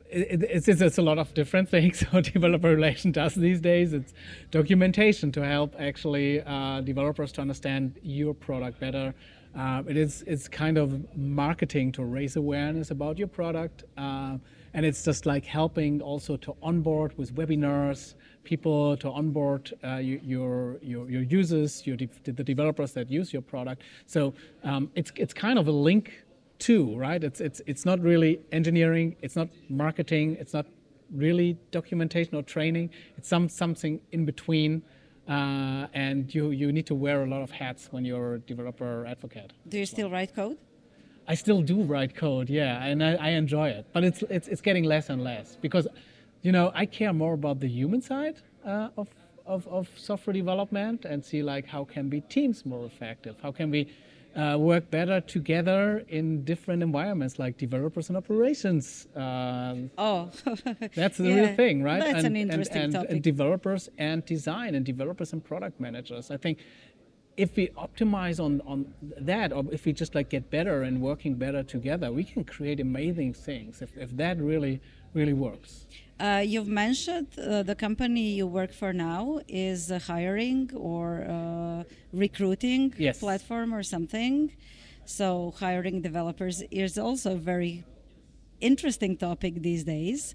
it, 0.09 0.43
it's, 0.43 0.69
it's, 0.69 0.81
it's 0.81 0.99
a 0.99 1.03
lot 1.03 1.19
of 1.19 1.35
different 1.35 1.69
things 1.75 2.03
what 2.11 2.33
developer 2.33 2.69
relation 2.69 3.13
does 3.13 3.35
these 3.35 3.61
days. 3.61 3.93
It's 3.93 4.13
documentation 4.51 5.33
to 5.33 5.45
help 5.45 5.75
actually 5.79 6.43
uh, 6.43 6.81
developers 6.83 7.33
to 7.33 7.41
understand 7.41 7.99
your 8.03 8.35
product 8.35 8.81
better. 8.81 9.15
Uh, 9.57 9.83
it 9.89 9.97
is 9.97 10.23
it's 10.27 10.49
kind 10.49 10.77
of 10.77 11.17
marketing 11.17 11.91
to 11.93 12.05
raise 12.05 12.37
awareness 12.37 12.91
about 12.91 13.19
your 13.19 13.29
product, 13.29 13.85
uh, 13.97 14.37
and 14.75 14.85
it's 14.85 15.03
just 15.03 15.25
like 15.25 15.47
helping 15.47 16.03
also 16.03 16.37
to 16.37 16.55
onboard 16.63 17.17
with 17.17 17.35
webinars 17.35 18.15
people 18.45 18.97
to 18.97 19.11
onboard 19.11 19.73
uh, 19.83 19.97
your, 19.97 20.77
your 20.81 21.11
your 21.11 21.23
users, 21.23 21.87
your 21.87 21.97
de- 21.97 22.09
the 22.25 22.45
developers 22.45 22.93
that 22.93 23.11
use 23.11 23.33
your 23.33 23.43
product. 23.43 23.83
So 24.07 24.35
um, 24.63 24.91
it's 24.95 25.13
it's 25.17 25.35
kind 25.35 25.59
of 25.59 25.69
a 25.69 25.73
link 25.73 26.25
too, 26.59 26.97
right? 26.97 27.23
It's 27.23 27.41
it's 27.41 27.61
it's 27.67 27.85
not 27.85 28.01
really 28.01 28.41
engineering, 28.53 29.17
it's 29.23 29.37
not 29.37 29.49
marketing, 29.69 30.37
it's 30.39 30.55
not 30.55 30.67
really 31.15 31.57
documentation 31.71 32.35
or 32.35 32.43
training. 32.43 32.91
It's 33.17 33.29
some 33.29 33.49
something 33.49 34.01
in 34.13 34.25
between, 34.25 34.83
uh, 35.29 35.87
and 35.93 36.35
you 36.35 36.51
you 36.51 36.73
need 36.73 36.87
to 36.87 36.95
wear 36.95 37.23
a 37.25 37.27
lot 37.27 37.43
of 37.43 37.51
hats 37.51 37.89
when 37.91 38.05
you're 38.05 38.35
a 38.35 38.39
developer 38.39 39.05
advocate. 39.07 39.53
Do 39.69 39.79
you 39.79 39.87
still 39.87 40.11
write 40.11 40.35
code? 40.35 40.59
I 41.29 41.35
still 41.35 41.61
do 41.61 41.83
write 41.83 42.15
code, 42.15 42.49
yeah, 42.49 42.85
and 42.85 43.03
I, 43.03 43.15
I 43.15 43.29
enjoy 43.31 43.71
it, 43.71 43.87
but 43.93 44.05
it's 44.05 44.23
it's 44.31 44.49
it's 44.49 44.61
getting 44.61 44.85
less 44.85 45.11
and 45.11 45.23
less 45.25 45.57
because, 45.61 45.89
you 46.43 46.53
know, 46.53 46.71
I 46.75 46.87
care 46.87 47.13
more 47.13 47.35
about 47.35 47.59
the 47.61 47.69
human 47.69 48.01
side 48.01 48.37
uh, 48.65 48.89
of, 48.97 49.09
of 49.45 49.67
of 49.67 49.89
software 49.97 50.35
development 50.35 51.05
and 51.05 51.25
see 51.25 51.43
like 51.43 51.67
how 51.67 51.85
can 51.85 52.09
we 52.11 52.21
teams 52.21 52.65
more 52.65 52.87
effective, 52.87 53.37
how 53.43 53.51
can 53.51 53.71
we 53.71 53.89
uh, 54.37 54.57
work 54.59 54.91
better 54.91 55.21
together 55.21 56.05
in 56.09 56.45
different 56.45 56.83
environments 56.83 57.39
like 57.39 57.57
developers 57.57 58.09
and 58.09 58.17
operations. 58.17 59.07
Um, 59.17 59.91
Oh, 59.97 60.31
that's 60.95 61.17
the 61.19 61.29
Yeah, 61.29 61.35
real 61.37 61.57
thing, 61.57 61.83
right? 61.83 62.01
that's 62.01 62.25
and, 62.25 62.27
an 62.27 62.37
interesting 62.37 62.77
and, 62.77 62.85
and, 62.85 62.93
topic. 62.95 63.11
and 63.11 63.23
developers 63.23 63.89
and 63.99 64.25
design 64.25 64.75
and 64.75 64.85
developers 64.85 65.33
and 65.33 65.43
product 65.43 65.81
managers. 65.81 66.31
I 66.31 66.37
think 66.37 66.59
if 67.37 67.57
we 67.57 67.69
optimize 67.69 68.39
on, 68.43 68.63
on 68.67 68.95
that, 69.21 69.53
or 69.53 69.65
if 69.73 69.85
we 69.87 69.93
just 69.93 70.15
like 70.15 70.29
get 70.31 70.51
better 70.51 70.83
and 70.83 71.01
working 71.01 71.35
better 71.35 71.63
together, 71.63 72.11
we 72.13 72.25
can 72.25 72.45
create 72.45 72.81
amazing 72.81 73.35
things. 73.35 73.83
If, 73.83 73.97
if 73.97 74.17
that 74.17 74.39
really 74.39 74.81
really 75.15 75.33
works. 75.33 75.87
Uh, 76.19 76.43
you've 76.45 76.69
mentioned 76.69 77.27
uh, 77.39 77.63
the 77.63 77.75
company 77.75 78.31
you 78.33 78.47
work 78.47 78.73
for 78.73 78.93
now 78.93 79.39
is 79.49 79.91
a 79.91 79.99
hiring 79.99 80.71
or 80.75 81.27
uh, 81.29 81.85
recruiting 82.13 82.95
Yes. 82.97 83.19
platform 83.21 83.75
or 83.75 83.83
something. 83.83 84.51
So 85.05 85.53
hiring 85.61 86.01
developers 86.01 86.63
is 86.71 86.97
also 86.99 87.33
a 87.35 87.37
very 87.39 87.85
interesting 88.61 89.17
topic 89.19 89.61
these 89.63 89.85
days. 89.85 90.35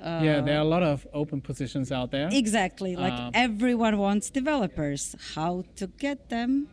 yeah, 0.00 0.40
there 0.40 0.56
are 0.58 0.62
a 0.62 0.70
lot 0.76 0.82
of 0.82 1.06
open 1.14 1.40
positions 1.40 1.90
out 1.92 2.10
there. 2.10 2.28
Exactly, 2.32 2.96
like 2.96 3.12
Um, 3.14 3.30
everyone 3.34 3.96
wants 3.98 4.30
developers. 4.30 5.14
How 5.34 5.64
to 5.76 5.86
get 5.86 6.28
them? 6.28 6.68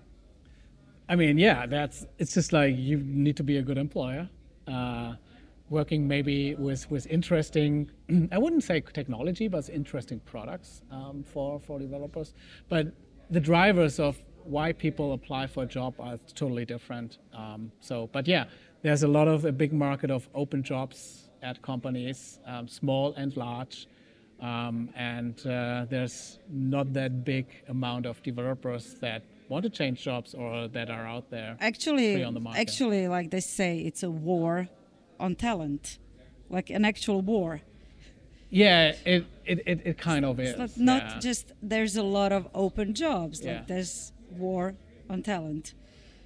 I 1.08 1.16
mean, 1.16 1.38
yeah, 1.38 1.66
that's 1.68 2.06
it's 2.18 2.34
just 2.34 2.52
like 2.54 2.76
you 2.78 2.98
need 2.98 3.36
to 3.38 3.44
be 3.44 3.58
a 3.58 3.62
good 3.62 3.78
employer, 3.78 4.30
uh, 4.68 5.14
working 5.70 6.08
maybe 6.08 6.56
with 6.56 6.90
with 6.90 7.08
interesting. 7.08 7.92
I 8.32 8.38
wouldn't 8.38 8.64
say 8.64 8.82
technology, 8.82 9.48
but 9.48 9.70
interesting 9.70 10.20
products 10.22 10.82
um, 10.92 11.24
for 11.24 11.60
for 11.60 11.80
developers. 11.80 12.34
But 12.68 12.88
the 13.30 13.40
drivers 13.40 14.00
of 14.00 14.22
why 14.44 14.72
people 14.74 15.14
apply 15.14 15.48
for 15.48 15.64
a 15.64 15.68
job 15.68 15.94
are 16.00 16.18
totally 16.34 16.66
different. 16.66 17.20
Um, 17.34 17.72
so, 17.82 18.10
but 18.12 18.28
yeah, 18.28 18.46
there's 18.82 19.04
a 19.04 19.08
lot 19.08 19.28
of 19.28 19.46
a 19.46 19.52
big 19.52 19.74
market 19.74 20.10
of 20.10 20.28
open 20.34 20.64
jobs 20.64 21.30
at 21.44 21.62
companies, 21.62 22.40
um, 22.46 22.68
small 22.68 23.14
and 23.16 23.36
large. 23.38 23.88
Um, 24.42 24.90
and 24.96 25.36
uh, 25.46 25.86
there's 25.90 26.40
not 26.50 26.94
that 26.94 27.26
big 27.26 27.46
amount 27.68 28.06
of 28.06 28.24
developers 28.24 28.96
that 29.02 29.22
want 29.50 29.64
to 29.64 29.70
change 29.70 30.02
jobs 30.02 30.34
or 30.34 30.70
that 30.70 30.90
are 30.90 31.06
out 31.06 31.30
there. 31.30 31.58
Actually, 31.60 32.14
free 32.14 32.24
on 32.24 32.34
the 32.34 32.40
market. 32.40 32.62
actually, 32.62 33.08
like 33.10 33.32
they 33.32 33.42
say, 33.42 33.80
it's 33.80 34.04
a 34.04 34.10
war 34.10 34.70
on 35.20 35.36
talent, 35.36 36.00
like 36.50 36.70
an 36.70 36.86
actual 36.86 37.22
war. 37.22 37.62
Yeah, 38.50 38.96
it, 39.06 39.26
it, 39.46 39.60
it, 39.66 39.82
it 39.86 39.98
kind 39.98 40.26
of 40.26 40.40
is. 40.40 40.56
It's 40.58 40.78
not, 40.78 40.78
not 40.78 41.04
yeah. 41.04 41.20
just 41.20 41.52
there's 41.62 41.96
a 41.96 42.04
lot 42.04 42.32
of 42.32 42.48
open 42.54 42.94
jobs. 42.94 43.42
Yeah. 43.42 43.54
Like 43.54 43.68
there's 43.68 44.12
war 44.32 44.76
on 45.10 45.22
talent. 45.22 45.74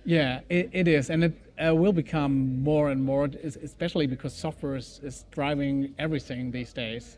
Yeah, 0.06 0.42
it, 0.50 0.70
it 0.74 0.88
is, 0.88 1.10
and 1.10 1.24
it 1.24 1.34
uh, 1.66 1.74
will 1.74 1.94
become 1.94 2.62
more 2.62 2.90
and 2.90 3.04
more, 3.04 3.30
especially 3.44 4.06
because 4.08 4.34
software 4.34 4.76
is, 4.76 5.00
is 5.04 5.26
driving 5.32 5.94
everything 5.98 6.52
these 6.52 6.74
days. 6.74 7.18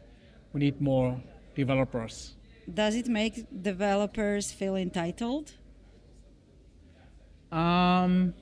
We 0.53 0.59
need 0.59 0.79
more 0.79 1.19
developers. 1.55 2.35
Does 2.71 2.95
it 2.95 3.07
make 3.07 3.45
developers 3.61 4.51
feel 4.51 4.75
entitled? 4.75 5.53
Um, 7.51 8.33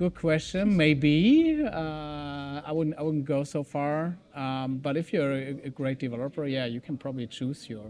good 0.00 0.14
question. 0.14 0.64
Maybe 0.76 1.62
uh, 1.62 2.68
I 2.68 2.72
wouldn't. 2.76 2.96
I 2.98 3.02
wouldn't 3.06 3.26
go 3.36 3.44
so 3.44 3.62
far. 3.62 4.16
Um, 4.34 4.78
but 4.86 4.96
if 4.96 5.12
you're 5.12 5.32
a, 5.32 5.48
a 5.70 5.72
great 5.80 5.98
developer, 6.06 6.44
yeah, 6.46 6.64
you 6.64 6.80
can 6.80 6.96
probably 6.96 7.26
choose 7.26 7.68
your. 7.68 7.86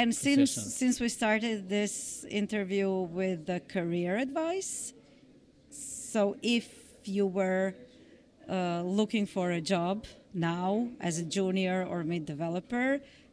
And 0.00 0.08
since 0.26 0.50
since 0.80 0.94
we 1.04 1.08
started 1.08 1.68
this 1.68 2.24
interview 2.42 2.88
with 3.18 3.46
the 3.46 3.60
career 3.74 4.12
advice, 4.26 4.92
so 5.70 6.36
if 6.42 6.66
you 7.04 7.26
were 7.40 7.74
uh, 8.48 8.82
looking 9.00 9.24
for 9.26 9.46
a 9.52 9.60
job 9.74 9.96
now 10.34 10.88
as 11.00 11.14
a 11.18 11.26
junior 11.36 11.86
or 11.90 12.02
mid 12.02 12.24
developer, 12.26 12.88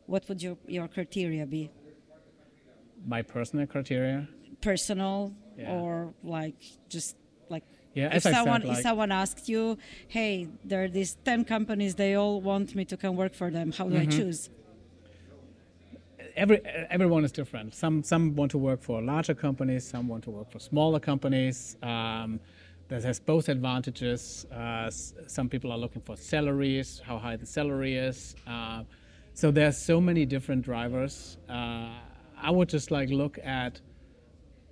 what 0.06 0.22
would 0.30 0.40
your 0.46 0.58
your 0.68 0.88
criteria 0.88 1.46
be? 1.48 1.72
My 3.14 3.22
personal 3.24 3.66
criteria. 3.66 4.28
Personal 4.62 5.34
Yeah. 5.58 5.76
or 5.76 6.14
like 6.24 6.60
just 6.96 7.16
like 7.50 7.66
Yeah, 7.96 8.08
if 8.08 8.14
I 8.16 8.20
said, 8.20 8.34
someone 8.36 8.62
like- 8.62 8.78
if 8.78 8.84
someone 8.84 9.12
asked 9.12 9.50
you, 9.50 9.78
hey, 10.08 10.48
there 10.64 10.84
are 10.84 10.88
these 10.88 11.18
ten 11.26 11.44
companies, 11.44 11.96
they 11.96 12.14
all 12.16 12.40
want 12.42 12.76
me 12.76 12.86
to 12.86 12.96
come 12.98 13.16
work 13.16 13.34
for 13.34 13.50
them. 13.50 13.72
How 13.72 13.86
do 13.90 13.96
Mm-hmm. 13.96 14.10
I 14.10 14.18
choose? 14.18 14.50
every 16.36 16.62
everyone 16.90 17.24
is 17.26 17.32
different. 17.32 17.74
Some 17.74 18.04
some 18.04 18.36
want 18.36 18.52
to 18.52 18.58
work 18.58 18.82
for 18.82 19.02
larger 19.02 19.34
companies, 19.34 19.84
some 19.88 20.08
want 20.08 20.24
to 20.26 20.32
work 20.32 20.50
for 20.52 20.60
smaller 20.60 21.00
companies. 21.00 21.78
Um, 21.84 22.40
that 22.88 23.04
has 23.04 23.20
both 23.20 23.50
advantages. 23.50 24.46
Uh, 24.52 24.90
some 24.90 25.48
people 25.48 25.72
are 25.72 25.78
looking 25.78 26.02
for 26.02 26.16
salaries, 26.18 27.00
how 27.06 27.20
high 27.20 27.36
the 27.36 27.46
salary 27.46 27.96
is. 27.96 28.36
Uh, 28.48 28.82
so 29.36 29.52
there's 29.52 29.78
so 29.78 30.02
many 30.02 30.26
different 30.26 30.64
drivers. 30.64 31.38
Uh, 31.48 31.90
I 32.42 32.50
would 32.50 32.70
just 32.70 32.90
like 32.90 33.10
look 33.10 33.38
at. 33.44 33.80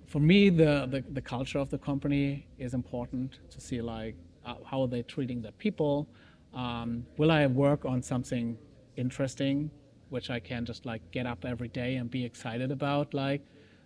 For 0.08 0.20
me, 0.20 0.48
the, 0.48 0.88
the, 0.90 1.04
the 1.12 1.20
culture 1.20 1.58
of 1.58 1.68
the 1.68 1.76
company 1.76 2.46
is 2.58 2.72
important 2.72 3.40
to 3.50 3.60
see 3.60 3.82
like 3.82 4.16
uh, 4.46 4.54
how 4.64 4.80
are 4.80 4.88
they 4.88 5.02
treating 5.02 5.42
their 5.42 5.52
people. 5.52 6.08
Um, 6.54 7.04
will 7.18 7.30
I 7.30 7.46
work 7.46 7.84
on 7.84 8.02
something 8.02 8.56
interesting, 8.96 9.70
which 10.08 10.30
I 10.30 10.40
can 10.40 10.64
just 10.64 10.86
like 10.86 11.02
get 11.10 11.26
up 11.26 11.44
every 11.44 11.68
day 11.68 11.96
and 11.96 12.10
be 12.10 12.24
excited 12.24 12.70
about, 12.72 13.12
like, 13.12 13.42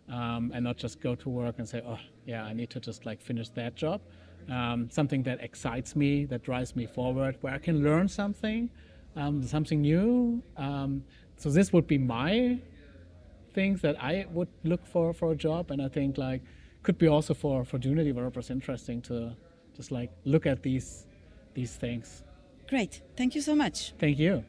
um, 0.09 0.53
and 0.55 0.63
not 0.63 0.77
just 0.77 1.01
go 1.01 1.17
to 1.17 1.29
work 1.29 1.57
and 1.59 1.69
say, 1.69 1.83
oh 1.85 1.99
yeah, 2.25 2.45
I 2.45 2.53
need 2.53 2.71
to 2.71 2.79
just 2.79 3.05
like 3.05 3.21
finish 3.21 3.49
that 3.51 3.75
job. 3.75 4.01
Um, 4.49 4.89
something 4.91 5.25
that 5.25 5.41
excites 5.43 5.97
me, 5.97 6.25
that 6.27 6.45
drives 6.45 6.77
me 6.77 6.87
forward, 6.87 7.37
where 7.41 7.53
I 7.53 7.59
can 7.59 7.83
learn 7.83 8.07
something, 8.07 8.71
um, 9.17 9.43
something 9.43 9.81
new. 9.81 10.41
Um, 10.57 11.03
so 11.37 11.51
this 11.51 11.73
would 11.73 11.89
be 11.89 11.99
my 11.99 12.61
things 13.53 13.81
that 13.83 14.03
I 14.03 14.27
would 14.31 14.49
look 14.65 14.87
for 14.87 15.13
for 15.13 15.33
a 15.33 15.37
job, 15.37 15.71
and 15.71 15.81
I 15.81 15.89
think 15.89 16.19
like 16.19 16.43
could 16.83 16.99
be 16.99 17.09
also 17.09 17.35
for 17.35 17.65
for 17.65 17.79
junior 17.79 18.05
developers 18.05 18.51
interesting 18.51 19.01
to 19.03 19.37
just 19.77 19.91
like 19.91 20.11
look 20.25 20.47
at 20.47 20.63
these 20.63 21.07
these 21.55 21.77
things. 21.77 22.25
Great. 22.69 23.03
Thank 23.17 23.35
you 23.35 23.43
so 23.43 23.55
much. 23.55 23.93
Thank 23.99 24.19
you. 24.19 24.45